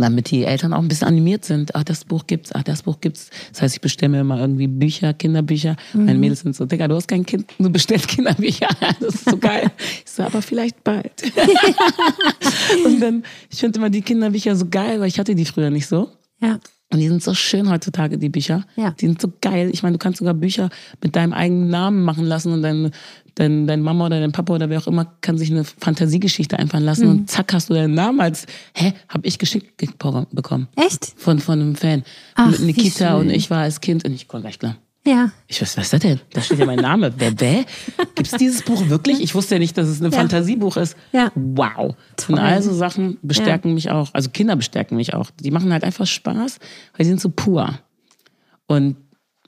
damit 0.00 0.30
die 0.30 0.44
Eltern 0.44 0.72
auch 0.72 0.78
ein 0.80 0.88
bisschen 0.88 1.08
animiert 1.08 1.44
sind. 1.44 1.74
Ah, 1.74 1.84
das 1.84 2.04
Buch 2.04 2.26
gibt's, 2.26 2.52
ah, 2.52 2.62
das 2.62 2.82
Buch 2.82 3.00
gibt's. 3.00 3.30
Das 3.52 3.62
heißt, 3.62 3.74
ich 3.76 3.80
bestelle 3.80 4.10
mir 4.10 4.20
immer 4.20 4.40
irgendwie 4.40 4.66
Bücher, 4.66 5.12
Kinderbücher. 5.12 5.76
Meine 5.92 6.18
Mädels 6.18 6.40
sind 6.40 6.56
so, 6.56 6.64
Digga, 6.64 6.88
du 6.88 6.94
hast 6.94 7.08
kein 7.08 7.26
Kind, 7.26 7.46
du 7.58 7.70
bestellst 7.70 8.08
Kinderbücher. 8.08 8.68
Das 9.00 9.14
ist 9.14 9.30
so 9.30 9.36
geil. 9.36 9.70
Ich 10.04 10.10
so, 10.10 10.22
aber 10.22 10.42
vielleicht 10.42 10.84
bald. 10.84 11.10
Und 12.84 13.00
dann, 13.00 13.24
ich 13.50 13.58
finde 13.58 13.78
immer 13.78 13.90
die 13.90 14.02
Kinderbücher 14.02 14.54
so 14.54 14.66
geil, 14.68 15.00
weil 15.00 15.08
ich 15.08 15.18
hatte 15.18 15.34
die 15.34 15.44
früher 15.44 15.70
nicht 15.70 15.86
so. 15.86 16.10
Ja. 16.40 16.58
Und 16.92 16.98
die 16.98 17.08
sind 17.08 17.22
so 17.22 17.32
schön 17.32 17.70
heutzutage, 17.70 18.18
die 18.18 18.28
Bücher. 18.28 18.64
Ja. 18.76 18.90
Die 18.90 19.06
sind 19.06 19.20
so 19.20 19.32
geil. 19.40 19.70
Ich 19.72 19.82
meine, 19.82 19.94
du 19.94 19.98
kannst 19.98 20.18
sogar 20.18 20.34
Bücher 20.34 20.68
mit 21.02 21.16
deinem 21.16 21.32
eigenen 21.32 21.68
Namen 21.68 22.02
machen 22.02 22.26
lassen 22.26 22.52
und 22.52 22.62
dein, 22.62 22.90
dein, 23.34 23.66
dein 23.66 23.80
Mama 23.80 24.06
oder 24.06 24.20
dein 24.20 24.32
Papa 24.32 24.54
oder 24.54 24.68
wer 24.70 24.78
auch 24.78 24.86
immer 24.86 25.06
kann 25.20 25.38
sich 25.38 25.50
eine 25.50 25.64
Fantasiegeschichte 25.64 26.58
einfallen 26.58 26.84
lassen 26.84 27.06
und 27.08 27.30
zack, 27.30 27.52
hast 27.52 27.70
du 27.70 27.74
deinen 27.74 27.94
Namen 27.94 28.20
als, 28.20 28.46
hä, 28.74 28.92
hab 29.08 29.24
ich 29.26 29.38
geschickt 29.38 29.78
ge- 29.78 29.88
bekommen. 30.32 30.68
Echt? 30.76 31.12
Von, 31.16 31.38
von 31.38 31.60
einem 31.60 31.74
Fan. 31.76 32.02
Ach, 32.34 32.50
mit 32.50 32.60
Nikita 32.60 33.16
und 33.16 33.30
ich 33.30 33.50
war 33.50 33.62
als 33.62 33.80
Kind 33.80 34.04
und 34.04 34.12
ich 34.12 34.28
konnte 34.28 34.44
gleich 34.48 34.58
klar. 34.58 34.76
Ja. 35.04 35.32
Ich 35.48 35.60
weiß, 35.60 35.76
was 35.76 35.84
ist 35.86 35.92
das 35.94 36.00
denn? 36.00 36.20
Da 36.32 36.40
steht 36.40 36.60
ja 36.60 36.64
mein 36.66 36.78
Name. 36.78 37.12
Wer, 37.16 37.32
wer? 37.40 37.64
Gibt 38.14 38.32
es 38.32 38.38
dieses 38.38 38.62
Buch 38.62 38.88
wirklich? 38.88 39.20
Ich 39.20 39.34
wusste 39.34 39.56
ja 39.56 39.58
nicht, 39.58 39.76
dass 39.76 39.88
es 39.88 40.00
ein 40.00 40.12
Ja. 40.12 40.16
Fantasiebuch 40.18 40.76
ist. 40.76 40.96
Ja. 41.10 41.32
Wow. 41.34 41.96
Toll. 42.16 42.36
Und 42.36 42.38
all 42.38 42.62
so 42.62 42.72
Sachen 42.72 43.18
bestärken 43.20 43.74
mich 43.74 43.90
auch. 43.90 44.10
Also 44.12 44.30
Kinder 44.30 44.54
bestärken 44.54 44.96
mich 44.96 45.12
auch. 45.12 45.30
Die 45.40 45.50
machen 45.50 45.72
halt 45.72 45.82
einfach 45.82 46.06
Spaß, 46.06 46.60
weil 46.96 47.04
sie 47.04 47.10
sind 47.10 47.20
so 47.20 47.30
pur. 47.30 47.80
Und 48.68 48.94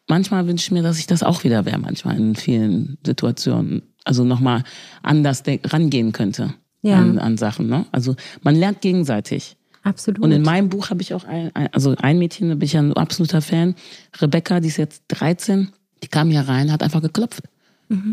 manchmal 0.09 0.47
wünsche 0.47 0.65
ich 0.67 0.71
mir, 0.71 0.83
dass 0.83 0.99
ich 0.99 1.07
das 1.07 1.23
auch 1.23 1.45
wieder 1.45 1.65
wäre, 1.65 1.79
manchmal 1.79 2.17
in 2.17 2.35
vielen 2.37 2.99
Situationen. 3.05 3.83
Also 4.05 4.23
nochmal 4.25 4.65
anders 5.03 5.43
rangehen 5.65 6.13
könnte 6.13 6.53
Ja. 6.83 6.97
an, 6.99 7.19
an 7.19 7.39
Sachen. 7.39 7.69
Ne? 7.69 7.87
Also 7.91 8.17
man 8.43 8.55
lernt 8.55 8.83
gegenseitig. 8.83 9.57
Absolut. 9.83 10.21
Und 10.21 10.33
in 10.33 10.43
meinem 10.43 10.69
Buch 10.69 10.91
habe 10.91 11.01
ich 11.03 11.15
auch 11.15 11.25
ein, 11.25 11.51
also 11.73 11.95
ein 11.99 12.19
Mädchen, 12.19 12.49
da 12.51 12.55
bin 12.55 12.67
ich 12.67 12.75
ja 12.75 12.81
ein 12.81 12.93
absoluter 12.95 13.41
Fan. 13.43 13.75
Rebecca, 14.21 14.61
die 14.61 14.69
ist 14.69 14.77
jetzt 14.79 15.05
13, 15.09 15.69
die 16.03 16.09
kam 16.09 16.31
hier 16.31 16.43
rein, 16.43 16.71
hat 16.73 16.83
einfach 16.83 17.01
geklopft. 17.03 17.43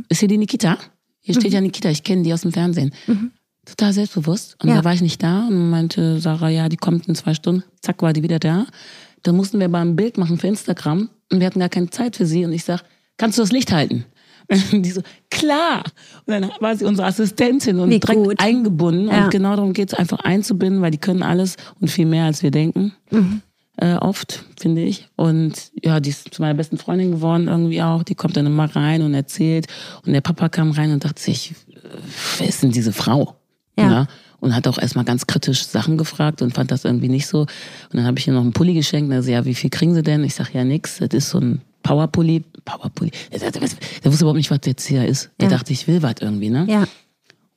Ist 0.09 0.19
hier 0.19 0.27
die 0.29 0.37
Nikita? 0.37 0.77
Hier 1.21 1.35
steht 1.35 1.53
ja 1.53 1.61
Nikita, 1.61 1.89
ich 1.89 2.03
kenne 2.03 2.23
die 2.23 2.33
aus 2.33 2.41
dem 2.41 2.51
Fernsehen. 2.51 2.93
Total 3.65 3.93
selbstbewusst. 3.93 4.57
Und 4.61 4.69
Ja. 4.69 4.75
da 4.77 4.83
war 4.83 4.93
ich 4.93 5.01
nicht 5.01 5.21
da 5.23 5.47
und 5.47 5.69
meinte 5.69 6.19
Sarah, 6.19 6.49
ja, 6.49 6.67
die 6.67 6.77
kommt 6.77 7.07
in 7.07 7.15
zwei 7.15 7.33
Stunden. 7.33 7.63
Zack, 7.81 8.01
war 8.01 8.11
die 8.13 8.23
wieder 8.23 8.39
da. 8.39 8.65
Dann 9.23 9.35
mussten 9.35 9.59
wir 9.59 9.65
aber 9.65 9.79
ein 9.79 9.95
Bild 9.95 10.17
machen 10.17 10.37
für 10.37 10.47
Instagram 10.47 11.09
und 11.31 11.39
wir 11.39 11.47
hatten 11.47 11.59
gar 11.59 11.69
keine 11.69 11.89
Zeit 11.89 12.15
für 12.15 12.25
sie. 12.25 12.45
Und 12.45 12.53
ich 12.53 12.63
sag, 12.63 12.83
kannst 13.17 13.37
du 13.37 13.41
das 13.41 13.51
Licht 13.51 13.71
halten? 13.71 14.05
Und 14.73 14.83
die 14.83 14.91
so, 14.91 15.01
klar. 15.29 15.83
Und 16.25 16.33
dann 16.33 16.51
war 16.59 16.75
sie 16.75 16.83
unsere 16.83 17.07
Assistentin 17.07 17.79
und 17.79 17.89
Wie 17.89 18.01
direkt 18.01 18.21
gut. 18.21 18.35
eingebunden. 18.37 19.07
Ja. 19.07 19.23
Und 19.23 19.31
genau 19.31 19.55
darum 19.55 19.71
geht's 19.71 19.93
einfach 19.93 20.19
einzubinden, 20.19 20.81
weil 20.81 20.91
die 20.91 20.97
können 20.97 21.23
alles 21.23 21.55
und 21.79 21.89
viel 21.89 22.05
mehr, 22.05 22.25
als 22.25 22.43
wir 22.43 22.51
denken. 22.51 22.93
Äh, 23.77 23.95
oft, 23.95 24.43
finde 24.59 24.81
ich. 24.81 25.07
Und 25.15 25.71
ja, 25.81 26.01
die 26.01 26.09
ist 26.09 26.33
zu 26.33 26.41
meiner 26.41 26.55
besten 26.55 26.77
Freundin 26.77 27.11
geworden 27.11 27.47
irgendwie 27.47 27.81
auch. 27.81 28.03
Die 28.03 28.15
kommt 28.15 28.35
dann 28.35 28.45
immer 28.45 28.75
rein 28.75 29.03
und 29.03 29.13
erzählt. 29.13 29.67
Und 30.05 30.11
der 30.11 30.21
Papa 30.21 30.49
kam 30.49 30.71
rein 30.71 30.91
und 30.91 31.05
dachte 31.05 31.21
sich, 31.21 31.51
äh, 31.69 31.77
wer 32.37 32.47
ist 32.49 32.61
denn 32.61 32.71
diese 32.71 32.91
Frau? 32.91 33.37
Ja. 33.79 34.07
Und 34.41 34.53
hat 34.53 34.67
auch 34.67 34.77
erstmal 34.77 35.05
ganz 35.05 35.25
kritisch 35.27 35.63
Sachen 35.65 35.97
gefragt 35.97 36.41
und 36.41 36.53
fand 36.53 36.69
das 36.71 36.83
irgendwie 36.83 37.07
nicht 37.07 37.27
so. 37.27 37.41
Und 37.41 37.49
dann 37.93 38.05
habe 38.05 38.19
ich 38.19 38.27
ihr 38.27 38.33
noch 38.33 38.41
einen 38.41 38.51
Pulli 38.51 38.73
geschenkt. 38.73 39.09
Er 39.13 39.23
so, 39.23 39.31
ja, 39.31 39.45
wie 39.45 39.55
viel 39.55 39.69
kriegen 39.69 39.93
Sie 39.95 40.03
denn? 40.03 40.23
Ich 40.25 40.35
sag 40.35 40.53
ja 40.53 40.65
nix. 40.65 40.97
Das 40.97 41.09
ist 41.13 41.29
so 41.29 41.39
ein 41.39 41.61
Powerpulli. 41.83 42.43
Powerpulli. 42.65 43.11
Der, 43.31 43.39
der, 43.39 43.51
der, 43.51 43.61
der 43.61 44.11
wusste 44.11 44.23
überhaupt 44.25 44.37
nicht, 44.37 44.51
was 44.51 44.59
jetzt 44.65 44.85
hier 44.85 45.05
ist. 45.05 45.29
Der 45.39 45.49
Ja. 45.49 45.55
dachte, 45.57 45.71
ich 45.71 45.87
will 45.87 46.01
was 46.03 46.15
irgendwie, 46.19 46.49
ne? 46.49 46.65
Ja. 46.69 46.83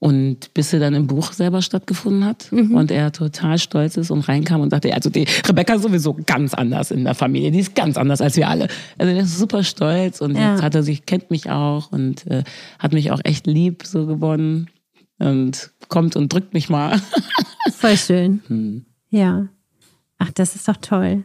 Und 0.00 0.52
bis 0.52 0.70
sie 0.70 0.78
dann 0.78 0.92
im 0.92 1.06
Buch 1.06 1.32
selber 1.32 1.62
stattgefunden 1.62 2.26
hat 2.26 2.52
Mhm. 2.52 2.74
und 2.74 2.90
er 2.90 3.10
total 3.12 3.58
stolz 3.58 3.96
ist 3.96 4.10
und 4.10 4.20
reinkam 4.28 4.60
und 4.60 4.68
sagte, 4.70 4.92
also 4.92 5.08
die 5.08 5.24
Rebecca 5.48 5.74
ist 5.74 5.82
sowieso 5.82 6.14
ganz 6.26 6.52
anders 6.52 6.90
in 6.90 7.04
der 7.04 7.14
Familie, 7.14 7.50
die 7.50 7.60
ist 7.60 7.74
ganz 7.74 7.96
anders 7.96 8.20
als 8.20 8.36
wir 8.36 8.48
alle. 8.48 8.68
Also 8.98 9.14
der 9.14 9.22
ist 9.22 9.38
super 9.38 9.62
stolz 9.64 10.20
und 10.20 10.36
Ja. 10.36 10.52
jetzt 10.52 10.62
hat 10.62 10.74
er 10.74 10.82
sich, 10.82 11.06
kennt 11.06 11.30
mich 11.30 11.48
auch 11.48 11.90
und 11.90 12.26
äh, 12.26 12.44
hat 12.78 12.92
mich 12.92 13.12
auch 13.12 13.20
echt 13.24 13.46
lieb 13.46 13.84
so 13.86 14.04
gewonnen 14.06 14.68
und 15.18 15.70
kommt 15.88 16.16
und 16.16 16.32
drückt 16.32 16.54
mich 16.54 16.68
mal. 16.68 17.00
Voll 17.72 17.96
schön. 17.96 18.42
Hm. 18.48 18.84
Ja. 19.10 19.48
Ach, 20.18 20.30
das 20.32 20.54
ist 20.54 20.68
doch 20.68 20.76
toll. 20.76 21.24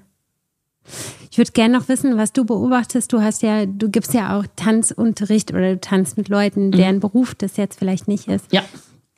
Ich 1.32 1.38
würde 1.38 1.52
gerne 1.52 1.78
noch 1.78 1.88
wissen, 1.88 2.18
was 2.18 2.34
du 2.34 2.46
beobachtest. 2.46 3.14
Du 3.14 3.22
hast 3.22 3.44
ja, 3.44 3.66
du 3.66 3.90
gibst 3.90 4.14
ja 4.14 4.38
auch 4.38 4.46
Tanzunterricht 4.56 5.52
oder 5.52 5.74
du 5.74 5.80
tanzt 5.80 6.18
mit 6.18 6.30
Leuten, 6.30 6.72
deren 6.72 7.00
Beruf 7.00 7.36
das 7.36 7.58
jetzt 7.58 7.78
vielleicht 7.78 8.08
nicht 8.08 8.28
ist. 8.28 8.52
Ja, 8.52 8.64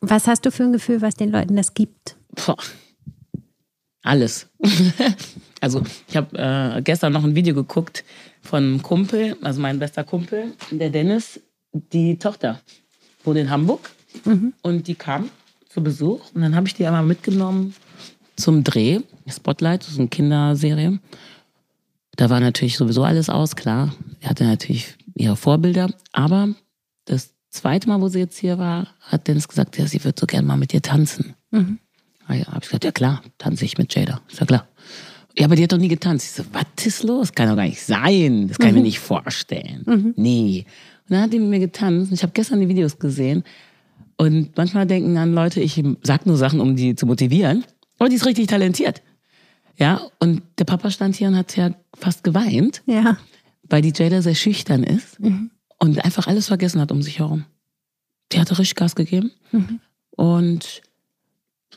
Was 0.01 0.27
hast 0.27 0.45
du 0.45 0.51
für 0.51 0.63
ein 0.63 0.73
Gefühl, 0.73 1.01
was 1.01 1.15
den 1.15 1.31
Leuten 1.31 1.55
das 1.55 1.73
gibt? 1.73 2.17
Boah. 2.35 2.57
Alles. 4.03 4.49
also 5.61 5.83
ich 6.07 6.17
habe 6.17 6.37
äh, 6.37 6.81
gestern 6.81 7.13
noch 7.13 7.23
ein 7.23 7.35
Video 7.35 7.53
geguckt 7.53 8.03
von 8.41 8.63
einem 8.63 8.81
Kumpel, 8.81 9.37
also 9.41 9.61
mein 9.61 9.79
bester 9.79 10.03
Kumpel, 10.03 10.53
der 10.71 10.89
Dennis, 10.89 11.39
die 11.71 12.17
Tochter 12.17 12.59
wohnt 13.23 13.37
in 13.37 13.49
Hamburg 13.49 13.91
und 14.61 14.87
die 14.87 14.95
kam 14.95 15.29
zu 15.69 15.81
Besuch 15.81 16.33
und 16.33 16.41
dann 16.41 16.55
habe 16.55 16.67
ich 16.67 16.73
die 16.73 16.85
einmal 16.85 17.03
mitgenommen 17.03 17.73
zum 18.35 18.63
Dreh, 18.63 18.99
Spotlight, 19.27 19.81
das 19.81 19.91
ist 19.91 19.99
eine 19.99 20.07
Kinderserie. 20.07 20.99
Da 22.15 22.29
war 22.29 22.39
natürlich 22.39 22.77
sowieso 22.77 23.03
alles 23.03 23.29
aus, 23.29 23.55
klar. 23.55 23.93
Er 24.19 24.31
hatte 24.31 24.43
natürlich 24.43 24.95
ihre 25.15 25.35
Vorbilder, 25.35 25.93
aber 26.11 26.49
das 27.05 27.33
zweite 27.49 27.87
Mal, 27.87 28.01
wo 28.01 28.07
sie 28.07 28.19
jetzt 28.19 28.37
hier 28.37 28.57
war, 28.57 28.87
hat 29.01 29.27
Dennis 29.27 29.47
gesagt, 29.47 29.77
ja, 29.77 29.85
sie 29.85 30.03
würde 30.03 30.19
so 30.19 30.25
gern 30.25 30.45
mal 30.45 30.57
mit 30.57 30.71
dir 30.71 30.81
tanzen. 30.81 31.35
Ah 32.27 32.33
ja, 32.33 32.47
hab 32.47 32.63
ich 32.63 32.69
gesagt, 32.69 32.85
ja 32.85 32.91
klar, 32.91 33.21
tanze 33.37 33.65
ich 33.65 33.77
mit 33.77 33.93
Jada. 33.93 34.21
Ist 34.29 34.39
ja 34.39 34.45
klar. 34.45 34.67
Ja, 35.37 35.45
aber 35.45 35.55
die 35.55 35.63
hat 35.63 35.71
doch 35.71 35.77
nie 35.77 35.87
getanzt. 35.87 36.25
Ich 36.25 36.31
so, 36.31 36.43
was 36.51 36.85
ist 36.85 37.03
los? 37.03 37.31
Kann 37.33 37.47
doch 37.47 37.55
gar 37.55 37.65
nicht 37.65 37.81
sein. 37.81 38.47
Das 38.47 38.57
kann 38.57 38.69
ich 38.69 38.75
mir 38.75 38.81
nicht 38.81 38.99
vorstellen. 38.99 40.13
Nee. 40.15 40.65
Und 41.07 41.11
dann 41.15 41.23
hat 41.23 41.33
die 41.33 41.39
mit 41.39 41.49
mir 41.49 41.59
getanzt. 41.59 42.11
Und 42.11 42.15
ich 42.15 42.23
habe 42.23 42.33
gestern 42.33 42.59
die 42.59 42.67
Videos 42.67 42.99
gesehen. 42.99 43.43
Und 44.21 44.55
manchmal 44.55 44.85
denken 44.85 45.15
dann 45.15 45.33
Leute, 45.33 45.61
ich 45.61 45.81
sag 46.03 46.27
nur 46.27 46.37
Sachen, 46.37 46.59
um 46.59 46.75
die 46.75 46.93
zu 46.93 47.07
motivieren. 47.07 47.63
Aber 47.97 48.07
die 48.07 48.15
ist 48.17 48.25
richtig 48.27 48.45
talentiert. 48.47 49.01
Ja, 49.77 49.99
und 50.19 50.43
der 50.59 50.65
Papa 50.65 50.91
stand 50.91 51.15
hier 51.15 51.27
und 51.27 51.35
hat 51.35 51.57
ja 51.57 51.71
fast 51.97 52.23
geweint, 52.23 52.83
Ja. 52.85 53.17
weil 53.63 53.81
die 53.81 53.91
Jada 53.95 54.21
sehr 54.21 54.35
schüchtern 54.35 54.83
ist 54.83 55.17
und 55.79 56.05
einfach 56.05 56.27
alles 56.27 56.47
vergessen 56.49 56.79
hat 56.79 56.91
um 56.91 57.01
sich 57.01 57.17
herum. 57.17 57.45
Die 58.31 58.39
hatte 58.39 58.59
richtig 58.59 58.75
Gas 58.75 58.93
gegeben 58.95 59.31
und 60.11 60.83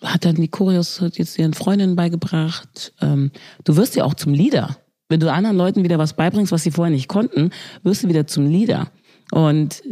hat 0.02 0.26
dann 0.26 0.34
die 0.34 0.48
Choreos 0.48 1.00
hat 1.00 1.16
jetzt 1.16 1.38
ihren 1.38 1.54
Freundinnen 1.54 1.96
beigebracht. 1.96 2.92
Ähm, 3.00 3.30
du 3.64 3.76
wirst 3.76 3.96
ja 3.96 4.04
auch 4.04 4.12
zum 4.14 4.34
Leader. 4.34 4.76
Wenn 5.08 5.20
du 5.20 5.32
anderen 5.32 5.56
Leuten 5.56 5.82
wieder 5.82 5.96
was 5.98 6.14
beibringst, 6.14 6.52
was 6.52 6.62
sie 6.62 6.72
vorher 6.72 6.92
nicht 6.94 7.08
konnten, 7.08 7.52
wirst 7.84 8.02
du 8.04 8.08
wieder 8.08 8.26
zum 8.26 8.46
Leader. 8.50 8.90
Und 9.32 9.82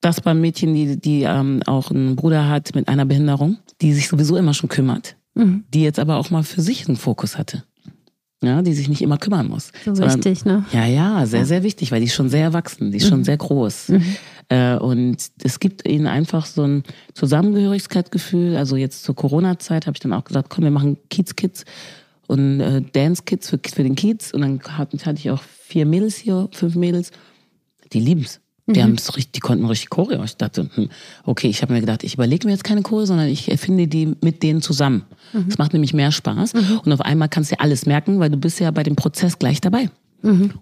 das 0.00 0.20
beim 0.20 0.40
Mädchen, 0.40 0.74
die, 0.74 0.98
die 0.98 1.22
ähm, 1.22 1.62
auch 1.66 1.90
einen 1.90 2.16
Bruder 2.16 2.48
hat 2.48 2.74
mit 2.74 2.88
einer 2.88 3.04
Behinderung, 3.04 3.58
die 3.80 3.92
sich 3.92 4.08
sowieso 4.08 4.36
immer 4.36 4.54
schon 4.54 4.68
kümmert, 4.68 5.16
die 5.34 5.82
jetzt 5.82 5.98
aber 5.98 6.16
auch 6.16 6.30
mal 6.30 6.42
für 6.42 6.60
sich 6.62 6.86
einen 6.88 6.96
Fokus 6.96 7.38
hatte. 7.38 7.64
Ja, 8.40 8.62
die 8.62 8.72
sich 8.72 8.88
nicht 8.88 9.02
immer 9.02 9.18
kümmern 9.18 9.48
muss. 9.48 9.72
So 9.84 9.94
sondern- 9.96 10.14
wichtig, 10.24 10.44
ne? 10.44 10.64
ja, 10.72 10.86
ja, 10.86 11.26
sehr, 11.26 11.44
sehr 11.44 11.64
wichtig, 11.64 11.90
weil 11.90 11.98
die 11.98 12.06
ist 12.06 12.14
schon 12.14 12.28
sehr 12.28 12.44
erwachsen, 12.44 12.92
die 12.92 12.98
ist 12.98 13.08
schon 13.08 13.24
sehr 13.24 13.36
groß. 13.36 13.92
Äh, 14.48 14.76
und 14.76 15.16
es 15.42 15.60
gibt 15.60 15.86
ihnen 15.86 16.06
einfach 16.06 16.46
so 16.46 16.62
ein 16.62 16.82
Zusammengehörigkeitsgefühl. 17.14 18.56
Also 18.56 18.76
jetzt 18.76 19.02
zur 19.04 19.14
Corona-Zeit 19.14 19.86
habe 19.86 19.96
ich 19.96 20.00
dann 20.00 20.12
auch 20.12 20.24
gesagt, 20.24 20.50
komm, 20.50 20.64
wir 20.64 20.70
machen 20.70 20.96
Kiez 21.10 21.36
Kids 21.36 21.64
und 22.28 22.60
äh, 22.60 22.80
Dance 22.80 23.24
Kids 23.24 23.50
für, 23.50 23.58
für 23.58 23.82
den 23.82 23.94
Kiez. 23.94 24.32
Und 24.32 24.40
dann 24.42 24.60
hatte, 24.62 24.96
hatte 25.04 25.18
ich 25.18 25.30
auch 25.30 25.42
vier 25.42 25.84
Mädels 25.84 26.16
hier, 26.16 26.48
fünf 26.52 26.76
Mädels, 26.76 27.10
die 27.92 28.00
lieben's. 28.00 28.40
Die, 28.74 28.82
haben's 28.82 29.16
richtig, 29.16 29.32
die 29.32 29.40
konnten 29.40 29.64
richtig 29.64 29.90
Choreo. 29.90 30.22
Ich 30.24 30.36
dachte, 30.36 30.68
hm, 30.74 30.90
okay, 31.24 31.48
ich 31.48 31.62
habe 31.62 31.72
mir 31.72 31.80
gedacht, 31.80 32.04
ich 32.04 32.14
überlege 32.14 32.46
mir 32.46 32.52
jetzt 32.52 32.64
keine 32.64 32.82
Choreo, 32.82 33.06
sondern 33.06 33.28
ich 33.28 33.50
erfinde 33.50 33.86
die 33.88 34.14
mit 34.20 34.42
denen 34.42 34.60
zusammen. 34.62 35.04
Das 35.46 35.58
macht 35.58 35.72
nämlich 35.72 35.94
mehr 35.94 36.12
Spaß. 36.12 36.52
Und 36.84 36.92
auf 36.92 37.00
einmal 37.00 37.28
kannst 37.28 37.50
du 37.50 37.56
dir 37.56 37.62
alles 37.62 37.86
merken, 37.86 38.18
weil 38.20 38.30
du 38.30 38.36
bist 38.36 38.60
ja 38.60 38.70
bei 38.70 38.82
dem 38.82 38.96
Prozess 38.96 39.38
gleich 39.38 39.60
dabei. 39.60 39.90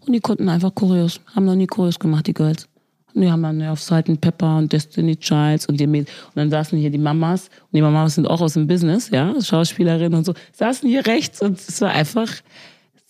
Und 0.06 0.12
die 0.12 0.20
konnten 0.20 0.48
einfach 0.48 0.74
Choreos, 0.74 1.20
haben 1.34 1.46
noch 1.46 1.54
nie 1.54 1.66
Choreos 1.66 1.98
gemacht, 1.98 2.26
die 2.26 2.34
Girls. 2.34 2.68
Und 3.14 3.22
die 3.22 3.30
haben 3.30 3.42
dann 3.42 3.60
ja 3.60 3.72
auf 3.72 3.80
Salt 3.80 4.10
and 4.10 4.20
Pepper 4.20 4.58
und 4.58 4.70
Destiny 4.72 5.16
Childs 5.16 5.66
und 5.66 5.80
die 5.80 5.86
Mäd- 5.86 6.06
und 6.26 6.36
dann 6.36 6.50
saßen 6.50 6.78
hier 6.78 6.90
die 6.90 6.98
Mamas 6.98 7.48
und 7.48 7.76
die 7.76 7.80
Mamas 7.80 8.14
sind 8.14 8.26
auch 8.26 8.42
aus 8.42 8.52
dem 8.52 8.66
Business, 8.66 9.08
ja, 9.08 9.34
Schauspielerinnen 9.40 10.18
und 10.18 10.26
so, 10.26 10.34
saßen 10.52 10.86
hier 10.86 11.06
rechts 11.06 11.40
und 11.40 11.58
es 11.58 11.80
war 11.80 11.92
einfach, 11.92 12.30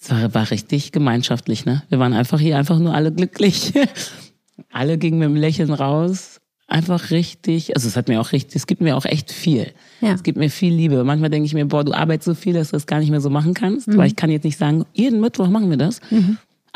es 0.00 0.10
war, 0.10 0.32
war 0.32 0.50
richtig 0.52 0.92
gemeinschaftlich, 0.92 1.64
ne? 1.64 1.82
Wir 1.88 1.98
waren 1.98 2.12
einfach 2.12 2.38
hier 2.38 2.56
einfach 2.56 2.78
nur 2.78 2.94
alle 2.94 3.10
glücklich. 3.10 3.72
alle 4.70 4.98
gingen 4.98 5.18
mit 5.18 5.26
einem 5.26 5.36
Lächeln 5.36 5.72
raus. 5.72 6.40
Einfach 6.68 7.10
richtig, 7.10 7.76
also 7.76 7.86
es 7.86 7.96
hat 7.96 8.08
mir 8.08 8.20
auch 8.20 8.32
richtig, 8.32 8.56
es 8.56 8.66
gibt 8.66 8.80
mir 8.80 8.96
auch 8.96 9.04
echt 9.04 9.30
viel. 9.30 9.72
Ja. 10.00 10.14
Es 10.14 10.24
gibt 10.24 10.36
mir 10.36 10.50
viel 10.50 10.74
Liebe. 10.74 11.04
Manchmal 11.04 11.30
denke 11.30 11.46
ich 11.46 11.54
mir, 11.54 11.64
boah, 11.64 11.84
du 11.84 11.92
arbeitest 11.92 12.24
so 12.24 12.34
viel, 12.34 12.54
dass 12.54 12.70
du 12.70 12.76
das 12.76 12.88
gar 12.88 12.98
nicht 12.98 13.10
mehr 13.10 13.20
so 13.20 13.30
machen 13.30 13.54
kannst, 13.54 13.96
weil 13.96 14.08
ich 14.08 14.16
kann 14.16 14.30
jetzt 14.30 14.42
nicht 14.42 14.58
sagen, 14.58 14.84
jeden 14.92 15.20
Mittwoch 15.20 15.48
machen 15.48 15.70
wir 15.70 15.76
das. 15.76 16.00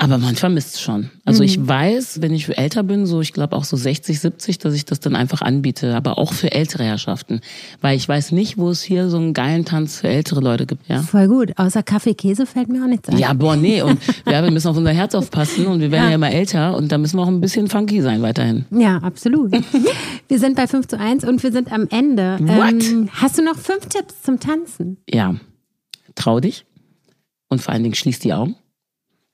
Aber 0.02 0.16
man 0.16 0.34
vermisst 0.34 0.76
es 0.76 0.80
schon. 0.80 1.10
Also 1.26 1.42
ich 1.42 1.68
weiß, 1.68 2.22
wenn 2.22 2.32
ich 2.32 2.56
älter 2.56 2.82
bin, 2.82 3.04
so 3.04 3.20
ich 3.20 3.34
glaube 3.34 3.54
auch 3.54 3.64
so 3.64 3.76
60, 3.76 4.18
70, 4.18 4.56
dass 4.56 4.72
ich 4.72 4.86
das 4.86 4.98
dann 5.00 5.14
einfach 5.14 5.42
anbiete. 5.42 5.94
Aber 5.94 6.16
auch 6.16 6.32
für 6.32 6.52
ältere 6.52 6.84
Herrschaften. 6.84 7.42
Weil 7.82 7.98
ich 7.98 8.08
weiß 8.08 8.32
nicht, 8.32 8.56
wo 8.56 8.70
es 8.70 8.82
hier 8.82 9.10
so 9.10 9.18
einen 9.18 9.34
geilen 9.34 9.66
Tanz 9.66 9.98
für 9.98 10.08
ältere 10.08 10.40
Leute 10.40 10.64
gibt, 10.64 10.88
ja. 10.88 11.02
Voll 11.02 11.28
gut. 11.28 11.52
Außer 11.58 11.82
Kaffee, 11.82 12.14
Käse 12.14 12.46
fällt 12.46 12.70
mir 12.70 12.82
auch 12.82 12.88
nichts 12.88 13.10
ein. 13.10 13.18
Ja, 13.18 13.34
boah, 13.34 13.56
nee. 13.56 13.82
Und 13.82 14.00
ja, 14.26 14.42
wir 14.42 14.50
müssen 14.50 14.68
auf 14.68 14.76
unser 14.78 14.92
Herz 14.92 15.14
aufpassen 15.14 15.66
und 15.66 15.80
wir 15.80 15.90
werden 15.90 16.08
ja, 16.08 16.14
immer 16.14 16.30
älter 16.30 16.78
und 16.78 16.90
da 16.90 16.96
müssen 16.96 17.18
wir 17.18 17.22
auch 17.24 17.28
ein 17.28 17.42
bisschen 17.42 17.68
funky 17.68 18.00
sein 18.00 18.22
weiterhin. 18.22 18.64
Ja, 18.70 18.96
absolut. 19.02 19.52
wir 20.28 20.38
sind 20.38 20.56
bei 20.56 20.66
5 20.66 20.88
zu 20.88 20.98
1 20.98 21.24
und 21.24 21.42
wir 21.42 21.52
sind 21.52 21.70
am 21.70 21.86
Ende. 21.90 22.38
What? 22.40 22.82
Ähm, 22.84 23.10
hast 23.12 23.36
du 23.36 23.44
noch 23.44 23.56
fünf 23.56 23.84
Tipps 23.90 24.22
zum 24.22 24.40
Tanzen? 24.40 24.96
Ja, 25.06 25.34
trau 26.14 26.40
dich 26.40 26.64
und 27.50 27.60
vor 27.60 27.74
allen 27.74 27.82
Dingen 27.82 27.94
schließ 27.94 28.20
die 28.20 28.32
Augen, 28.32 28.56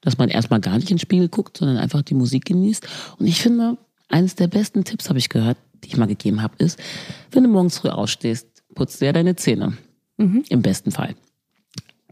dass 0.07 0.19
man 0.19 0.29
erstmal 0.29 0.61
gar 0.61 0.77
nicht 0.77 0.89
in 0.89 0.99
den 0.99 1.01
Spiegel 1.01 1.29
guckt, 1.29 1.57
sondern 1.57 1.79
einfach 1.79 2.01
die 2.01 2.15
Musik 2.15 2.45
genießt. 2.45 2.87
Und 3.19 3.27
ich 3.27 3.43
finde, 3.43 3.77
eines 4.09 4.37
der 4.37 4.47
besten 4.47 4.85
Tipps 4.85 5.09
habe 5.09 5.19
ich 5.19 5.29
gehört, 5.29 5.57
die 5.83 5.89
ich 5.89 5.97
mal 5.97 6.07
gegeben 6.07 6.43
habe, 6.43 6.55
ist, 6.59 6.79
wenn 7.33 7.43
du 7.43 7.49
morgens 7.49 7.79
früh 7.79 7.89
aufstehst, 7.89 8.47
putzt 8.77 9.01
du 9.01 9.07
ja 9.07 9.13
deine 9.13 9.35
Zähne. 9.35 9.77
Im 10.49 10.63
besten 10.63 10.93
Fall. 10.93 11.17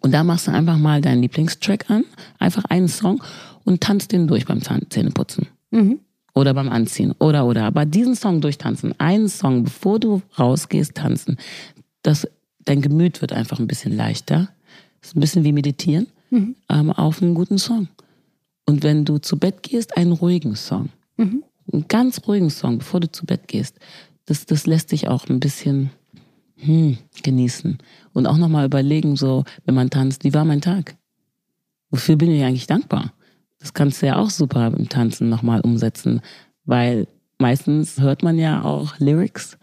Und 0.00 0.10
da 0.10 0.24
machst 0.24 0.48
du 0.48 0.50
einfach 0.50 0.76
mal 0.76 1.00
deinen 1.02 1.22
Lieblingstrack 1.22 1.88
an, 1.88 2.04
einfach 2.40 2.64
einen 2.64 2.88
Song 2.88 3.22
und 3.62 3.80
tanzt 3.80 4.10
den 4.10 4.26
durch 4.26 4.44
beim 4.44 4.60
Zähneputzen. 4.60 5.46
Oder 6.34 6.52
beim 6.52 6.70
Anziehen. 6.70 7.12
Oder, 7.20 7.46
oder. 7.46 7.62
Aber 7.62 7.86
diesen 7.86 8.16
Song 8.16 8.40
durchtanzen, 8.40 8.98
einen 8.98 9.28
Song, 9.28 9.62
bevor 9.62 10.00
du 10.00 10.20
rausgehst, 10.36 10.96
tanzen, 10.96 11.38
das, 12.02 12.26
dein 12.64 12.82
Gemüt 12.82 13.20
wird 13.20 13.32
einfach 13.32 13.60
ein 13.60 13.68
bisschen 13.68 13.96
leichter. 13.96 14.48
Das 15.00 15.10
ist 15.10 15.16
ein 15.16 15.20
bisschen 15.20 15.44
wie 15.44 15.52
meditieren, 15.52 16.08
aber 16.68 16.98
auf 16.98 17.22
einen 17.22 17.34
guten 17.34 17.58
Song. 17.58 17.88
Und 18.66 18.82
wenn 18.82 19.04
du 19.04 19.18
zu 19.18 19.38
Bett 19.38 19.62
gehst, 19.62 19.96
einen 19.96 20.12
ruhigen 20.12 20.56
Song. 20.56 20.88
Einen 21.72 21.88
ganz 21.88 22.20
ruhigen 22.26 22.50
Song, 22.50 22.78
bevor 22.78 23.00
du 23.00 23.10
zu 23.10 23.26
Bett 23.26 23.48
gehst. 23.48 23.78
Das, 24.26 24.46
das 24.46 24.66
lässt 24.66 24.92
dich 24.92 25.08
auch 25.08 25.28
ein 25.28 25.40
bisschen 25.40 25.90
hm, 26.56 26.98
genießen. 27.22 27.78
Und 28.12 28.26
auch 28.26 28.36
nochmal 28.36 28.66
überlegen, 28.66 29.16
so, 29.16 29.44
wenn 29.64 29.74
man 29.74 29.90
tanzt, 29.90 30.24
wie 30.24 30.34
war 30.34 30.44
mein 30.44 30.60
Tag? 30.60 30.96
Wofür 31.90 32.16
bin 32.16 32.30
ich 32.30 32.42
eigentlich 32.42 32.66
dankbar? 32.66 33.12
Das 33.58 33.74
kannst 33.74 34.02
du 34.02 34.06
ja 34.06 34.16
auch 34.16 34.30
super 34.30 34.66
im 34.68 34.88
Tanzen 34.88 35.28
nochmal 35.28 35.60
umsetzen, 35.60 36.20
weil 36.64 37.06
meistens 37.38 38.00
hört 38.00 38.22
man 38.22 38.38
ja 38.38 38.62
auch 38.62 38.98
Lyrics, 38.98 39.58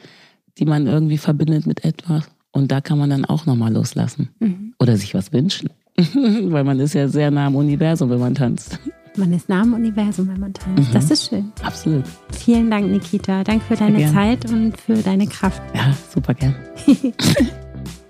die 0.57 0.65
man 0.65 0.87
irgendwie 0.87 1.17
verbindet 1.17 1.67
mit 1.67 1.83
etwas. 1.83 2.29
Und 2.51 2.71
da 2.71 2.81
kann 2.81 2.97
man 2.97 3.09
dann 3.09 3.25
auch 3.25 3.45
nochmal 3.45 3.73
loslassen. 3.73 4.29
Oder 4.79 4.97
sich 4.97 5.13
was 5.13 5.31
wünschen. 5.31 5.69
weil 6.13 6.63
man 6.63 6.79
ist 6.79 6.93
ja 6.93 7.07
sehr 7.07 7.31
nah 7.31 7.47
am 7.47 7.55
Universum, 7.55 8.09
wenn 8.09 8.19
man 8.19 8.35
tanzt. 8.35 8.79
Man 9.17 9.33
ist 9.33 9.49
nah 9.49 9.61
am 9.61 9.73
Universum, 9.73 10.29
wenn 10.29 10.39
man 10.39 10.53
tanzt. 10.53 10.89
Mhm. 10.89 10.93
Das 10.93 11.11
ist 11.11 11.27
schön. 11.27 11.51
Absolut. 11.63 12.05
Vielen 12.31 12.71
Dank, 12.71 12.89
Nikita. 12.89 13.43
Danke 13.43 13.65
für 13.65 13.75
deine. 13.75 14.11
Zeit 14.13 14.49
und 14.49 14.79
für 14.79 14.95
deine 14.95 15.27
Kraft. 15.27 15.61
Ja, 15.75 15.93
super 16.13 16.33
gern. 16.33 16.55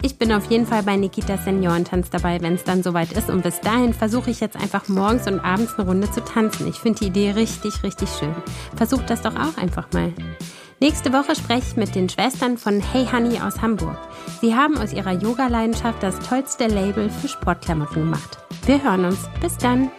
Ich 0.03 0.17
bin 0.17 0.31
auf 0.31 0.49
jeden 0.49 0.65
Fall 0.65 0.81
bei 0.81 0.95
Nikitas 0.95 1.45
Seniorentanz 1.45 2.09
dabei, 2.09 2.41
wenn 2.41 2.55
es 2.55 2.63
dann 2.63 2.81
soweit 2.81 3.11
ist. 3.11 3.29
Und 3.29 3.43
bis 3.43 3.61
dahin 3.61 3.93
versuche 3.93 4.31
ich 4.31 4.39
jetzt 4.39 4.55
einfach 4.55 4.87
morgens 4.87 5.27
und 5.27 5.39
abends 5.39 5.75
eine 5.77 5.87
Runde 5.87 6.09
zu 6.09 6.21
tanzen. 6.21 6.67
Ich 6.67 6.77
finde 6.77 7.01
die 7.01 7.07
Idee 7.07 7.31
richtig, 7.31 7.83
richtig 7.83 8.09
schön. 8.09 8.33
Versucht 8.75 9.11
das 9.11 9.21
doch 9.21 9.35
auch 9.35 9.57
einfach 9.57 9.87
mal. 9.93 10.11
Nächste 10.81 11.13
Woche 11.13 11.35
spreche 11.35 11.67
ich 11.69 11.75
mit 11.75 11.93
den 11.93 12.09
Schwestern 12.09 12.57
von 12.57 12.81
Hey 12.81 13.05
Honey 13.05 13.39
aus 13.39 13.61
Hamburg. 13.61 13.99
Sie 14.41 14.55
haben 14.55 14.79
aus 14.79 14.93
ihrer 14.93 15.11
Yoga-Leidenschaft 15.11 16.01
das 16.01 16.17
tollste 16.27 16.65
Label 16.65 17.07
für 17.07 17.27
Sportklamotten 17.27 18.01
gemacht. 18.01 18.39
Wir 18.65 18.83
hören 18.83 19.05
uns. 19.05 19.29
Bis 19.39 19.55
dann. 19.57 19.91